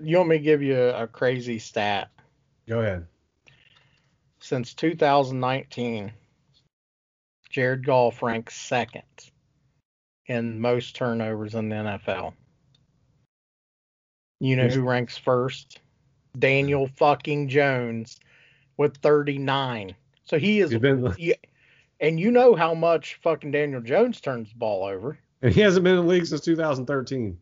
you 0.00 0.16
want 0.16 0.30
me 0.30 0.38
to 0.38 0.42
give 0.42 0.62
you 0.62 0.76
a, 0.76 1.02
a 1.02 1.06
crazy 1.06 1.58
stat? 1.58 2.10
Go 2.66 2.80
ahead. 2.80 3.06
Since 4.40 4.74
2019, 4.74 6.12
Jared 7.50 7.84
Goff 7.84 8.22
ranks 8.22 8.56
second 8.56 9.02
in 10.26 10.60
most 10.60 10.96
turnovers 10.96 11.54
in 11.54 11.68
the 11.68 11.76
NFL. 11.76 12.32
You 14.40 14.56
know 14.56 14.68
who 14.68 14.82
ranks 14.82 15.16
first? 15.16 15.80
Daniel 16.38 16.86
fucking 16.96 17.48
Jones 17.48 18.20
with 18.76 18.96
39. 18.98 19.94
So 20.24 20.38
he 20.38 20.60
is 20.60 20.76
been, 20.76 21.14
Yeah, 21.18 21.34
and 22.00 22.20
you 22.20 22.30
know 22.30 22.54
how 22.54 22.74
much 22.74 23.18
fucking 23.22 23.52
Daniel 23.52 23.80
Jones 23.80 24.20
turns 24.20 24.50
the 24.50 24.58
ball 24.58 24.84
over. 24.84 25.18
and 25.40 25.52
he 25.54 25.60
hasn't 25.62 25.84
been 25.84 25.96
in 25.96 26.04
the 26.04 26.10
league 26.12 26.26
since 26.26 26.42
2013. 26.42 27.38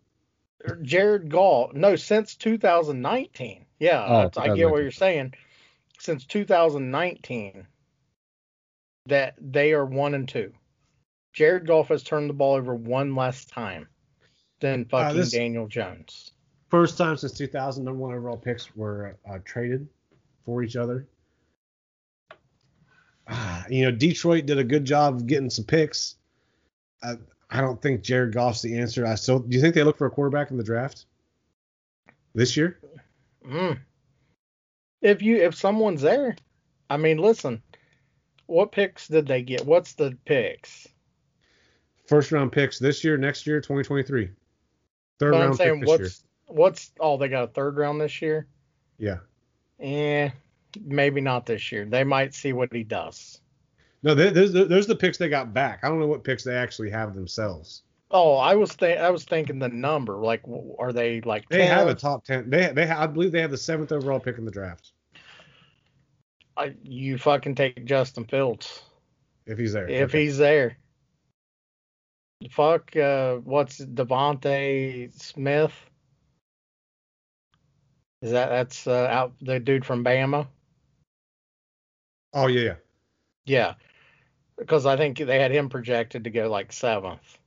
Er, 0.71 0.79
Jared 0.83 1.29
Goff, 1.31 1.73
no, 1.73 1.97
since 1.97 2.37
2019. 2.37 3.67
Yeah, 3.81 4.05
Oh, 4.09 4.23
that's- 4.23 4.37
I 4.37 4.55
get 4.55 4.71
what 4.71 4.83
you're 4.83 4.91
saying. 4.93 5.35
Since 5.99 6.27
2019, 6.27 7.67
that 9.07 9.35
they 9.41 9.73
are 9.73 9.85
one 9.85 10.15
and 10.15 10.29
two. 10.29 10.53
Jared 11.35 11.67
Goff 11.67 11.89
has 11.89 12.03
turned 12.03 12.31
the 12.31 12.35
ball 12.35 12.55
over 12.55 12.75
one 12.75 13.15
less 13.15 13.45
time 13.45 13.89
than 14.61 14.85
fucking 14.87 15.17
this- 15.19 15.33
Daniel 15.33 15.67
Jones. 15.67 16.31
First 16.71 16.97
time 16.97 17.17
since 17.17 17.33
2000, 17.35 17.85
number 17.85 18.01
one 18.01 18.15
overall 18.15 18.37
picks 18.37 18.75
were 18.75 19.17
uh, 19.29 19.39
traded 19.45 19.87
for 20.45 20.63
each 20.63 20.75
other. 20.75 21.07
Ah, 23.29 23.65
you 23.71 23.85
know, 23.85 23.91
Detroit 23.93 24.47
did 24.47 24.59
a 24.59 24.65
good 24.65 24.85
job 24.85 25.15
of 25.15 25.27
getting 25.27 25.51
some 25.51 25.65
picks. 25.65 26.17
I, 27.03 27.15
I 27.49 27.61
don't 27.61 27.81
think 27.81 28.03
Jared 28.03 28.35
Goff's 28.35 28.63
the 28.63 28.77
answer. 28.79 29.07
I 29.07 29.15
still. 29.15 29.39
Do 29.39 29.55
you 29.55 29.63
think 29.63 29.75
they 29.75 29.85
look 29.85 29.99
for 29.99 30.07
a 30.07 30.11
quarterback 30.11 30.51
in 30.51 30.57
the 30.57 30.65
draft 30.65 31.07
this 32.35 32.57
year? 32.57 32.81
Mm. 33.47 33.79
If 35.01 35.23
you 35.23 35.37
if 35.37 35.55
someone's 35.55 36.03
there, 36.03 36.35
I 36.91 36.97
mean, 36.97 37.19
listen, 37.19 37.63
what 38.47 38.73
picks 38.73 39.07
did 39.09 39.27
they 39.27 39.43
get? 39.43 39.65
What's 39.65 39.95
the 39.95 40.19
picks? 40.25 40.89
First 42.07 42.33
round 42.33 42.53
picks 42.53 42.79
this 42.79 43.03
year, 43.05 43.17
next 43.17 43.47
year, 43.47 43.61
2023. 43.61 44.31
Third 45.19 45.31
But 45.31 45.37
I'm 45.37 45.43
round 45.43 45.57
saying 45.57 45.81
pick 45.81 45.89
this 45.89 45.99
year. 45.99 45.99
what's 45.99 46.25
what's 46.47 46.91
oh 47.01 47.17
they 47.17 47.29
got 47.29 47.45
a 47.45 47.47
third 47.49 47.77
round 47.77 48.01
this 48.01 48.21
year? 48.21 48.47
Yeah. 48.99 49.19
Eh, 49.81 50.31
maybe 50.85 51.21
not 51.21 51.47
this 51.47 51.73
year. 51.73 51.85
They 51.85 52.05
might 52.05 52.35
see 52.35 52.53
what 52.53 52.73
he 52.73 52.85
does. 52.85 53.41
No, 54.03 54.15
there- 54.15 54.31
there's 54.31 54.53
there's 54.53 54.87
the 54.87 54.97
picks 54.97 55.17
they 55.19 55.29
got 55.29 55.55
back. 55.55 55.81
I 55.83 55.89
don't 55.89 55.99
know 55.99 56.07
what 56.07 56.25
picks 56.25 56.45
they 56.45 56.55
actually 56.55 56.91
have 56.91 57.15
themselves. 57.15 57.83
Oh, 58.11 58.35
I 58.37 58.55
was 58.55 58.77
th- 58.77 58.99
I 58.99 59.11
was 59.11 59.25
thinking 59.25 59.59
the 59.59 59.69
number. 59.71 60.17
Like, 60.19 60.43
are 60.79 60.93
they 60.93 61.21
like? 61.23 61.49
They 61.49 61.67
have 61.67 61.89
a 61.89 61.95
top 61.95 62.25
ten. 62.25 62.51
They 62.51 62.71
they 62.73 62.85
I 62.89 63.07
believe 63.07 63.33
they 63.33 63.41
have 63.41 63.51
the 63.51 63.57
seventh 63.59 63.91
overall 63.93 64.21
pick 64.21 64.37
in 64.39 64.45
the 64.45 64.51
draft 64.53 64.93
I, 66.57 66.75
you 66.83 67.19
fucking 67.19 67.55
take 67.57 67.85
Justin 67.87 68.25
Fields 68.27 68.83
if 69.47 69.59
he's 69.59 69.73
there. 69.73 69.89
if 69.89 70.11
Okay. 70.11 70.25
he's 70.25 70.39
there. 70.39 70.77
Fuck, 72.51 72.97
uh, 72.97 73.37
what's 73.37 73.79
DeVonta 73.79 75.13
Smith? 75.21 75.73
Is 78.23 78.33
that 78.33 78.49
that's 78.49 78.87
uh, 78.87 79.07
out 79.11 79.35
the 79.43 79.61
dude 79.61 79.85
from 79.85 80.05
Bama? 80.05 80.47
Oh 82.33 82.47
yeah, 82.47 82.77
yeah. 83.45 83.75
Because 84.57 84.87
I 84.87 84.97
think 84.97 85.19
they 85.19 85.39
had 85.39 85.51
him 85.51 85.69
projected 85.69 86.25
to 86.25 86.31
go 86.31 86.49
like 86.49 86.73
seventh. 86.73 87.39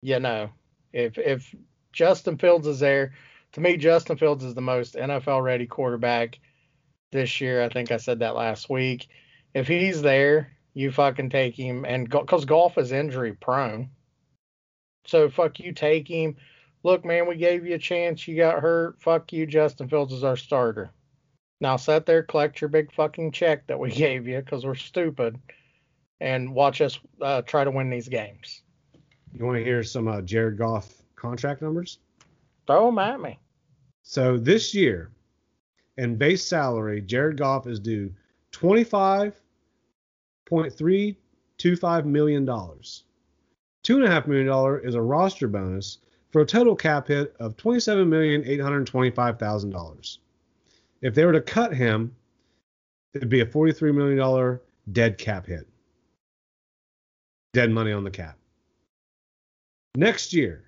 You 0.00 0.18
know, 0.20 0.50
if 0.92 1.18
if 1.18 1.54
Justin 1.92 2.38
Fields 2.38 2.66
is 2.66 2.80
there, 2.80 3.12
to 3.52 3.60
me 3.60 3.76
Justin 3.76 4.16
Fields 4.16 4.44
is 4.44 4.54
the 4.54 4.60
most 4.60 4.94
NFL 4.94 5.42
ready 5.42 5.66
quarterback 5.66 6.38
this 7.12 7.40
year. 7.40 7.62
I 7.62 7.68
think 7.68 7.90
I 7.90 7.98
said 7.98 8.20
that 8.20 8.34
last 8.34 8.70
week. 8.70 9.08
If 9.52 9.68
he's 9.68 10.00
there, 10.00 10.52
you 10.74 10.90
fucking 10.90 11.30
take 11.30 11.54
him, 11.54 11.84
and 11.84 12.08
because 12.08 12.44
Goff 12.44 12.78
is 12.78 12.92
injury 12.92 13.32
prone, 13.34 13.90
so 15.08 15.30
fuck 15.30 15.58
you, 15.58 15.72
take 15.72 16.06
him. 16.06 16.36
Look, 16.82 17.04
man, 17.04 17.26
we 17.26 17.36
gave 17.36 17.66
you 17.66 17.74
a 17.74 17.78
chance. 17.78 18.28
You 18.28 18.36
got 18.36 18.60
hurt. 18.60 19.00
Fuck 19.00 19.32
you. 19.32 19.46
Justin 19.46 19.88
Fields 19.88 20.12
is 20.12 20.22
our 20.22 20.36
starter. 20.36 20.90
Now 21.60 21.76
sit 21.76 22.06
there, 22.06 22.22
collect 22.22 22.60
your 22.60 22.68
big 22.68 22.92
fucking 22.92 23.32
check 23.32 23.66
that 23.66 23.78
we 23.78 23.90
gave 24.04 24.28
you 24.28 24.38
because 24.38 24.64
we're 24.66 24.74
stupid, 24.74 25.38
and 26.20 26.54
watch 26.54 26.80
us 26.80 26.98
uh, 27.22 27.42
try 27.42 27.64
to 27.64 27.70
win 27.70 27.90
these 27.90 28.08
games. 28.08 28.62
You 29.32 29.44
want 29.46 29.56
to 29.56 29.64
hear 29.64 29.82
some 29.82 30.08
uh, 30.08 30.20
Jared 30.20 30.58
Goff 30.58 30.92
contract 31.16 31.62
numbers? 31.62 31.98
Throw 32.66 32.86
them 32.86 32.98
at 32.98 33.20
me. 33.20 33.38
So 34.02 34.36
this 34.36 34.74
year, 34.74 35.10
in 35.96 36.16
base 36.16 36.46
salary, 36.46 37.00
Jared 37.00 37.38
Goff 37.38 37.66
is 37.66 37.80
due 37.80 38.12
twenty-five 38.52 39.34
point 40.46 40.72
three 40.72 41.16
two 41.56 41.76
five 41.76 42.04
million 42.04 42.44
dollars. 42.44 43.04
Two 43.88 43.96
and 43.96 44.04
a 44.04 44.10
half 44.10 44.26
million 44.26 44.48
dollar 44.48 44.78
is 44.80 44.94
a 44.94 45.00
roster 45.00 45.48
bonus 45.48 45.96
for 46.28 46.42
a 46.42 46.44
total 46.44 46.76
cap 46.76 47.08
hit 47.08 47.34
of 47.40 47.56
twenty-seven 47.56 48.06
million 48.06 48.44
eight 48.44 48.60
hundred 48.60 48.86
twenty-five 48.86 49.38
thousand 49.38 49.70
dollars. 49.70 50.18
If 51.00 51.14
they 51.14 51.24
were 51.24 51.32
to 51.32 51.40
cut 51.40 51.72
him, 51.72 52.14
it'd 53.14 53.30
be 53.30 53.40
a 53.40 53.46
forty-three 53.46 53.92
million 53.92 54.18
dollar 54.18 54.60
dead 54.92 55.16
cap 55.16 55.46
hit. 55.46 55.66
Dead 57.54 57.70
money 57.70 57.90
on 57.90 58.04
the 58.04 58.10
cap. 58.10 58.36
Next 59.96 60.34
year, 60.34 60.64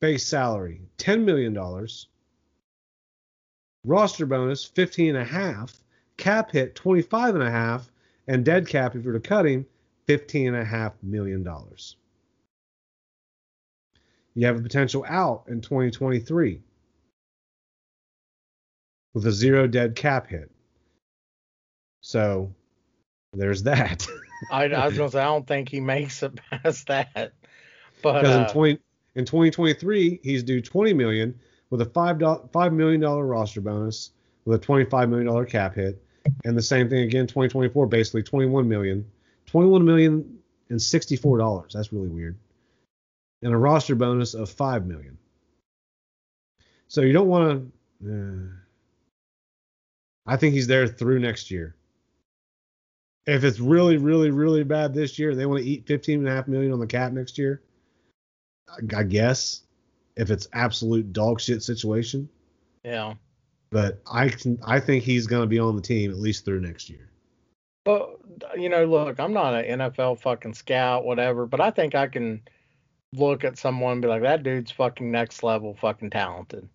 base 0.00 0.26
salary 0.26 0.80
$10 0.98 1.22
million, 1.22 1.56
roster 3.84 4.26
bonus 4.26 4.64
15 4.64 5.14
and 5.14 5.18
a 5.18 5.24
half, 5.24 5.84
cap 6.16 6.50
hit 6.50 6.74
25 6.74 7.88
and 8.26 8.44
dead 8.44 8.66
cap 8.66 8.96
if 8.96 9.04
you 9.04 9.12
were 9.12 9.20
to 9.20 9.28
cut 9.28 9.46
him 9.46 9.64
15 10.08 10.48
and 10.48 10.56
a 10.56 10.64
half 10.64 10.94
million 11.04 11.44
dollars. 11.44 11.94
You 14.38 14.46
have 14.46 14.56
a 14.56 14.62
potential 14.62 15.04
out 15.08 15.46
in 15.48 15.60
2023 15.60 16.60
with 19.12 19.26
a 19.26 19.32
zero 19.32 19.66
dead 19.66 19.96
cap 19.96 20.28
hit. 20.28 20.48
So 22.02 22.54
there's 23.32 23.64
that. 23.64 24.06
I, 24.52 24.66
I 24.66 24.86
was 24.86 24.96
gonna 24.96 25.10
say 25.10 25.18
I 25.18 25.24
don't 25.24 25.44
think 25.44 25.68
he 25.68 25.80
makes 25.80 26.22
it 26.22 26.38
past 26.50 26.86
that. 26.86 27.32
But 28.00 28.20
Because 28.20 28.36
uh, 28.36 28.40
in 28.42 28.52
20 28.52 28.78
in 29.16 29.24
2023 29.24 30.20
he's 30.22 30.44
due 30.44 30.60
20 30.60 30.92
million 30.92 31.36
with 31.70 31.80
a 31.80 31.86
five 31.86 32.22
five 32.52 32.72
million 32.72 33.00
dollar 33.00 33.26
roster 33.26 33.60
bonus 33.60 34.12
with 34.44 34.62
a 34.62 34.64
25 34.64 35.08
million 35.08 35.26
dollar 35.26 35.46
cap 35.46 35.74
hit, 35.74 36.00
and 36.44 36.56
the 36.56 36.62
same 36.62 36.88
thing 36.88 37.00
again 37.00 37.26
2024 37.26 37.88
basically 37.88 38.22
21 38.22 38.68
million, 38.68 39.04
21 39.46 39.84
million 39.84 40.38
and 40.68 40.80
64 40.80 41.38
dollars. 41.38 41.72
That's 41.74 41.92
really 41.92 42.06
weird, 42.06 42.36
and 43.42 43.52
a 43.52 43.56
roster 43.56 43.94
bonus 43.94 44.34
of 44.34 44.50
five 44.50 44.86
million. 44.86 45.18
So 46.88 47.02
you 47.02 47.12
don't 47.12 47.28
want 47.28 47.70
to. 48.02 48.10
Uh, 48.10 48.48
I 50.26 50.36
think 50.36 50.54
he's 50.54 50.66
there 50.66 50.86
through 50.86 51.20
next 51.20 51.50
year. 51.50 51.74
If 53.26 53.44
it's 53.44 53.60
really, 53.60 53.98
really, 53.98 54.30
really 54.30 54.64
bad 54.64 54.94
this 54.94 55.18
year, 55.18 55.34
they 55.34 55.46
want 55.46 55.62
to 55.62 55.68
eat 55.68 55.86
15 55.86 56.20
and 56.20 56.28
a 56.28 56.30
half 56.30 56.48
million 56.48 56.72
on 56.72 56.80
the 56.80 56.86
cap 56.86 57.12
next 57.12 57.36
year. 57.38 57.62
I 58.96 59.02
guess 59.02 59.62
if 60.16 60.30
it's 60.30 60.48
absolute 60.52 61.12
dog 61.12 61.40
shit 61.40 61.62
situation. 61.62 62.28
yeah. 62.84 63.14
But 63.70 64.00
I 64.10 64.30
can 64.30 64.58
I 64.64 64.80
think 64.80 65.04
he's 65.04 65.26
going 65.26 65.42
to 65.42 65.46
be 65.46 65.58
on 65.58 65.76
the 65.76 65.82
team 65.82 66.10
at 66.10 66.16
least 66.16 66.46
through 66.46 66.60
next 66.60 66.88
year. 66.88 67.10
But 67.84 68.18
you 68.56 68.70
know, 68.70 68.86
look, 68.86 69.20
I'm 69.20 69.34
not 69.34 69.52
an 69.54 69.78
NFL 69.78 70.20
fucking 70.20 70.54
scout, 70.54 71.04
whatever, 71.04 71.44
but 71.44 71.60
I 71.60 71.70
think 71.70 71.94
I 71.94 72.06
can 72.06 72.40
look 73.14 73.44
at 73.44 73.58
someone 73.58 73.92
and 73.92 74.02
be 74.02 74.08
like, 74.08 74.22
that 74.22 74.42
dude's 74.42 74.70
fucking 74.70 75.10
next 75.10 75.42
level 75.42 75.74
fucking 75.80 76.10
talented. 76.10 76.68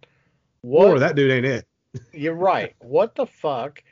What 0.61 0.89
Or 0.89 0.99
that 0.99 1.15
dude 1.15 1.31
ain't 1.31 1.45
it. 1.45 1.67
You're 2.13 2.33
right. 2.33 2.75
What 2.79 3.15
the 3.15 3.25
fuck 3.25 3.83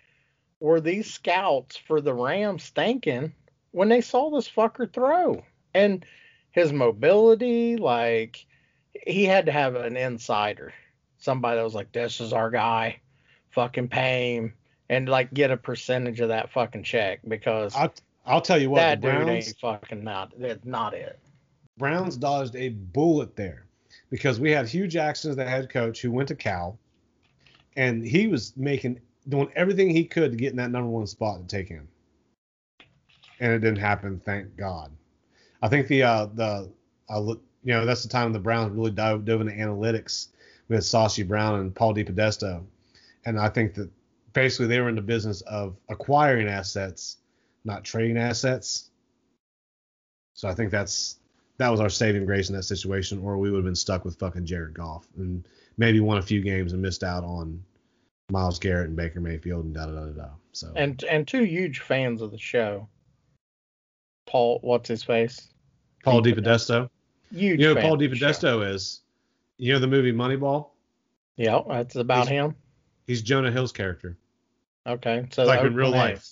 were 0.59 0.81
these 0.81 1.11
scouts 1.11 1.77
for 1.77 2.01
the 2.01 2.13
Rams 2.13 2.69
thinking 2.69 3.33
when 3.71 3.89
they 3.89 4.01
saw 4.01 4.29
this 4.31 4.49
fucker 4.49 4.91
throw? 4.91 5.43
And 5.73 6.05
his 6.51 6.73
mobility, 6.73 7.77
like 7.77 8.45
he 9.05 9.25
had 9.25 9.45
to 9.45 9.51
have 9.51 9.75
an 9.75 9.95
insider, 9.95 10.73
somebody 11.17 11.57
that 11.57 11.63
was 11.63 11.75
like, 11.75 11.91
"This 11.91 12.19
is 12.19 12.33
our 12.33 12.49
guy, 12.49 12.99
fucking 13.49 13.87
pay 13.87 14.35
him," 14.35 14.53
and 14.89 15.07
like 15.07 15.33
get 15.33 15.51
a 15.51 15.57
percentage 15.57 16.19
of 16.19 16.29
that 16.29 16.51
fucking 16.51 16.83
check 16.83 17.21
because 17.27 17.75
I'll, 17.75 17.93
I'll 18.25 18.41
tell 18.41 18.61
you 18.61 18.69
what, 18.69 18.77
that 18.77 19.01
the 19.01 19.07
dude 19.07 19.25
Browns, 19.25 19.47
ain't 19.47 19.59
fucking 19.59 20.03
not. 20.03 20.33
That's 20.37 20.65
not 20.65 20.93
it. 20.93 21.19
Browns 21.77 22.17
dodged 22.17 22.55
a 22.55 22.69
bullet 22.69 23.35
there 23.35 23.65
because 24.09 24.39
we 24.39 24.51
had 24.51 24.67
Hue 24.67 24.87
Jackson 24.87 25.31
as 25.31 25.37
the 25.37 25.45
head 25.45 25.69
coach 25.69 26.01
who 26.01 26.11
went 26.11 26.27
to 26.29 26.35
Cal, 26.35 26.77
and 27.75 28.05
he 28.05 28.27
was 28.27 28.55
making 28.57 28.99
doing 29.29 29.49
everything 29.55 29.89
he 29.89 30.05
could 30.05 30.31
to 30.31 30.37
get 30.37 30.51
in 30.51 30.57
that 30.57 30.71
number 30.71 30.89
one 30.89 31.07
spot 31.07 31.39
to 31.39 31.47
take 31.47 31.69
him, 31.69 31.87
and 33.39 33.53
it 33.53 33.59
didn't 33.59 33.79
happen. 33.79 34.19
Thank 34.19 34.55
God. 34.57 34.91
I 35.61 35.69
think 35.69 35.87
the 35.87 36.03
uh, 36.03 36.25
the 36.33 36.71
uh, 37.09 37.21
you 37.63 37.73
know 37.73 37.85
that's 37.85 38.03
the 38.03 38.09
time 38.09 38.33
the 38.33 38.39
Browns 38.39 38.75
really 38.75 38.91
dove, 38.91 39.25
dove 39.25 39.41
into 39.41 39.53
analytics 39.53 40.27
with 40.67 40.81
Sashi 40.81 41.27
Brown 41.27 41.59
and 41.59 41.73
Paul 41.73 41.93
DePodesta, 41.93 42.63
and 43.25 43.39
I 43.39 43.49
think 43.49 43.73
that 43.75 43.89
basically 44.33 44.67
they 44.67 44.79
were 44.79 44.89
in 44.89 44.95
the 44.95 45.01
business 45.01 45.41
of 45.41 45.77
acquiring 45.89 46.47
assets, 46.47 47.17
not 47.63 47.83
trading 47.83 48.17
assets. 48.17 48.89
So 50.33 50.47
I 50.47 50.53
think 50.53 50.71
that's 50.71 51.17
that 51.61 51.69
was 51.69 51.79
our 51.79 51.89
saving 51.89 52.25
grace 52.25 52.49
in 52.49 52.55
that 52.55 52.63
situation, 52.63 53.19
or 53.19 53.37
we 53.37 53.51
would 53.51 53.57
have 53.57 53.65
been 53.65 53.75
stuck 53.75 54.03
with 54.03 54.17
fucking 54.17 54.45
Jared 54.45 54.73
Goff 54.73 55.07
and 55.17 55.47
maybe 55.77 55.99
won 55.99 56.17
a 56.17 56.21
few 56.21 56.41
games 56.41 56.73
and 56.73 56.81
missed 56.81 57.03
out 57.03 57.23
on 57.23 57.63
Myles 58.31 58.59
Garrett 58.59 58.87
and 58.87 58.95
Baker 58.95 59.21
Mayfield 59.21 59.65
and 59.65 59.73
da 59.73 59.85
da 59.85 59.91
da 59.91 60.05
da. 60.05 60.11
da. 60.23 60.29
So 60.53 60.71
And 60.75 61.03
and 61.03 61.27
two 61.27 61.43
huge 61.43 61.79
fans 61.79 62.21
of 62.21 62.31
the 62.31 62.37
show. 62.37 62.87
Paul, 64.25 64.59
what's 64.63 64.87
his 64.87 65.03
face? 65.03 65.49
Paul 66.03 66.21
DePodesta. 66.21 66.89
Huge. 67.31 67.59
You 67.59 67.73
know 67.73 67.81
Paul. 67.81 67.97
DePodesta 67.97 68.73
is? 68.73 69.01
You 69.57 69.73
know 69.73 69.79
the 69.79 69.87
movie 69.87 70.11
Moneyball? 70.11 70.69
Yeah, 71.37 71.61
that's 71.67 71.95
about 71.95 72.27
He's- 72.27 72.29
him. 72.29 72.55
He's 73.07 73.21
Jonah 73.21 73.51
Hill's 73.51 73.71
character 73.73 74.17
Okay, 74.87 75.27
so 75.31 75.43
Like 75.43 75.61
in 75.61 75.75
real 75.75 75.91
life. 75.91 76.27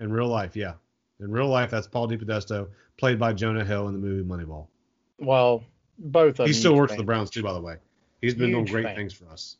In 0.00 0.12
real 0.12 0.28
life. 0.28 0.56
Yeah, 0.56 0.74
in 1.20 1.30
real 1.30 1.48
life, 1.48 1.70
that's 1.70 1.86
Paul 1.86 2.08
DePodesta, 2.08 2.68
played 2.98 3.18
by 3.18 3.32
Jonah 3.32 3.64
Hill 3.64 3.88
in 3.88 3.94
the 3.94 4.00
movie 4.00 4.28
Moneyball. 4.28 4.66
Well, 5.18 5.64
both 5.98 6.40
of 6.40 6.46
He 6.46 6.52
still 6.52 6.74
works 6.74 6.92
for 6.92 6.98
the. 6.98 7.04
Browns 7.04 7.30
too, 7.30 7.42
by 7.42 7.52
the 7.52 7.60
way. 7.60 7.76
He's 8.20 8.34
been 8.34 8.50
doing 8.50 8.64
great 8.64 8.84
fan. 8.84 8.96
things 8.96 9.12
for 9.12 9.28
us. 9.28 9.56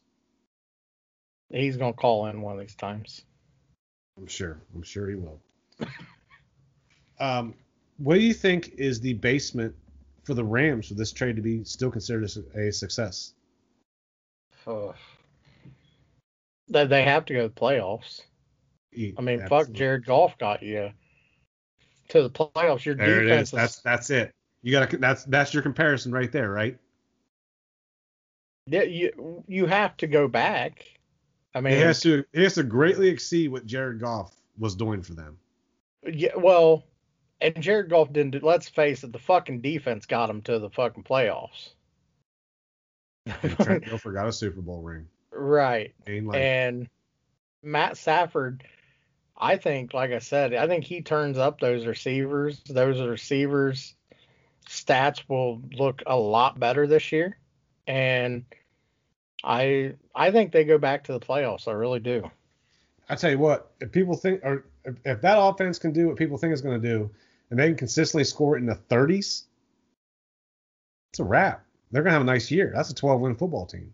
He's 1.51 1.77
gonna 1.77 1.93
call 1.93 2.27
in 2.27 2.41
one 2.41 2.55
of 2.55 2.61
these 2.61 2.75
times. 2.75 3.23
I'm 4.17 4.27
sure. 4.27 4.61
I'm 4.75 4.83
sure 4.83 5.09
he 5.09 5.17
will. 5.17 5.41
um, 7.21 7.55
what 7.99 8.15
do 8.15 8.21
you 8.21 8.35
think 8.35 8.75
is 8.79 9.01
the 9.01 9.15
basement 9.15 9.75
for 10.25 10.35
the 10.35 10.45
Rams 10.45 10.89
for 10.89 10.95
this 10.95 11.13
trade 11.13 11.37
to 11.37 11.43
be 11.43 11.65
still 11.65 11.91
considered 11.91 12.25
a 12.55 12.69
a 12.69 12.73
success? 12.73 13.35
That 16.69 16.89
they 16.89 17.03
have 17.03 17.27
to 17.27 17.35
go 17.35 17.43
to 17.43 17.49
the 17.49 17.61
playoffs. 17.61 18.23
I 18.97 19.21
mean, 19.21 19.47
fuck. 19.49 19.71
Jared 19.71 20.07
Goff 20.07 20.39
got 20.39 20.63
you 20.63 20.93
to 22.09 22.23
the 22.23 22.31
playoffs. 22.31 22.87
Your 22.87 22.95
There 22.95 23.23
defense 23.23 23.49
is. 23.49 23.53
That's 23.53 23.81
that's 23.81 24.09
it. 24.09 24.33
You 24.65 24.73
got 24.73 24.91
to 24.91 24.97
that's 24.97 25.25
that's 25.25 25.53
your 25.53 25.63
comparison 25.63 26.11
right 26.11 26.33
there, 26.33 26.51
right? 26.51 26.79
yeah, 28.67 28.83
you 28.83 29.45
you 29.47 29.67
have 29.67 29.95
to 29.99 30.07
go 30.07 30.27
back. 30.27 30.85
I 31.55 31.61
mean, 31.61 31.75
He 31.75 31.81
has 31.81 32.01
to 32.01 32.25
he 32.33 32.43
has 32.43 32.55
to 32.55 32.63
greatly 32.63 33.09
exceed 33.09 33.49
what 33.53 33.67
Jared 33.67 34.01
Goff 34.01 34.35
was 34.59 34.75
doing 34.75 35.03
for 35.03 35.13
them. 35.13 35.37
yeah, 36.03 36.35
well, 36.37 36.85
and 37.43 37.61
Jared 37.61 37.91
Goff 37.91 38.11
didn't. 38.11 38.33
Do, 38.33 38.41
let's 38.43 38.69
face 38.71 39.05
it, 39.05 39.13
the 39.13 39.19
fucking 39.19 39.61
defense 39.61 40.07
got 40.07 40.31
him 40.31 40.41
to 40.43 40.59
the 40.59 40.71
fucking 40.71 41.05
playoffs. 41.05 41.75
Trent 43.29 43.85
Dilfer 43.85 44.15
got 44.15 44.29
a 44.29 44.33
Super 44.33 44.63
Bowl 44.63 44.81
ring. 44.81 45.07
right. 45.31 45.95
And 46.07 46.89
Matt 47.63 47.99
Stafford, 47.99 48.65
I 49.37 49.57
think, 49.57 49.93
like 49.93 50.13
I 50.13 50.19
said, 50.21 50.55
I 50.55 50.67
think 50.67 50.85
he 50.85 51.03
turns 51.03 51.37
up 51.37 51.61
those 51.61 51.87
receivers. 51.87 52.61
Those 52.67 53.01
receivers' 53.01 53.95
stats 54.69 55.23
will 55.29 55.61
look 55.73 56.03
a 56.07 56.17
lot 56.17 56.59
better 56.59 56.87
this 56.87 57.13
year, 57.13 57.39
and 57.87 58.45
I 59.43 59.95
I 60.15 60.31
think 60.31 60.53
they 60.53 60.65
go 60.65 60.79
back 60.79 61.05
to 61.05 61.13
the 61.13 61.21
playoffs. 61.21 61.69
I 61.69 61.73
really 61.73 62.01
do. 62.01 62.31
I 63.09 63.17
tell 63.17 63.31
you 63.31 63.39
what, 63.39 63.73
if 63.81 63.93
people 63.93 64.17
think 64.17 64.41
or 64.45 64.65
if, 64.85 65.21
that 65.21 65.39
offense 65.39 65.79
can 65.79 65.93
do 65.93 66.09
what 66.09 66.17
people 66.17 66.39
think 66.39 66.53
it's 66.53 66.63
going 66.63 66.81
to 66.81 66.89
do, 66.89 67.11
and 67.51 67.59
they 67.59 67.67
can 67.69 67.77
consistently 67.77 68.25
score 68.25 68.57
it 68.57 68.61
in 68.61 68.67
the 68.67 68.79
30s, 68.89 69.45
it's 71.11 71.21
a 71.21 71.25
wrap. 71.25 71.65
They're 71.91 72.03
going 72.03 72.11
to 72.11 72.15
have 72.15 72.23
a 72.23 72.27
nice 72.27 72.51
year. 72.51 72.73
That's 72.75 72.91
a 72.91 72.95
12 72.95 73.21
win 73.21 73.37
football 73.37 73.67
team. 73.67 73.93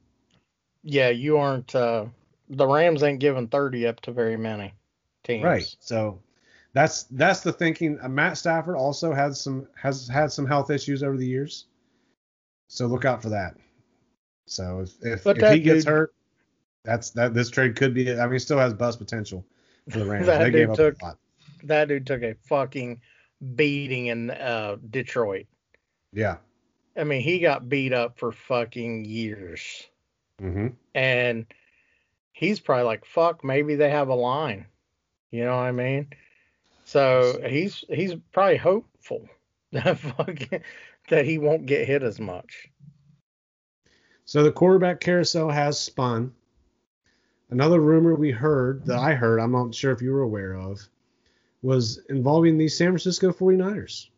Yeah, 0.83 1.11
you 1.11 1.39
aren't. 1.39 1.75
Uh, 1.75 2.07
the 2.49 2.67
Rams 2.67 3.03
ain't 3.03 3.21
giving 3.21 3.49
thirty 3.49 3.87
up 3.87 4.01
to 4.03 4.13
very 4.13 4.37
many 4.37 4.73
teams. 5.25 5.45
Right. 5.45 5.77
So 5.81 6.21
that's 6.73 7.05
that's 7.05 7.41
the 7.41 7.53
thinking. 7.53 7.99
Uh, 8.01 8.09
Matt 8.09 8.39
Stafford 8.39 8.77
also 8.77 9.13
has 9.13 9.41
some 9.41 9.67
has 9.77 10.09
had 10.09 10.31
some 10.33 10.47
health 10.47 10.71
issues 10.71 11.03
over 11.03 11.17
the 11.17 11.27
years. 11.27 11.67
So 12.69 12.87
look 12.87 13.05
out 13.05 13.23
for 13.23 13.29
that. 13.31 13.57
So 14.47 14.81
if 14.81 14.95
if, 15.03 15.27
if 15.27 15.53
he 15.53 15.61
gets 15.61 15.85
dude- 15.85 15.93
hurt, 15.93 16.15
that's 16.85 17.11
that 17.11 17.35
this 17.35 17.51
trade 17.51 17.77
could 17.77 17.95
be. 17.95 18.11
I 18.13 18.25
mean, 18.25 18.35
he 18.35 18.39
still 18.39 18.59
has 18.59 18.73
bust 18.73 18.99
potential 18.99 19.45
for 19.91 19.99
the 19.99 20.05
Rams. 20.11 20.27
That 20.27 20.39
they 20.39 20.45
dude 20.47 20.55
gave 20.55 20.71
up 20.71 20.77
took- 20.77 21.03
a 21.03 21.05
lot. 21.05 21.19
That 21.65 21.89
dude 21.89 22.07
took 22.07 22.23
a 22.23 22.35
fucking 22.47 23.01
beating 23.55 24.07
in 24.07 24.31
uh, 24.31 24.77
Detroit. 24.91 25.47
Yeah. 26.13 26.37
I 26.97 27.05
mean, 27.05 27.21
he 27.21 27.39
got 27.39 27.69
beat 27.69 27.93
up 27.93 28.19
for 28.19 28.33
fucking 28.33 29.05
years. 29.05 29.87
hmm 30.39 30.69
and 30.95 31.47
he's 32.33 32.61
probably 32.61 32.85
like, 32.85 33.05
"Fuck, 33.05 33.45
maybe 33.45 33.75
they 33.75 33.91
have 33.91 34.09
a 34.09 34.15
line." 34.15 34.67
You 35.31 35.45
know 35.45 35.57
what 35.57 35.65
I 35.65 35.73
mean? 35.73 36.09
So 36.91 37.41
he's 37.49 37.85
he's 37.89 38.17
probably 38.33 38.57
hopeful 38.57 39.29
that 39.73 39.97
fucking 39.97 40.61
that 41.09 41.25
he 41.25 41.39
won't 41.39 41.67
get 41.67 41.87
hit 41.87 42.03
as 42.03 42.19
much. 42.19 42.69
So 44.25 44.43
the 44.43 44.51
quarterback 44.51 44.99
carousel 44.99 45.51
has 45.51 45.79
spun. 45.79 46.33
Another 47.49 47.79
rumor 47.79 48.17
we 48.17 48.33
heard 48.33 48.87
that 48.87 48.99
I 48.99 49.15
heard, 49.15 49.39
I'm 49.39 49.53
not 49.53 49.73
sure 49.73 49.93
if 49.93 50.03
you 50.03 50.13
were 50.13 50.23
aware 50.23 50.55
of, 50.57 50.81
was 51.63 52.01
involving 52.09 52.59
the 52.59 52.67
San 52.67 52.89
Francisco 52.89 53.31
49ers. 53.31 54.09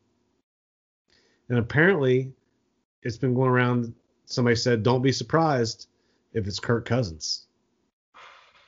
And 1.51 1.59
apparently, 1.59 2.33
it's 3.03 3.19
been 3.19 3.35
going 3.35 3.51
around 3.51 3.93
somebody 4.25 4.57
said, 4.57 4.83
"Don't 4.83 5.03
be 5.03 5.13
surprised 5.13 5.89
if 6.33 6.47
it's 6.47 6.59
Kirk 6.59 6.87
Cousins." 6.87 7.49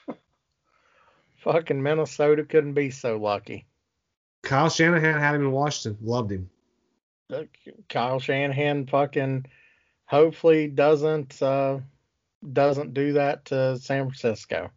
Fucking 1.37 1.83
Minnesota 1.83 2.45
couldn't 2.45 2.75
be 2.75 2.91
so 2.91 3.17
lucky. 3.17 3.67
Kyle 4.45 4.69
Shanahan 4.69 5.21
had 5.21 5.35
him 5.35 5.43
in 5.43 5.53
Washington, 5.53 5.99
loved 6.07 6.33
him. 6.33 6.51
Kyle 7.89 8.21
Shanahan 8.21 8.87
fucking 8.87 9.47
hopefully 10.07 10.69
doesn't 10.69 11.43
uh, 11.43 11.79
doesn't 12.53 12.95
do 12.95 13.15
that 13.15 13.47
to 13.47 13.79
San 13.79 14.05
Francisco. 14.05 14.71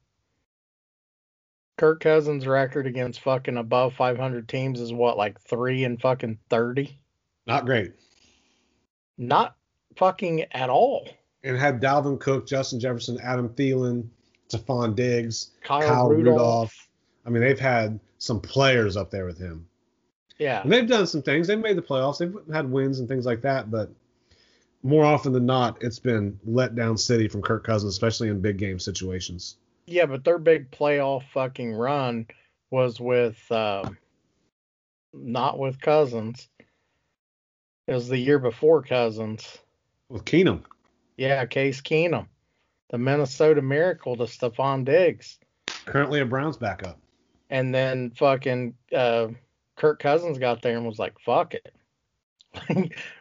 Kirk 1.77 1.99
Cousins' 1.99 2.47
record 2.47 2.87
against 2.87 3.21
fucking 3.21 3.57
above 3.57 3.93
500 3.93 4.49
teams 4.49 4.81
is 4.81 4.91
what, 4.91 5.15
like 5.15 5.39
three 5.41 5.83
and 5.83 6.01
fucking 6.01 6.39
30? 6.49 6.97
Not 7.45 7.65
great. 7.65 7.93
Not 9.17 9.55
fucking 9.95 10.45
at 10.53 10.71
all. 10.71 11.07
And 11.43 11.55
had 11.55 11.79
Dalvin 11.79 12.19
Cook, 12.19 12.47
Justin 12.47 12.79
Jefferson, 12.79 13.19
Adam 13.21 13.49
Thielen, 13.49 14.07
Stefon 14.49 14.95
Diggs, 14.95 15.51
Kyle, 15.61 15.81
Kyle 15.81 16.09
Rudolph. 16.09 16.39
Rudolph. 16.39 16.89
I 17.25 17.29
mean, 17.29 17.43
they've 17.43 17.59
had 17.59 17.99
some 18.17 18.39
players 18.39 18.97
up 18.97 19.11
there 19.11 19.25
with 19.25 19.37
him. 19.37 19.67
Yeah. 20.37 20.61
And 20.61 20.71
they've 20.71 20.87
done 20.87 21.07
some 21.07 21.21
things. 21.21 21.47
They've 21.47 21.59
made 21.59 21.77
the 21.77 21.81
playoffs. 21.81 22.19
They've 22.19 22.35
had 22.53 22.69
wins 22.69 22.99
and 22.99 23.07
things 23.07 23.25
like 23.25 23.41
that, 23.41 23.71
but 23.71 23.89
more 24.83 25.05
often 25.05 25.33
than 25.33 25.45
not, 25.45 25.81
it's 25.81 25.99
been 25.99 26.39
let 26.45 26.75
down 26.75 26.97
city 26.97 27.27
from 27.27 27.41
Kirk 27.41 27.65
Cousins, 27.65 27.93
especially 27.93 28.29
in 28.29 28.41
big 28.41 28.57
game 28.57 28.79
situations. 28.79 29.57
Yeah, 29.85 30.05
but 30.05 30.23
their 30.23 30.37
big 30.37 30.69
playoff 30.71 31.23
fucking 31.33 31.73
run 31.73 32.27
was 32.69 32.99
with 32.99 33.39
um, 33.51 33.97
not 35.13 35.57
with 35.57 35.81
Cousins. 35.81 36.47
It 37.87 37.93
was 37.93 38.09
the 38.09 38.17
year 38.17 38.37
before 38.37 38.83
Cousins. 38.83 39.57
With 40.09 40.25
Keenum. 40.25 40.63
Yeah, 41.15 41.45
Case 41.45 41.81
Keenum, 41.81 42.27
the 42.89 42.97
Minnesota 42.97 43.61
Miracle 43.61 44.15
to 44.17 44.23
Stefon 44.23 44.85
Diggs, 44.85 45.39
Currently 45.87 46.19
a 46.19 46.25
Browns 46.25 46.57
backup. 46.57 46.99
And 47.49 47.73
then 47.73 48.11
fucking 48.11 48.75
uh, 48.95 49.27
Kirk 49.75 49.99
Cousins 49.99 50.37
got 50.37 50.61
there 50.61 50.77
and 50.77 50.85
was 50.85 50.99
like, 50.99 51.19
"Fuck 51.19 51.53
it." 51.53 51.73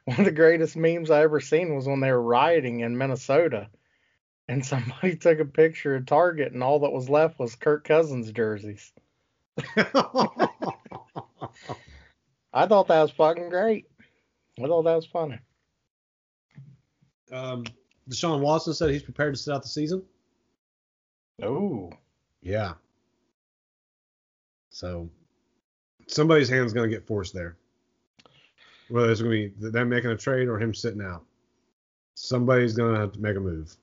One 0.04 0.18
of 0.18 0.24
the 0.24 0.32
greatest 0.32 0.76
memes 0.76 1.10
I 1.10 1.22
ever 1.22 1.40
seen 1.40 1.74
was 1.74 1.86
when 1.86 2.00
they 2.00 2.12
were 2.12 2.22
rioting 2.22 2.80
in 2.80 2.96
Minnesota, 2.96 3.68
and 4.48 4.64
somebody 4.64 5.16
took 5.16 5.40
a 5.40 5.44
picture 5.44 5.96
of 5.96 6.06
Target, 6.06 6.52
and 6.52 6.62
all 6.62 6.80
that 6.80 6.92
was 6.92 7.10
left 7.10 7.38
was 7.38 7.54
Kirk 7.56 7.84
Cousins 7.84 8.32
jerseys. 8.32 8.92
I 9.76 10.48
thought 12.66 12.88
that 12.88 13.02
was 13.02 13.10
fucking 13.12 13.50
great. 13.50 13.86
I 14.58 14.66
thought 14.66 14.84
that 14.84 14.96
was 14.96 15.06
funny. 15.06 15.38
um, 17.30 17.64
Deshaun 18.08 18.40
Watson 18.40 18.72
said 18.72 18.90
he's 18.90 19.02
prepared 19.02 19.34
to 19.34 19.40
sit 19.40 19.52
out 19.52 19.62
the 19.62 19.68
season. 19.68 20.02
Oh, 21.42 21.90
Yeah. 22.40 22.74
So 24.76 25.08
somebody's 26.06 26.50
hand's 26.50 26.74
going 26.74 26.90
to 26.90 26.94
get 26.94 27.06
forced 27.06 27.32
there. 27.32 27.56
Whether 28.90 29.10
it's 29.10 29.22
going 29.22 29.50
to 29.50 29.58
be 29.58 29.70
them 29.70 29.88
making 29.88 30.10
a 30.10 30.16
trade 30.18 30.48
or 30.48 30.58
him 30.58 30.74
sitting 30.74 31.00
out. 31.00 31.24
Somebody's 32.12 32.74
going 32.74 32.92
to 32.92 33.00
have 33.00 33.12
to 33.12 33.20
make 33.20 33.38
a 33.38 33.40
move. 33.40 33.74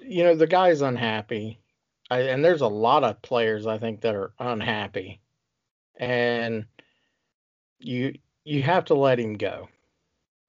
you 0.00 0.24
know 0.24 0.34
the 0.34 0.46
guy's 0.46 0.80
unhappy, 0.80 1.58
I, 2.10 2.20
and 2.20 2.42
there's 2.42 2.62
a 2.62 2.66
lot 2.66 3.04
of 3.04 3.20
players 3.20 3.66
I 3.66 3.76
think 3.76 4.00
that 4.00 4.14
are 4.14 4.32
unhappy, 4.38 5.20
and 5.96 6.64
you 7.80 8.14
you 8.44 8.62
have 8.62 8.86
to 8.86 8.94
let 8.94 9.20
him 9.20 9.34
go. 9.34 9.68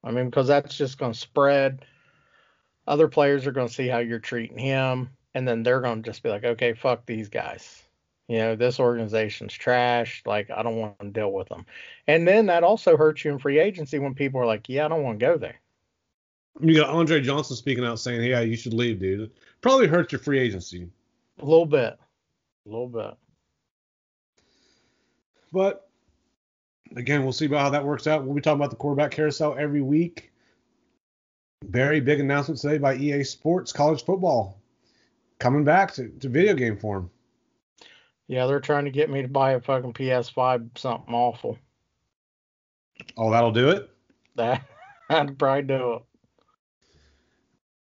I 0.06 0.12
mean, 0.12 0.30
because 0.30 0.48
that's 0.48 0.78
just 0.78 0.98
going 0.98 1.12
to 1.12 1.20
spread. 1.20 1.84
Other 2.88 3.10
players 3.10 3.46
are 3.46 3.52
going 3.52 3.68
to 3.68 3.74
see 3.74 3.90
how 3.90 4.00
you're 4.00 4.20
treating 4.20 4.58
him, 4.58 5.10
and 5.34 5.48
then 5.48 5.64
they're 5.64 5.82
going 5.82 6.04
to 6.04 6.10
just 6.10 6.24
be 6.24 6.30
like, 6.30 6.44
okay, 6.44 6.74
fuck 6.74 7.06
these 7.06 7.30
guys. 7.30 7.82
You 8.28 8.38
know, 8.38 8.56
this 8.56 8.80
organization's 8.80 9.54
trash. 9.54 10.24
Like, 10.26 10.50
I 10.50 10.64
don't 10.64 10.78
want 10.78 11.00
to 11.00 11.10
deal 11.10 11.32
with 11.32 11.50
them. 11.50 11.66
And 12.08 12.28
then 12.28 12.46
that 12.48 12.64
also 12.64 12.96
hurts 12.96 13.26
you 13.26 13.32
in 13.32 13.40
free 13.40 13.60
agency 13.60 14.00
when 14.00 14.14
people 14.14 14.40
are 14.40 14.46
like, 14.46 14.70
yeah, 14.70 14.86
I 14.86 14.88
don't 14.88 15.04
want 15.04 15.20
to 15.20 15.26
go 15.26 15.38
there. 15.38 15.60
You 16.62 16.76
got 16.76 16.90
Andre 16.90 17.20
Johnson 17.20 17.56
speaking 17.56 17.84
out 17.84 18.00
saying, 18.00 18.22
"Yeah, 18.24 18.42
you 18.42 18.56
should 18.56 18.76
leave, 18.76 19.00
dude." 19.00 19.32
Probably 19.62 19.88
hurt 19.88 20.12
your 20.12 20.20
free 20.20 20.40
agency, 20.40 20.88
A 21.40 21.46
little 21.46 21.66
bit. 21.66 21.98
A 22.66 22.70
little 22.70 22.88
bit. 22.88 23.16
but 25.52 25.90
again, 26.96 27.24
we'll 27.24 27.34
see 27.34 27.46
about 27.46 27.62
how 27.62 27.70
that 27.72 27.84
works 27.84 28.06
out. 28.06 28.24
We'll 28.24 28.36
be 28.36 28.42
talking 28.42 28.60
about 28.60 28.70
the 28.70 28.76
quarterback 28.76 29.12
carousel 29.12 29.56
every 29.58 29.82
week. 29.82 30.32
Very 31.64 32.00
big 32.00 32.20
announcement 32.20 32.60
today 32.62 32.78
by 32.78 32.96
EA 32.96 33.24
Sports 33.24 33.72
College 33.72 34.04
Football 34.04 34.62
coming 35.44 35.66
back 35.66 35.94
to, 35.94 36.08
to 36.08 36.30
video 36.30 36.54
game 36.54 36.78
form. 36.78 37.12
Yeah, 38.28 38.46
they're 38.46 38.62
trying 38.62 38.86
to 38.86 38.92
get 38.92 39.10
me 39.10 39.22
to 39.22 39.28
buy 39.28 39.52
a 39.52 39.60
fucking 39.60 39.92
PS5, 39.92 40.78
something 40.78 41.14
awful. 41.14 41.60
Oh, 43.18 43.30
that'll 43.30 43.52
do 43.52 43.70
it. 43.70 43.90
That 44.36 44.64
I'd 45.10 45.38
probably 45.38 45.64
do 45.64 45.94
it. 45.96 46.02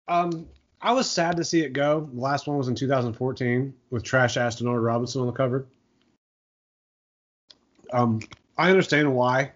Um, 0.09 0.49
I 0.80 0.92
was 0.92 1.09
sad 1.09 1.36
to 1.36 1.44
see 1.44 1.61
it 1.61 1.72
go. 1.72 2.11
The 2.12 2.20
last 2.20 2.49
one 2.49 2.59
was 2.59 2.66
in 2.66 2.74
2014 2.74 3.72
with 3.90 4.03
trash 4.03 4.36
ass 4.36 4.61
Denard 4.61 4.84
Robinson 4.84 5.20
on 5.20 5.28
the 5.28 5.32
cover. 5.32 5.66
Um, 7.92 8.20
I 8.59 8.70
understand 8.70 9.14
why. 9.14 9.53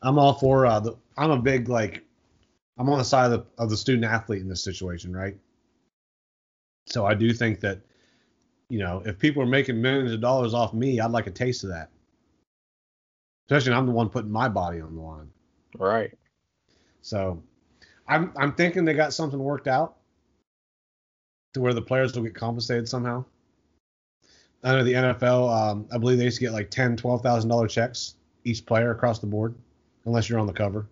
I'm 0.00 0.18
all 0.18 0.32
for 0.32 0.64
uh, 0.64 0.80
the. 0.80 0.96
I'm 1.18 1.30
a 1.30 1.40
big 1.40 1.68
like. 1.68 2.02
I'm 2.78 2.88
on 2.88 2.96
the 2.96 3.04
side 3.04 3.30
of 3.30 3.32
the 3.32 3.62
of 3.62 3.68
the 3.68 3.76
student 3.76 4.04
athlete 4.06 4.40
in 4.40 4.48
this 4.48 4.64
situation, 4.64 5.14
right? 5.14 5.36
So 6.86 7.06
I 7.06 7.14
do 7.14 7.32
think 7.32 7.60
that, 7.60 7.80
you 8.68 8.78
know, 8.78 9.02
if 9.04 9.18
people 9.18 9.42
are 9.42 9.46
making 9.46 9.80
millions 9.80 10.12
of 10.12 10.20
dollars 10.20 10.54
off 10.54 10.74
me, 10.74 11.00
I'd 11.00 11.10
like 11.10 11.26
a 11.26 11.30
taste 11.30 11.64
of 11.64 11.70
that. 11.70 11.90
Especially, 13.48 13.72
I'm 13.72 13.86
the 13.86 13.92
one 13.92 14.08
putting 14.08 14.30
my 14.30 14.48
body 14.48 14.80
on 14.80 14.94
the 14.94 15.00
line. 15.00 15.30
Right. 15.78 16.12
So 17.02 17.42
I'm 18.08 18.32
I'm 18.36 18.52
thinking 18.52 18.84
they 18.84 18.94
got 18.94 19.12
something 19.12 19.38
worked 19.38 19.68
out 19.68 19.96
to 21.54 21.60
where 21.60 21.74
the 21.74 21.82
players 21.82 22.14
will 22.14 22.22
get 22.22 22.34
compensated 22.34 22.88
somehow. 22.88 23.24
Know 24.64 24.84
the 24.84 24.92
NFL, 24.92 25.52
um, 25.52 25.88
I 25.92 25.98
believe 25.98 26.18
they 26.18 26.24
used 26.24 26.38
to 26.38 26.44
get 26.44 26.52
like 26.52 26.70
ten, 26.70 26.96
twelve 26.96 27.22
thousand 27.22 27.50
dollar 27.50 27.66
checks 27.66 28.14
each 28.44 28.64
player 28.64 28.92
across 28.92 29.18
the 29.18 29.26
board, 29.26 29.54
unless 30.04 30.28
you're 30.28 30.38
on 30.38 30.46
the 30.46 30.52
cover. 30.52 30.86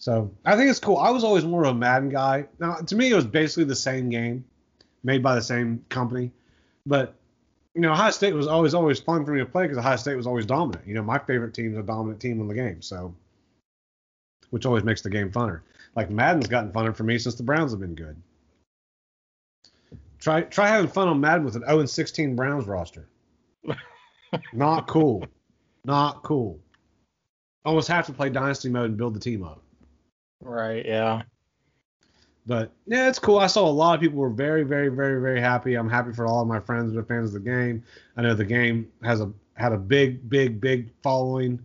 So 0.00 0.30
I 0.46 0.56
think 0.56 0.70
it's 0.70 0.80
cool. 0.80 0.96
I 0.96 1.10
was 1.10 1.24
always 1.24 1.44
more 1.44 1.62
of 1.62 1.76
a 1.76 1.78
Madden 1.78 2.08
guy. 2.08 2.46
Now 2.58 2.76
to 2.76 2.96
me, 2.96 3.10
it 3.10 3.14
was 3.14 3.26
basically 3.26 3.64
the 3.64 3.76
same 3.76 4.08
game, 4.08 4.44
made 5.04 5.22
by 5.22 5.34
the 5.34 5.42
same 5.42 5.84
company, 5.90 6.32
but 6.86 7.14
you 7.74 7.82
know, 7.82 7.92
Ohio 7.92 8.10
State 8.10 8.34
was 8.34 8.46
always 8.46 8.72
always 8.72 8.98
fun 8.98 9.24
for 9.24 9.32
me 9.32 9.40
to 9.40 9.46
play 9.46 9.64
because 9.64 9.76
Ohio 9.76 9.96
State 9.96 10.16
was 10.16 10.26
always 10.26 10.46
dominant. 10.46 10.86
You 10.86 10.94
know, 10.94 11.02
my 11.02 11.18
favorite 11.18 11.52
team 11.52 11.72
is 11.72 11.78
a 11.78 11.82
dominant 11.82 12.18
team 12.18 12.40
in 12.40 12.48
the 12.48 12.54
game, 12.54 12.80
so 12.80 13.14
which 14.48 14.64
always 14.64 14.84
makes 14.84 15.02
the 15.02 15.10
game 15.10 15.30
funner. 15.30 15.60
Like 15.94 16.10
Madden's 16.10 16.48
gotten 16.48 16.72
funner 16.72 16.96
for 16.96 17.04
me 17.04 17.18
since 17.18 17.34
the 17.34 17.42
Browns 17.42 17.72
have 17.72 17.80
been 17.80 17.94
good. 17.94 18.16
Try 20.18 20.42
try 20.42 20.68
having 20.68 20.90
fun 20.90 21.08
on 21.08 21.20
Madden 21.20 21.44
with 21.44 21.56
an 21.56 21.64
0 21.66 21.80
and 21.80 21.90
16 21.90 22.36
Browns 22.36 22.66
roster. 22.66 23.06
Not 24.54 24.88
cool. 24.88 25.26
Not 25.84 26.22
cool. 26.22 26.58
Almost 27.66 27.88
have 27.88 28.06
to 28.06 28.14
play 28.14 28.30
Dynasty 28.30 28.70
mode 28.70 28.86
and 28.86 28.96
build 28.96 29.14
the 29.14 29.20
team 29.20 29.44
up. 29.44 29.62
Right. 30.40 30.84
Yeah. 30.84 31.22
But 32.46 32.72
yeah, 32.86 33.08
it's 33.08 33.18
cool. 33.18 33.38
I 33.38 33.46
saw 33.46 33.68
a 33.68 33.70
lot 33.70 33.94
of 33.94 34.00
people 34.00 34.18
were 34.18 34.30
very, 34.30 34.64
very, 34.64 34.88
very, 34.88 35.20
very 35.20 35.40
happy. 35.40 35.74
I'm 35.74 35.90
happy 35.90 36.12
for 36.12 36.26
all 36.26 36.40
of 36.40 36.48
my 36.48 36.60
friends 36.60 36.92
that 36.92 36.98
are 36.98 37.04
fans 37.04 37.34
of 37.34 37.44
the 37.44 37.50
game. 37.50 37.84
I 38.16 38.22
know 38.22 38.34
the 38.34 38.44
game 38.44 38.90
has 39.02 39.20
a 39.20 39.30
had 39.54 39.72
a 39.72 39.78
big, 39.78 40.28
big, 40.28 40.60
big 40.60 40.90
following. 41.02 41.60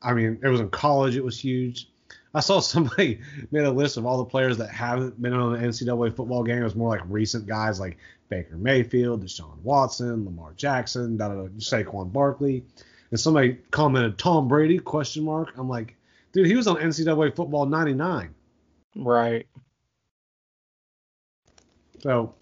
I 0.00 0.14
mean, 0.14 0.38
it 0.42 0.48
was 0.48 0.60
in 0.60 0.70
college, 0.70 1.16
it 1.16 1.24
was 1.24 1.38
huge. 1.38 1.88
I 2.32 2.40
saw 2.40 2.60
somebody 2.60 3.20
made 3.50 3.64
a 3.64 3.70
list 3.70 3.96
of 3.96 4.06
all 4.06 4.18
the 4.18 4.24
players 4.24 4.56
that 4.58 4.70
haven't 4.70 5.20
been 5.20 5.32
on 5.32 5.56
an 5.56 5.62
NCAA 5.62 6.14
football 6.14 6.44
game. 6.44 6.58
It 6.58 6.64
was 6.64 6.76
more 6.76 6.90
like 6.90 7.02
recent 7.08 7.46
guys 7.46 7.80
like 7.80 7.98
Baker 8.28 8.56
Mayfield, 8.56 9.24
Deshaun 9.24 9.58
Watson, 9.62 10.24
Lamar 10.24 10.52
Jackson, 10.56 11.16
da, 11.16 11.28
da, 11.28 11.34
da, 11.34 11.48
Saquon 11.58 12.12
Barkley. 12.12 12.64
And 13.10 13.20
somebody 13.20 13.58
commented 13.70 14.18
Tom 14.18 14.48
Brady 14.48 14.78
question 14.78 15.24
mark. 15.24 15.52
I'm 15.56 15.68
like, 15.68 15.96
dude, 16.34 16.46
he 16.46 16.54
was 16.56 16.66
on 16.66 16.76
NCAA 16.76 17.34
football 17.34 17.64
99. 17.64 18.34
Right. 18.96 19.46
So 22.00 22.34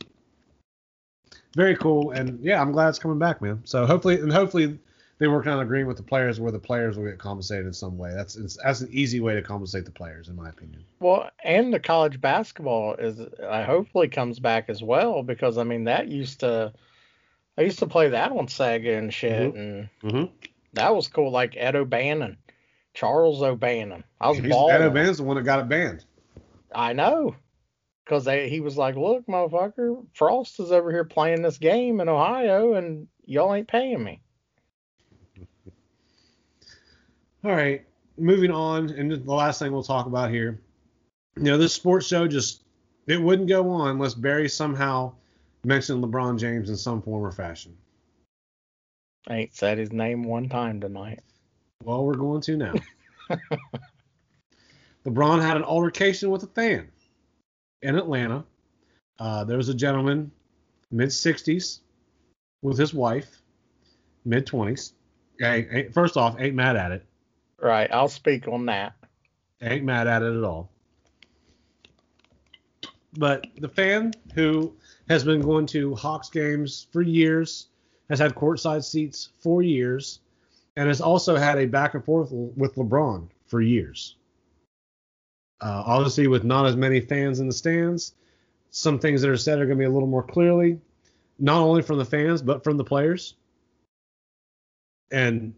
very 1.54 1.76
cool, 1.76 2.10
and 2.10 2.40
yeah, 2.40 2.60
I'm 2.60 2.72
glad 2.72 2.88
it's 2.88 2.98
coming 2.98 3.18
back, 3.18 3.40
man. 3.40 3.60
So 3.64 3.86
hopefully, 3.86 4.18
and 4.20 4.32
hopefully 4.32 4.78
they 5.18 5.28
work 5.28 5.46
on 5.46 5.60
agreeing 5.60 5.86
with 5.86 5.96
the 5.98 6.02
players 6.02 6.40
where 6.40 6.50
the 6.50 6.58
players 6.58 6.96
will 6.98 7.04
get 7.04 7.18
compensated 7.18 7.66
in 7.66 7.72
some 7.72 7.96
way. 7.96 8.12
That's 8.12 8.34
that's 8.64 8.80
an 8.80 8.88
easy 8.90 9.20
way 9.20 9.34
to 9.34 9.42
compensate 9.42 9.84
the 9.84 9.92
players, 9.92 10.28
in 10.28 10.34
my 10.34 10.48
opinion. 10.48 10.84
Well, 10.98 11.30
and 11.44 11.72
the 11.72 11.78
college 11.78 12.20
basketball 12.20 12.94
is 12.94 13.20
I 13.48 13.62
hopefully 13.62 14.08
comes 14.08 14.40
back 14.40 14.68
as 14.68 14.82
well 14.82 15.22
because 15.22 15.58
I 15.58 15.64
mean 15.64 15.84
that 15.84 16.08
used 16.08 16.40
to 16.40 16.72
I 17.56 17.62
used 17.62 17.78
to 17.80 17.86
play 17.86 18.08
that 18.08 18.32
on 18.32 18.46
Sega 18.48 18.98
and 18.98 19.14
shit 19.14 19.54
Mhm. 19.54 19.58
and 19.58 19.88
Mm-hmm. 20.02 20.34
that 20.72 20.94
was 20.94 21.06
cool 21.06 21.30
like 21.30 21.54
Ed 21.56 21.76
O'Bannon 21.76 22.38
Charles 22.94 23.42
O'Bannon. 23.42 24.04
I 24.20 24.28
was 24.28 24.38
He's, 24.38 24.50
balling. 24.50 24.82
O'Bannon's 24.82 25.18
the 25.18 25.24
one 25.24 25.36
that 25.36 25.42
got 25.42 25.60
it 25.60 25.68
banned. 25.68 26.04
I 26.74 26.92
know. 26.92 27.34
Because 28.04 28.26
he 28.26 28.60
was 28.60 28.76
like, 28.76 28.96
look, 28.96 29.26
motherfucker, 29.26 30.04
Frost 30.12 30.58
is 30.58 30.72
over 30.72 30.90
here 30.90 31.04
playing 31.04 31.42
this 31.42 31.58
game 31.58 32.00
in 32.00 32.08
Ohio 32.08 32.74
and 32.74 33.06
y'all 33.24 33.54
ain't 33.54 33.68
paying 33.68 34.02
me. 34.02 34.20
All 37.44 37.52
right, 37.52 37.84
moving 38.18 38.50
on, 38.50 38.90
and 38.90 39.10
the 39.10 39.32
last 39.32 39.58
thing 39.58 39.72
we'll 39.72 39.82
talk 39.82 40.06
about 40.06 40.30
here. 40.30 40.60
You 41.36 41.44
know, 41.44 41.58
this 41.58 41.72
sports 41.72 42.06
show 42.06 42.26
just 42.28 42.62
it 43.06 43.20
wouldn't 43.20 43.48
go 43.48 43.70
on 43.70 43.90
unless 43.92 44.14
Barry 44.14 44.48
somehow 44.48 45.12
mentioned 45.64 46.04
LeBron 46.04 46.38
James 46.38 46.70
in 46.70 46.76
some 46.76 47.02
form 47.02 47.24
or 47.24 47.32
fashion. 47.32 47.76
I 49.28 49.36
ain't 49.36 49.54
said 49.54 49.78
his 49.78 49.92
name 49.92 50.24
one 50.24 50.48
time 50.48 50.80
tonight. 50.80 51.20
Well, 51.84 52.04
we're 52.04 52.14
going 52.14 52.40
to 52.42 52.56
now. 52.56 52.74
LeBron 55.04 55.42
had 55.42 55.56
an 55.56 55.64
altercation 55.64 56.30
with 56.30 56.44
a 56.44 56.46
fan 56.46 56.88
in 57.82 57.96
Atlanta. 57.96 58.44
Uh, 59.18 59.44
there 59.44 59.56
was 59.56 59.68
a 59.68 59.74
gentleman, 59.74 60.30
mid 60.90 61.08
60s, 61.08 61.80
with 62.62 62.78
his 62.78 62.94
wife, 62.94 63.42
mid 64.24 64.46
20s. 64.46 64.92
Hey, 65.38 65.88
first 65.92 66.16
off, 66.16 66.36
ain't 66.38 66.54
mad 66.54 66.76
at 66.76 66.92
it. 66.92 67.04
Right, 67.58 67.92
I'll 67.92 68.08
speak 68.08 68.46
on 68.46 68.66
that. 68.66 68.94
Ain't 69.60 69.84
mad 69.84 70.06
at 70.06 70.22
it 70.22 70.36
at 70.36 70.44
all. 70.44 70.70
But 73.14 73.46
the 73.58 73.68
fan 73.68 74.12
who 74.34 74.72
has 75.08 75.24
been 75.24 75.40
going 75.40 75.66
to 75.66 75.94
Hawks 75.96 76.30
games 76.30 76.86
for 76.92 77.02
years, 77.02 77.68
has 78.08 78.18
had 78.18 78.34
courtside 78.34 78.84
seats 78.84 79.30
for 79.40 79.62
years, 79.62 80.20
and 80.76 80.88
has 80.88 81.00
also 81.00 81.36
had 81.36 81.58
a 81.58 81.66
back 81.66 81.94
and 81.94 82.04
forth 82.04 82.30
with 82.30 82.74
LeBron 82.76 83.28
for 83.46 83.60
years. 83.60 84.16
Uh, 85.60 85.82
obviously, 85.86 86.26
with 86.26 86.44
not 86.44 86.66
as 86.66 86.76
many 86.76 87.00
fans 87.00 87.40
in 87.40 87.46
the 87.46 87.52
stands, 87.52 88.14
some 88.70 88.98
things 88.98 89.22
that 89.22 89.30
are 89.30 89.36
said 89.36 89.58
are 89.58 89.66
going 89.66 89.78
to 89.78 89.82
be 89.82 89.86
a 89.86 89.90
little 89.90 90.08
more 90.08 90.22
clearly, 90.22 90.80
not 91.38 91.60
only 91.60 91.82
from 91.82 91.98
the 91.98 92.04
fans 92.04 92.42
but 92.42 92.64
from 92.64 92.76
the 92.76 92.84
players. 92.84 93.34
And 95.12 95.54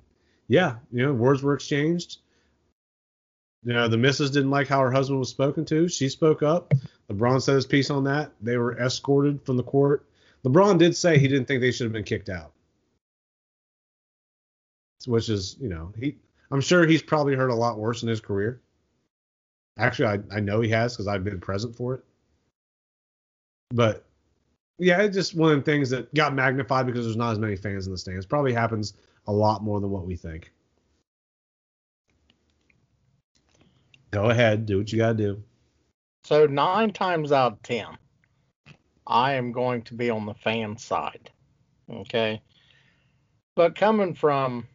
yeah, 0.49 0.77
you 0.93 1.07
know, 1.07 1.13
words 1.13 1.43
were 1.43 1.55
exchanged. 1.55 2.19
You 3.63 3.73
know, 3.73 3.89
the 3.89 3.97
missus 3.97 4.31
didn't 4.31 4.51
like 4.51 4.69
how 4.69 4.81
her 4.81 4.91
husband 4.91 5.21
was 5.21 5.31
spoken 5.31 5.65
to. 5.67 5.89
She 5.89 6.09
spoke 6.09 6.43
up. 6.43 6.75
LeBron 7.11 7.41
said 7.41 7.55
his 7.55 7.67
piece 7.67 7.89
on 7.89 8.05
that. 8.05 8.33
They 8.43 8.59
were 8.59 8.79
escorted 8.79 9.41
from 9.43 9.57
the 9.57 9.63
court. 9.63 10.07
LeBron 10.45 10.79
did 10.79 10.95
say 10.97 11.19
he 11.19 11.29
didn't 11.29 11.47
think 11.47 11.63
they 11.63 11.71
should 11.71 11.85
have 11.85 11.93
been 11.93 12.05
kicked 12.05 12.29
out. 12.29 12.53
Which 15.07 15.29
is, 15.29 15.57
you 15.61 15.69
know, 15.69 15.93
he 15.99 16.17
I'm 16.51 16.61
sure 16.61 16.87
he's 16.87 17.03
probably 17.03 17.35
heard 17.35 17.51
a 17.51 17.55
lot 17.55 17.79
worse 17.79 18.03
in 18.03 18.09
his 18.09 18.21
career. 18.21 18.61
Actually, 19.79 20.07
I, 20.07 20.37
I 20.37 20.41
know 20.41 20.61
he 20.61 20.71
has 20.71 20.95
because 20.95 21.09
I've 21.09 21.25
been 21.25 21.41
present 21.41 21.75
for 21.75 21.95
it. 21.95 22.05
But 23.71 24.07
yeah, 24.79 25.01
it's 25.03 25.17
just 25.17 25.35
one 25.35 25.51
of 25.51 25.59
the 25.59 25.65
things 25.65 25.91
that 25.91 26.13
got 26.15 26.35
magnified 26.35 26.87
because 26.87 27.05
there's 27.05 27.17
not 27.17 27.33
as 27.33 27.39
many 27.39 27.57
fans 27.57 27.87
in 27.87 27.93
the 27.93 27.99
stands. 27.99 28.27
Probably 28.27 28.53
happens 28.53 28.95
a 29.27 29.33
lot 29.33 29.63
more 29.63 29.81
than 29.81 29.91
what 29.91 30.07
we 30.07 30.17
think. 30.17 30.53
Go 34.11 34.31
ahead, 34.31 34.65
do 34.65 34.79
what 34.79 34.93
you 34.93 34.99
gotta 34.99 35.15
do. 35.15 35.43
So 36.23 36.47
nine 36.47 36.93
times 36.93 37.33
out 37.33 37.53
of 37.55 37.63
ten, 37.63 37.87
I 39.07 39.33
am 39.33 39.51
going 39.51 39.83
to 39.83 39.95
be 39.95 40.09
on 40.09 40.25
the 40.25 40.35
fan 40.35 40.77
side. 40.77 41.31
Okay. 41.91 42.41
But 43.57 43.75
coming 43.75 44.15
from 44.15 44.69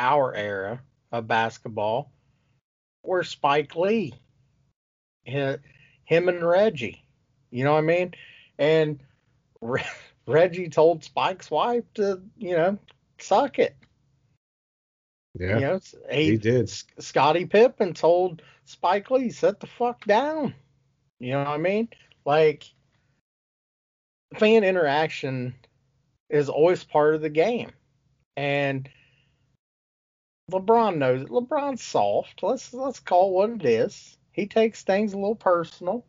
our 0.00 0.34
era 0.34 0.82
of 1.12 1.28
basketball, 1.28 2.10
where 3.02 3.22
Spike 3.22 3.76
Lee, 3.76 4.14
him 5.24 6.28
and 6.28 6.42
Reggie, 6.42 7.04
you 7.50 7.64
know 7.64 7.72
what 7.72 7.78
I 7.78 7.82
mean? 7.82 8.14
And 8.58 9.00
Reggie 10.26 10.68
told 10.68 11.04
Spike's 11.04 11.50
wife 11.50 11.84
to, 11.94 12.22
you 12.38 12.56
know, 12.56 12.78
suck 13.18 13.58
it. 13.58 13.76
Yeah, 15.38 15.54
You 15.54 15.60
know, 15.60 15.80
he, 16.10 16.30
he 16.32 16.36
did. 16.38 16.70
Scottie 16.98 17.46
Pippen 17.46 17.94
told 17.94 18.42
Spike 18.64 19.10
Lee, 19.10 19.30
"Set 19.30 19.60
the 19.60 19.66
fuck 19.66 20.04
down." 20.04 20.54
You 21.20 21.32
know 21.32 21.38
what 21.44 21.48
I 21.48 21.58
mean? 21.58 21.88
Like 22.24 22.64
fan 24.38 24.64
interaction 24.64 25.54
is 26.28 26.48
always 26.48 26.84
part 26.84 27.14
of 27.14 27.22
the 27.22 27.30
game, 27.30 27.70
and 28.36 28.88
LeBron 30.50 30.96
knows 30.98 31.22
it. 31.22 31.28
LeBron's 31.28 31.82
soft. 31.82 32.42
Let's 32.42 32.72
let's 32.72 33.00
call 33.00 33.28
it 33.28 33.32
what 33.32 33.50
it 33.50 33.64
is. 33.64 34.16
He 34.32 34.46
takes 34.46 34.82
things 34.82 35.12
a 35.12 35.18
little 35.18 35.34
personal, 35.34 36.04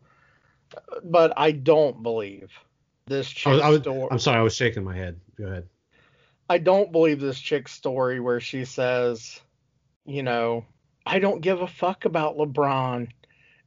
but 1.04 1.34
I 1.38 1.52
don't 1.52 2.04
believe 2.04 2.52
this 3.08 3.30
chick 3.30 3.62
I 3.62 3.70
was, 3.70 3.82
story. 3.82 4.08
I'm 4.12 4.20
sorry, 4.20 4.38
I 4.38 4.42
was 4.42 4.56
shaking 4.56 4.84
my 4.84 4.96
head. 4.96 5.20
Go 5.38 5.46
ahead. 5.46 5.68
I 6.50 6.58
don't 6.58 6.92
believe 6.92 7.20
this 7.20 7.39
chick's 7.39 7.72
story 7.72 8.20
where 8.20 8.39
she 8.39 8.66
says, 8.66 9.39
you 10.06 10.24
know, 10.24 10.66
I 11.06 11.20
don't 11.20 11.42
give 11.42 11.62
a 11.62 11.68
fuck 11.68 12.06
about 12.06 12.38
LeBron, 12.38 13.08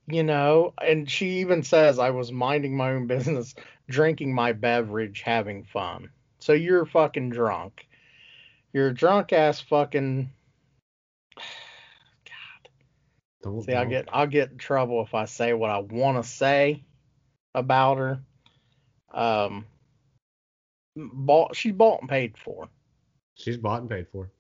you 0.07 0.23
know, 0.23 0.75
and 0.81 1.11
she 1.11 1.41
even 1.41 1.63
says 1.63 1.99
I 1.99 2.11
was 2.11 2.31
minding 2.31 2.77
my 2.77 2.93
own 2.93 3.07
business, 3.07 3.55
drinking 3.89 4.35
my 4.35 4.53
beverage, 4.53 5.23
having 5.23 5.65
fun. 5.65 6.11
So 6.39 6.53
you're 6.53 6.87
fucking 6.87 7.31
drunk. 7.31 7.89
You're 8.73 8.89
a 8.89 8.95
drunk 8.95 9.33
ass 9.33 9.61
fucking 9.61 10.31
God. 11.37 12.71
Don't, 13.43 13.63
See, 13.63 13.73
I 13.75 13.85
get 13.85 14.09
I'll 14.13 14.27
get 14.27 14.53
in 14.53 14.59
trouble 14.59 15.03
if 15.03 15.15
I 15.15 15.25
say 15.25 15.53
what 15.53 15.71
I 15.71 15.79
want 15.79 16.23
to 16.23 16.29
say 16.29 16.85
about 17.55 17.99
her. 17.99 18.21
Um 19.13 19.67
bought 20.97 21.57
she 21.57 21.71
bought 21.71 22.01
and 22.01 22.09
paid 22.09 22.37
for. 22.39 22.69
She's 23.35 23.57
bought 23.57 23.81
and 23.81 23.91
paid 23.91 24.09
for. 24.09 24.31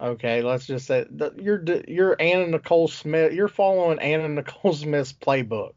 Okay, 0.00 0.42
let's 0.42 0.66
just 0.66 0.86
say 0.86 1.06
that 1.10 1.38
you're 1.38 1.62
you're 1.86 2.16
Anna 2.18 2.46
Nicole 2.48 2.88
Smith. 2.88 3.32
You're 3.32 3.48
following 3.48 3.98
Anna 4.00 4.28
Nicole 4.28 4.72
Smith's 4.72 5.12
playbook. 5.12 5.74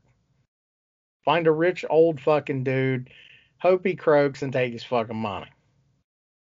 Find 1.24 1.48
a 1.48 1.52
rich 1.52 1.86
old 1.90 2.22
fucking 2.22 2.64
dude, 2.64 3.10
hope 3.58 3.86
he 3.86 3.96
croaks 3.96 4.42
and 4.42 4.54
take 4.54 4.74
his 4.74 4.84
fucking 4.84 5.16
money. 5.16 5.48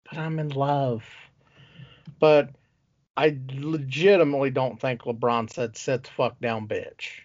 But 0.08 0.18
I'm 0.18 0.38
in 0.38 0.48
love. 0.48 1.04
But 2.18 2.50
I 3.16 3.38
legitimately 3.52 4.50
don't 4.50 4.80
think 4.80 5.02
LeBron 5.02 5.50
said 5.52 5.76
sit 5.76 6.04
the 6.04 6.10
fuck 6.10 6.40
down, 6.40 6.68
bitch. 6.68 7.20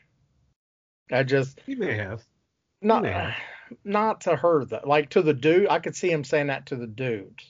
I 1.11 1.23
just 1.23 1.59
He 1.65 1.75
may 1.75 1.95
have. 1.95 2.23
not 2.81 3.03
Yeah. 3.03 3.35
not 3.83 4.21
to 4.21 4.35
her 4.35 4.65
though. 4.65 4.81
Like 4.83 5.09
to 5.11 5.21
the 5.21 5.33
dude, 5.33 5.67
I 5.69 5.79
could 5.79 5.95
see 5.95 6.11
him 6.11 6.23
saying 6.23 6.47
that 6.47 6.65
to 6.67 6.75
the 6.75 6.87
dude. 6.87 7.41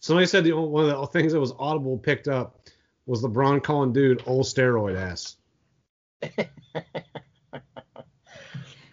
Somebody 0.00 0.26
said 0.26 0.44
the, 0.44 0.52
one 0.52 0.88
of 0.88 0.90
the 0.90 1.06
things 1.08 1.32
that 1.32 1.40
was 1.40 1.54
audible 1.58 1.98
picked 1.98 2.28
up 2.28 2.60
was 3.06 3.22
LeBron 3.22 3.62
calling 3.62 3.92
dude 3.92 4.22
old 4.26 4.44
steroid 4.46 4.96
ass. 4.96 5.36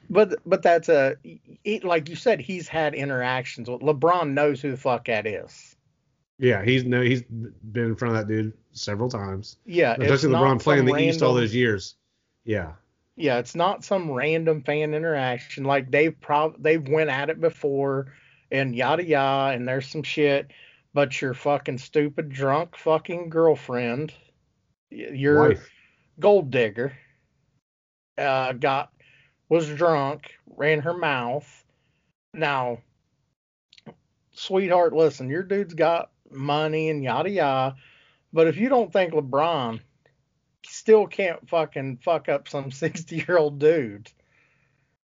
But 0.09 0.35
but 0.45 0.61
that's 0.61 0.89
a 0.89 1.15
he, 1.63 1.79
like 1.79 2.07
you 2.07 2.15
said, 2.15 2.39
he's 2.39 2.67
had 2.67 2.93
interactions 2.93 3.67
with 3.67 3.81
LeBron. 3.81 4.33
Knows 4.33 4.61
who 4.61 4.69
the 4.69 4.77
fuck 4.77 5.05
that 5.05 5.25
is. 5.25 5.72
Yeah, 6.43 6.61
he's 6.61 6.83
no, 6.83 7.01
he's 7.01 7.21
been 7.21 7.85
in 7.85 7.95
front 7.95 8.17
of 8.17 8.19
that 8.19 8.27
dude 8.27 8.51
several 8.73 9.07
times. 9.07 9.55
Yeah, 9.65 9.95
Especially 9.97 10.33
LeBron 10.33 10.61
playing 10.61 10.83
the 10.83 10.91
some 10.91 10.99
East 10.99 11.21
all 11.21 11.33
those 11.33 11.55
years. 11.55 11.95
Yeah. 12.43 12.73
Yeah, 13.15 13.37
it's 13.37 13.55
not 13.55 13.85
some 13.85 14.11
random 14.11 14.61
fan 14.61 14.93
interaction. 14.93 15.63
Like 15.63 15.89
they've 15.89 16.19
prob 16.19 16.61
they've 16.61 16.85
went 16.85 17.09
at 17.09 17.29
it 17.29 17.39
before, 17.39 18.13
and 18.51 18.75
yada 18.75 19.05
yada, 19.05 19.55
and 19.55 19.65
there's 19.65 19.87
some 19.87 20.03
shit. 20.03 20.51
But 20.93 21.21
your 21.21 21.33
fucking 21.33 21.77
stupid 21.77 22.27
drunk 22.27 22.75
fucking 22.75 23.29
girlfriend, 23.29 24.13
your 24.89 25.47
Wife. 25.47 25.69
gold 26.19 26.51
digger, 26.51 26.91
uh, 28.17 28.51
got 28.51 28.91
was 29.47 29.69
drunk, 29.69 30.33
ran 30.57 30.81
her 30.81 30.97
mouth. 30.97 31.63
Now, 32.33 32.79
sweetheart, 34.33 34.91
listen, 34.91 35.29
your 35.29 35.43
dude's 35.43 35.73
got 35.73 36.09
money 36.33 36.89
and 36.89 37.03
yada 37.03 37.29
yada, 37.29 37.75
but 38.31 38.47
if 38.47 38.57
you 38.57 38.69
don't 38.69 38.91
think 38.91 39.13
LeBron 39.13 39.79
still 40.65 41.07
can't 41.07 41.47
fucking 41.49 41.97
fuck 42.03 42.29
up 42.29 42.47
some 42.47 42.71
60 42.71 43.15
year 43.15 43.37
old 43.37 43.59
dude, 43.59 44.09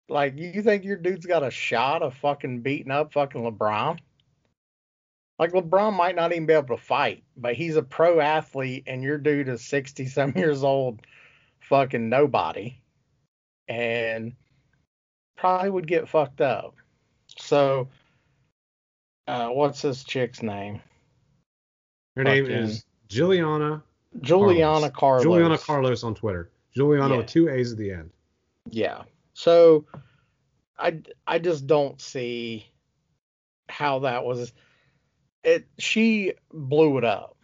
like 0.10 0.38
you 0.38 0.62
think 0.62 0.84
your 0.84 0.98
dude's 0.98 1.26
got 1.26 1.44
a 1.44 1.52
shot 1.52 2.02
of 2.02 2.16
fucking 2.16 2.62
beating 2.62 2.92
up 2.92 3.14
fucking 3.14 3.42
LeBron? 3.42 4.00
Like 5.40 5.54
LeBron 5.54 5.94
might 5.94 6.16
not 6.16 6.32
even 6.34 6.46
be 6.46 6.54
able 6.54 6.78
to 6.78 6.84
fight, 6.84 7.24
but 7.36 7.56
he's 7.56 7.76
a 7.76 7.82
pro 7.82 8.20
athlete, 8.20 8.84
and 8.86 9.02
your 9.02 9.18
dude 9.18 9.50
is 9.50 9.66
60 9.66 10.06
some 10.06 10.34
years 10.36 10.64
old, 10.64 11.02
fucking 11.62 12.10
nobody, 12.10 12.80
and 13.68 14.34
probably 15.38 15.72
would 15.72 15.88
get 15.88 16.10
fucked 16.10 16.42
up. 16.42 16.76
So, 17.38 17.88
uh, 19.28 19.48
what's 19.48 19.82
this 19.82 20.04
chick's 20.04 20.44
name? 20.44 20.82
Her 22.22 22.34
name 22.36 22.46
Fucking- 22.46 22.58
is 22.60 22.86
Juliana 23.08 23.84
Juliana 24.22 24.90
Carlos. 24.92 25.24
Juliana 25.24 25.58
Carlos 25.58 26.04
on 26.04 26.14
Twitter. 26.16 26.52
Juliana 26.76 27.14
Yeah. 27.14 27.18
with 27.18 27.28
two 27.28 27.50
A's 27.50 27.72
at 27.72 27.78
the 27.78 27.92
end. 27.92 28.12
Yeah. 28.70 29.04
So 29.34 29.86
I 30.78 31.00
I 31.26 31.40
just 31.40 31.66
don't 31.68 32.00
see 32.00 32.68
how 33.70 34.00
that 34.00 34.24
was 34.26 34.54
it 35.44 35.68
she 35.80 36.34
blew 36.54 36.98
it 37.00 37.04
up. 37.06 37.38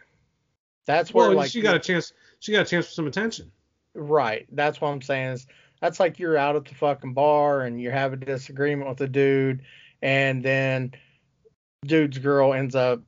That's 0.86 1.12
where 1.12 1.28
Well, 1.28 1.38
like 1.38 1.50
she 1.50 1.60
got 1.60 1.74
a 1.74 1.80
chance. 1.80 2.12
She 2.40 2.52
got 2.52 2.66
a 2.66 2.70
chance 2.70 2.86
for 2.86 2.92
some 2.92 3.06
attention. 3.06 3.50
right. 3.94 4.46
That's 4.52 4.80
what 4.80 4.88
I'm 4.90 5.02
saying 5.02 5.32
is 5.32 5.46
that's 5.80 5.98
like 5.98 6.18
you're 6.20 6.36
out 6.36 6.54
at 6.54 6.64
the 6.66 6.74
fucking 6.74 7.14
bar 7.14 7.62
and 7.62 7.80
you 7.80 7.90
have 7.90 8.12
a 8.12 8.16
disagreement 8.16 8.88
with 8.88 9.00
a 9.00 9.08
dude 9.08 9.62
and 10.02 10.44
then 10.44 10.92
dude's 11.84 12.18
girl 12.18 12.52
ends 12.52 12.74
up 12.76 13.02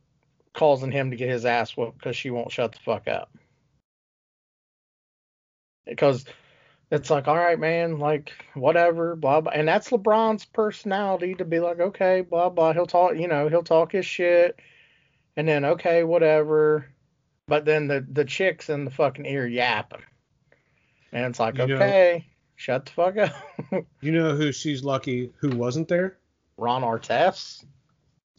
causing 0.54 0.90
him 0.92 1.10
to 1.10 1.16
get 1.16 1.28
his 1.28 1.44
ass 1.44 1.76
whooped 1.76 1.98
because 1.98 2.16
she 2.16 2.30
won't 2.30 2.52
shut 2.52 2.72
the 2.72 2.78
fuck 2.78 3.08
up. 3.08 3.30
Because 5.86 6.24
it's 6.90 7.10
like, 7.10 7.28
all 7.28 7.36
right, 7.36 7.58
man, 7.58 7.98
like 7.98 8.32
whatever, 8.54 9.16
blah 9.16 9.40
blah, 9.40 9.52
and 9.52 9.66
that's 9.66 9.90
LeBron's 9.90 10.44
personality 10.44 11.34
to 11.34 11.44
be 11.44 11.60
like, 11.60 11.80
okay, 11.80 12.20
blah 12.20 12.48
blah. 12.50 12.72
He'll 12.72 12.86
talk, 12.86 13.16
you 13.16 13.28
know, 13.28 13.48
he'll 13.48 13.62
talk 13.62 13.92
his 13.92 14.06
shit, 14.06 14.58
and 15.36 15.46
then 15.48 15.64
okay, 15.64 16.04
whatever. 16.04 16.86
But 17.46 17.64
then 17.64 17.88
the 17.88 18.06
the 18.10 18.24
chicks 18.24 18.68
in 18.70 18.84
the 18.84 18.90
fucking 18.90 19.26
ear 19.26 19.46
yapping, 19.46 20.02
and 21.12 21.26
it's 21.26 21.40
like, 21.40 21.58
You 21.58 21.66
know- 21.68 21.74
okay, 21.76 22.26
shut 22.56 22.86
the 22.86 22.92
fuck 22.92 23.16
up. 23.16 23.34
You 24.00 24.12
know 24.12 24.34
who 24.34 24.50
she's 24.52 24.82
lucky 24.82 25.32
who 25.38 25.50
wasn't 25.50 25.88
there? 25.88 26.18
Ron 26.56 26.82
Artest. 26.82 27.64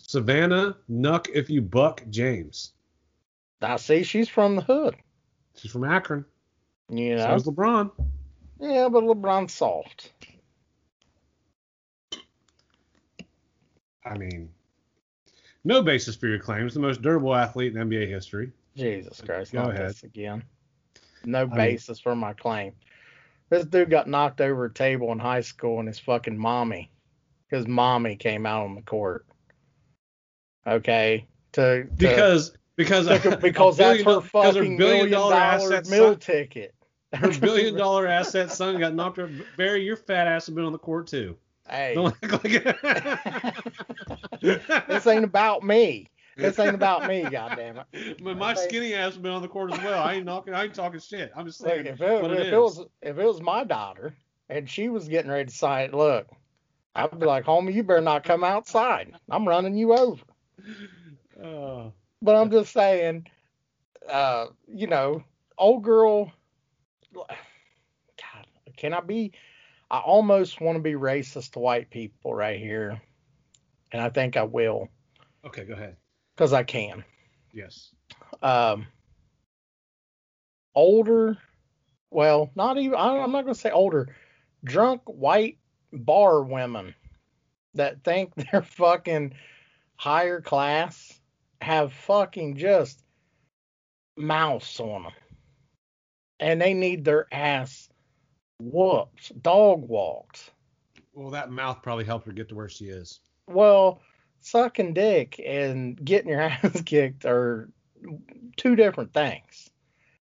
Savannah 0.08 0.76
Nuck 0.89 1.28
if 1.34 1.49
you 1.49 1.62
buck 1.62 2.04
James. 2.10 2.74
I 3.62 3.76
see 3.78 4.04
she's 4.04 4.28
from 4.30 4.56
the 4.56 4.62
hood, 4.62 4.95
She's 5.56 5.72
from 5.72 5.84
Akron. 5.84 6.26
you 6.89 7.18
So 7.20 7.28
know. 7.28 7.36
is 7.36 7.43
LeBron. 7.43 7.91
yeah, 8.60 8.89
but 8.89 9.04
LeBron's 9.04 9.54
soft. 9.54 10.12
I 14.06 14.18
mean, 14.18 14.49
no 15.64 15.84
basis 15.84 16.16
for 16.16 16.28
your 16.28 16.39
claims. 16.39 16.74
The 16.74 16.80
most 16.80 17.02
durable 17.02 17.36
athlete 17.36 17.76
in 17.76 17.88
NBA 17.89 18.08
history. 18.10 18.52
Jesus 18.76 19.22
Christ, 19.22 19.52
Go 19.54 19.64
not 19.64 19.72
ahead. 19.76 19.89
this 19.89 20.04
again. 20.04 20.43
No 21.24 21.45
mean- 21.45 21.56
basis 21.56 21.99
for 21.99 22.16
my 22.16 22.34
claim. 22.34 22.74
This 23.49 23.66
dude 23.66 23.89
got 23.89 24.08
knocked 24.08 24.39
over 24.41 24.66
a 24.66 24.74
table 24.74 25.12
in 25.12 25.20
high 25.20 25.41
school 25.41 25.80
and 25.80 25.88
his 25.88 25.99
fucking 25.99 26.38
mommy, 26.38 26.89
his 27.49 27.68
mommy 27.68 28.16
came 28.16 28.45
out 28.45 28.64
on 28.64 28.76
the 28.76 28.82
court. 28.82 29.26
Okay, 30.68 31.26
to, 31.53 31.84
to 31.86 31.89
Because 31.97 32.51
because 32.76 33.07
to- 33.07 33.14
a 33.34 33.38
because 33.38 33.78
that's 33.78 34.03
billion 34.03 34.05
her 34.05 34.14
do- 34.16 34.22
because 34.22 34.55
fucking 34.55 34.78
billion 34.78 34.78
million 34.78 35.12
dollar 35.12 35.36
dollar 35.36 35.74
asset 35.74 35.88
meal 35.88 36.12
son- 36.12 36.20
ticket. 36.20 36.74
her 37.14 37.32
billion 37.39 37.76
dollar 37.76 38.07
asset 38.07 38.51
son 38.51 38.80
got 38.80 38.93
knocked 38.93 39.20
over. 39.20 39.32
Barry, 39.57 39.84
your 39.84 39.95
fat 39.97 40.28
ass 40.28 40.45
has 40.47 40.55
been 40.55 40.66
on 40.66 40.72
the 40.72 40.78
court 40.80 41.07
too. 41.07 41.36
Hey, 41.70 41.93
Don't 41.95 42.16
act 42.24 42.43
like 42.43 43.62
this 44.88 45.07
ain't 45.07 45.24
about 45.24 45.64
me. 45.64 46.07
This 46.38 46.57
ain't 46.59 46.76
about 46.76 47.07
me, 47.07 47.24
goddamn 47.30 47.82
it. 47.93 48.24
But 48.24 48.38
my 48.38 48.53
skinny 48.53 48.93
ass 48.93 49.14
has 49.14 49.18
been 49.22 49.32
on 49.32 49.41
the 49.41 49.47
court 49.47 49.74
as 49.74 49.80
well. 49.84 50.01
I 50.01 50.14
ain't 50.14 50.26
knocking. 50.26 50.53
I 50.53 50.64
ain't 50.64 50.74
talking 50.74 50.99
shit. 50.99 51.32
I'm 51.36 51.45
just 51.45 51.62
Look, 51.62 51.70
saying 51.70 51.86
if 51.88 52.01
it, 52.01 52.22
what 52.22 52.32
if 52.32 52.39
it 52.39 52.47
it, 52.47 52.53
is. 52.53 52.59
was 52.59 52.80
if 53.01 53.18
it 53.18 53.26
was 53.26 53.41
my 53.41 53.64
daughter 53.64 54.14
and 54.49 54.70
she 54.70 54.89
was 54.89 55.07
getting 55.07 55.30
ready 55.32 55.49
to 55.49 55.55
sign, 55.55 55.91
look, 55.91 56.28
I'd 56.95 57.20
be 57.20 57.26
like, 57.26 57.45
homie, 57.45 57.74
you 57.74 57.84
better 57.84 58.01
not 58.01 58.24
come 58.24 58.43
outside. 58.43 59.14
I'm 59.30 59.47
running 59.47 59.76
you 59.76 59.93
over. 59.93 60.24
Uh, 61.41 61.89
But 62.22 62.36
I'm 62.36 62.51
just 62.51 62.72
saying, 62.74 63.28
uh, 64.07 64.47
you 64.68 64.88
know, 64.88 65.24
old 65.57 65.84
girl. 65.84 66.32
God, 67.14 68.47
can 68.78 68.93
I 68.93 69.01
be? 69.01 69.32
I 69.89 69.99
almost 69.99 70.62
want 70.62 70.78
to 70.78 70.82
be 70.82 70.93
racist 70.93 71.51
to 71.53 71.59
white 71.59 71.89
people 71.89 72.34
right 72.34 72.59
here, 72.59 73.01
and 73.91 74.01
I 74.01 74.09
think 74.09 74.38
I 74.38 74.43
will 74.43 74.88
okay, 75.45 75.66
go 75.66 75.74
ahead. 75.74 75.97
because 76.36 76.53
I 76.53 76.64
can. 76.64 77.03
Yes. 77.53 77.91
um, 78.41 78.88
older, 80.74 81.38
well, 82.09 82.49
not 82.55 82.78
even, 82.78 82.95
I- 82.95 83.20
I'm 83.20 83.32
not 83.32 83.43
going 83.43 83.53
to 83.53 83.59
say 83.59 83.72
older, 83.72 84.16
drunk 84.64 85.01
white 85.05 85.57
bar 85.91 86.41
women 86.43 86.95
that 87.74 88.03
think 88.03 88.34
they're 88.51 88.62
fucking 88.62 89.34
higher 90.02 90.41
class 90.41 91.14
have 91.62 91.93
fucking 91.93 92.58
just 92.58 93.04
mouths 94.18 94.80
on 94.80 95.04
them. 95.04 95.12
And 96.39 96.60
they 96.60 96.74
need 96.74 97.06
their 97.06 97.32
ass 97.32 97.88
whooped, 98.60 99.39
dog 99.43 99.88
walked. 99.88 100.49
Well, 101.14 101.30
that 101.30 101.52
mouth 101.52 101.84
probably 101.84 102.06
helped 102.06 102.26
her 102.26 102.32
get 102.32 102.49
to 102.49 102.56
where 102.56 102.68
she 102.68 102.86
is. 102.86 103.20
Well, 103.45 104.02
sucking 104.39 104.95
dick 104.95 105.39
and 105.45 106.04
getting 106.04 106.32
your 106.32 106.41
ass 106.41 106.82
kicked 106.82 107.26
are 107.26 107.70
two 108.58 108.76
different 108.76 109.14
things. 109.14 109.70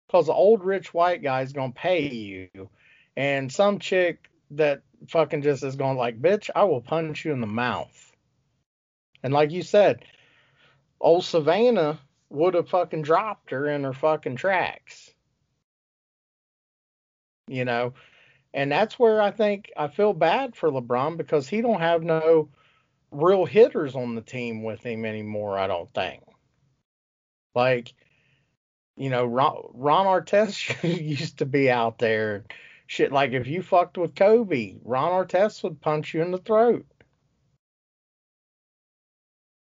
Because 0.05 0.27
the 0.27 0.33
old 0.33 0.63
rich 0.63 0.93
white 0.93 1.23
guy 1.23 1.41
is 1.41 1.51
going 1.51 1.73
to 1.73 1.79
pay 1.79 2.07
you, 2.09 2.69
and 3.17 3.51
some 3.51 3.79
chick 3.79 4.29
that 4.51 4.83
fucking 5.09 5.41
just 5.41 5.63
is 5.63 5.77
going 5.77 5.97
like, 5.97 6.21
bitch, 6.21 6.51
I 6.55 6.65
will 6.65 6.81
punch 6.81 7.25
you 7.25 7.31
in 7.31 7.41
the 7.41 7.47
mouth. 7.47 8.02
And 9.23 9.33
like 9.33 9.51
you 9.51 9.63
said, 9.63 10.03
old 10.99 11.23
Savannah 11.23 11.99
would 12.29 12.53
have 12.53 12.69
fucking 12.69 13.03
dropped 13.03 13.51
her 13.51 13.67
in 13.67 13.83
her 13.83 13.93
fucking 13.93 14.35
tracks. 14.35 15.11
You 17.47 17.65
know, 17.65 17.93
and 18.53 18.71
that's 18.71 18.99
where 18.99 19.21
I 19.21 19.31
think 19.31 19.71
I 19.75 19.87
feel 19.87 20.13
bad 20.13 20.55
for 20.55 20.69
LeBron 20.69 21.17
because 21.17 21.47
he 21.47 21.61
don't 21.61 21.81
have 21.81 22.03
no 22.03 22.49
real 23.11 23.45
hitters 23.45 23.95
on 23.95 24.15
the 24.15 24.21
team 24.21 24.63
with 24.63 24.83
him 24.83 25.05
anymore. 25.05 25.57
I 25.57 25.67
don't 25.67 25.91
think. 25.93 26.23
Like, 27.55 27.93
you 28.95 29.09
know, 29.09 29.25
Ron, 29.25 29.63
Ron 29.73 30.05
Artest 30.05 30.83
used 31.01 31.39
to 31.39 31.45
be 31.45 31.69
out 31.69 31.99
there. 31.99 32.45
Shit, 32.87 33.11
like 33.11 33.31
if 33.31 33.47
you 33.47 33.61
fucked 33.61 33.97
with 33.97 34.15
Kobe, 34.15 34.75
Ron 34.83 35.25
Artest 35.25 35.63
would 35.63 35.81
punch 35.81 36.13
you 36.13 36.21
in 36.21 36.31
the 36.31 36.37
throat. 36.37 36.85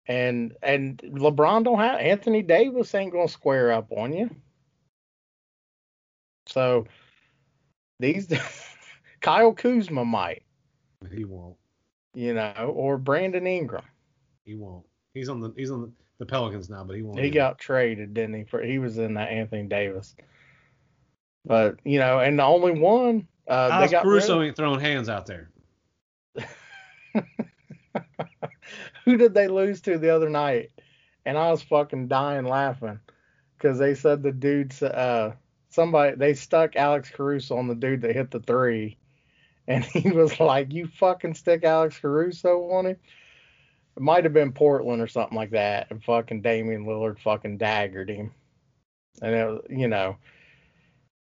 And 0.09 0.57
and 0.63 0.99
LeBron 0.99 1.65
don't 1.65 1.79
have 1.79 2.01
Anthony 2.01 2.43
Davis 2.43 2.95
ain't 2.95 3.13
gonna 3.13 3.29
square 3.29 3.73
up 3.73 3.93
on 3.93 4.13
you. 4.15 4.31
So 6.47 6.87
these 8.01 8.33
Kyle 9.21 9.53
Kuzma 9.53 10.05
might, 10.07 10.43
He 11.15 11.25
won't. 11.25 11.57
you 12.15 12.33
know, 12.33 12.73
or 12.75 12.97
Brandon 12.97 13.47
Ingram. 13.47 13.85
He 14.47 14.55
won't. 14.55 14.87
He's 15.13 15.29
on 15.29 15.41
the 15.41 15.53
he's 15.57 15.71
on 15.71 15.83
the, 15.83 15.93
the 16.21 16.27
Pelicans 16.27 16.71
now, 16.71 16.85
but 16.85 16.97
he 16.97 17.03
won't. 17.03 17.19
He 17.19 17.29
got 17.29 17.59
traded, 17.59 18.15
didn't 18.15 18.35
he? 18.35 18.45
For 18.45 18.63
he 18.63 18.79
was 18.79 18.97
in 18.97 19.13
that 19.15 19.29
Anthony 19.29 19.65
Davis. 19.65 20.17
But 21.45 21.77
you 21.85 21.99
know, 21.99 22.21
and 22.21 22.39
the 22.39 22.45
only 22.45 22.73
one 22.73 23.29
uh, 23.47 23.69
they 23.69 23.75
Alex 23.75 23.93
got 23.93 24.03
Caruso 24.05 24.41
ain't 24.41 24.57
throwing 24.57 24.81
hands 24.81 25.11
out 25.11 25.27
there. 25.27 25.51
Who 29.09 29.17
did 29.17 29.33
they 29.33 29.49
lose 29.49 29.81
to 29.83 29.97
the 29.97 30.15
other 30.15 30.29
night? 30.29 30.71
And 31.25 31.39
I 31.39 31.51
was 31.51 31.63
fucking 31.63 32.09
dying 32.09 32.45
laughing 32.45 33.01
because 33.57 33.79
they 33.79 33.95
said 33.95 34.23
the 34.23 34.33
dude's 34.33 34.83
uh 34.83 35.33
somebody 35.71 36.15
they 36.15 36.35
stuck 36.35 36.77
Alex 36.77 37.09
Caruso 37.09 37.57
on 37.57 37.69
the 37.69 37.75
dude 37.75 38.03
that 38.03 38.15
hit 38.15 38.31
the 38.31 38.41
three, 38.41 38.99
and 39.67 39.83
he 39.83 40.11
was 40.15 40.39
like, 40.39 40.75
"You 40.75 40.89
fucking 40.89 41.37
stick 41.37 41.65
Alex 41.65 41.99
Caruso 41.99 42.71
on 42.71 42.85
him." 42.85 42.97
It 43.97 44.03
might 44.03 44.25
have 44.25 44.35
been 44.35 44.53
Portland 44.53 45.01
or 45.01 45.09
something 45.09 45.39
like 45.39 45.53
that, 45.53 45.87
and 45.89 46.05
fucking 46.05 46.43
Damian 46.43 46.85
Lillard 46.85 47.19
fucking 47.19 47.57
daggered 47.57 48.11
him, 48.11 48.35
and 49.23 49.35
it 49.35 49.47
was, 49.47 49.63
you 49.71 49.89
know, 49.89 50.19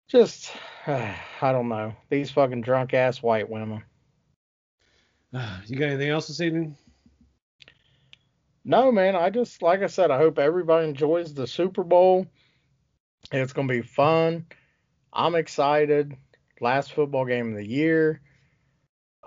just 0.10 0.52
I 0.88 1.16
don't 1.54 1.70
know 1.70 1.94
these 2.10 2.32
fucking 2.32 2.64
drunk 2.64 2.94
ass 2.94 3.24
white 3.24 3.50
women. 3.50 3.82
You 5.68 5.78
got 5.78 5.86
anything 5.86 6.10
else 6.10 6.28
this 6.28 6.42
evening? 6.42 6.76
No, 8.70 8.92
man, 8.92 9.16
I 9.16 9.30
just 9.30 9.62
like 9.62 9.82
I 9.82 9.88
said, 9.88 10.12
I 10.12 10.18
hope 10.18 10.38
everybody 10.38 10.90
enjoys 10.90 11.34
the 11.34 11.48
Super 11.48 11.86
Bowl. 11.86 12.28
It's 13.32 13.54
gonna 13.54 13.70
be 13.70 13.82
fun. 13.82 14.46
I'm 15.14 15.36
excited. 15.36 16.18
Last 16.60 16.92
football 16.92 17.24
game 17.26 17.52
of 17.52 17.56
the 17.56 17.66
year. 17.66 18.20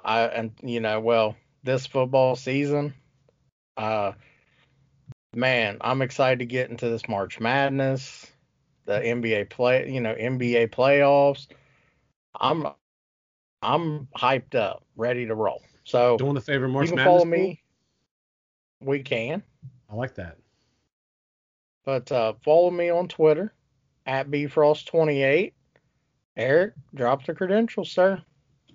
I 0.04 0.24
and 0.24 0.52
you 0.62 0.80
know, 0.80 1.00
well, 1.00 1.36
this 1.64 1.86
football 1.86 2.36
season. 2.36 2.92
Uh 3.78 4.12
man, 5.34 5.78
I'm 5.80 6.02
excited 6.02 6.40
to 6.40 6.46
get 6.46 6.68
into 6.68 6.90
this 6.90 7.08
March 7.08 7.40
Madness, 7.40 8.30
the 8.84 9.00
NBA 9.00 9.48
play, 9.48 9.90
you 9.90 10.02
know, 10.02 10.14
NBA 10.14 10.68
playoffs. 10.68 11.46
I'm 12.38 12.66
I'm 13.62 14.06
hyped 14.14 14.54
up, 14.54 14.84
ready 14.96 15.24
to 15.24 15.34
roll. 15.34 15.62
So 15.84 16.18
Doing 16.18 16.34
the 16.34 16.42
favor 16.42 16.66
you 16.66 16.72
March 16.72 16.88
can 16.88 16.96
Madness 16.96 17.22
follow 17.22 17.24
me. 17.24 17.62
We 18.80 19.00
can. 19.00 19.42
I 19.90 19.94
like 19.94 20.14
that. 20.14 20.36
But 21.84 22.10
uh, 22.12 22.34
follow 22.44 22.70
me 22.70 22.90
on 22.90 23.08
Twitter 23.08 23.52
at 24.06 24.30
bfrost28. 24.30 25.52
Eric, 26.36 26.74
drop 26.94 27.26
the 27.26 27.34
credentials, 27.34 27.90
sir. 27.90 28.22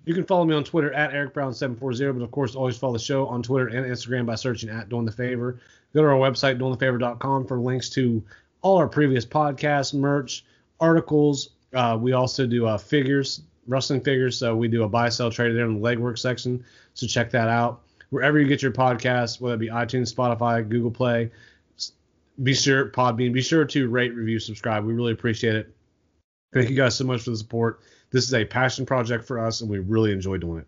You 0.04 0.14
can 0.14 0.24
follow 0.24 0.44
me 0.44 0.54
on 0.54 0.62
Twitter 0.62 0.92
at 0.92 1.12
ericbrown740, 1.12 2.18
but 2.18 2.24
of 2.24 2.30
course, 2.30 2.54
always 2.54 2.78
follow 2.78 2.92
the 2.92 2.98
show 2.98 3.26
on 3.26 3.42
Twitter 3.42 3.68
and 3.68 3.84
Instagram 3.86 4.26
by 4.26 4.36
searching 4.36 4.70
at 4.70 4.88
Doing 4.88 5.04
the 5.04 5.10
Favor. 5.10 5.58
Go 5.94 6.02
to 6.02 6.08
our 6.08 6.14
website, 6.14 6.58
doingthefavor.com, 6.58 7.46
for 7.46 7.58
links 7.58 7.88
to 7.90 8.22
all 8.62 8.76
our 8.76 8.88
previous 8.88 9.26
podcasts, 9.26 9.92
merch, 9.92 10.44
articles. 10.78 11.50
Uh, 11.72 11.98
we 12.00 12.12
also 12.12 12.46
do 12.46 12.66
uh, 12.66 12.78
figures, 12.78 13.42
wrestling 13.66 14.00
figures. 14.00 14.38
So 14.38 14.54
we 14.54 14.68
do 14.68 14.84
a 14.84 14.88
buy, 14.88 15.08
sell, 15.08 15.30
trade 15.30 15.56
there 15.56 15.64
in 15.64 15.80
the 15.80 15.88
legwork 15.88 16.18
section. 16.18 16.64
So 16.94 17.06
check 17.06 17.30
that 17.30 17.48
out. 17.48 17.82
Wherever 18.10 18.40
you 18.40 18.46
get 18.46 18.62
your 18.62 18.72
podcasts, 18.72 19.40
whether 19.40 19.54
it 19.54 19.58
be 19.58 19.68
iTunes, 19.68 20.14
Spotify, 20.14 20.66
Google 20.68 20.90
Play, 20.90 21.30
be 22.42 22.54
sure, 22.54 22.90
Podbean, 22.90 23.32
be 23.32 23.42
sure 23.42 23.64
to 23.64 23.88
rate, 23.88 24.14
review, 24.14 24.38
subscribe. 24.38 24.84
We 24.84 24.92
really 24.92 25.12
appreciate 25.12 25.56
it. 25.56 25.74
Thank 26.52 26.70
you 26.70 26.76
guys 26.76 26.96
so 26.96 27.04
much 27.04 27.22
for 27.22 27.30
the 27.30 27.36
support. 27.36 27.80
This 28.10 28.24
is 28.24 28.34
a 28.34 28.44
passion 28.44 28.86
project 28.86 29.24
for 29.24 29.38
us, 29.38 29.60
and 29.60 29.70
we 29.70 29.78
really 29.78 30.12
enjoy 30.12 30.36
doing 30.38 30.58
it. 30.58 30.66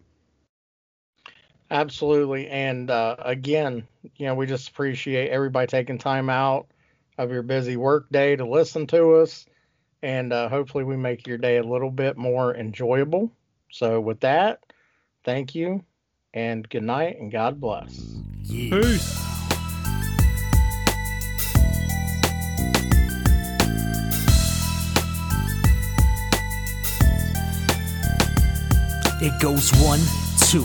Absolutely. 1.70 2.48
And 2.48 2.90
uh, 2.90 3.16
again, 3.18 3.86
you 4.16 4.26
know, 4.26 4.34
we 4.34 4.46
just 4.46 4.70
appreciate 4.70 5.30
everybody 5.30 5.66
taking 5.66 5.98
time 5.98 6.30
out 6.30 6.66
of 7.18 7.30
your 7.30 7.42
busy 7.42 7.76
work 7.76 8.10
day 8.10 8.36
to 8.36 8.46
listen 8.46 8.86
to 8.88 9.16
us. 9.16 9.44
And 10.02 10.32
uh, 10.32 10.48
hopefully, 10.48 10.84
we 10.84 10.96
make 10.96 11.26
your 11.26 11.38
day 11.38 11.58
a 11.58 11.62
little 11.62 11.90
bit 11.90 12.16
more 12.16 12.54
enjoyable. 12.54 13.32
So, 13.70 14.00
with 14.00 14.20
that, 14.20 14.60
thank 15.24 15.54
you 15.54 15.84
and 16.34 16.68
good 16.68 16.82
night 16.82 17.16
and 17.18 17.30
God 17.32 17.60
bless. 17.60 18.00
Yeah. 18.42 18.80
Peace. 18.80 19.24
It 29.20 29.40
goes 29.40 29.72
one, 29.80 29.98
two, 30.48 30.64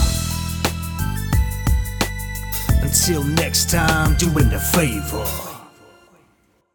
Until 2.81 3.23
next 3.23 3.69
time, 3.69 4.15
do 4.17 4.29
doing 4.31 4.49
the 4.49 4.59
favor. 4.59 5.50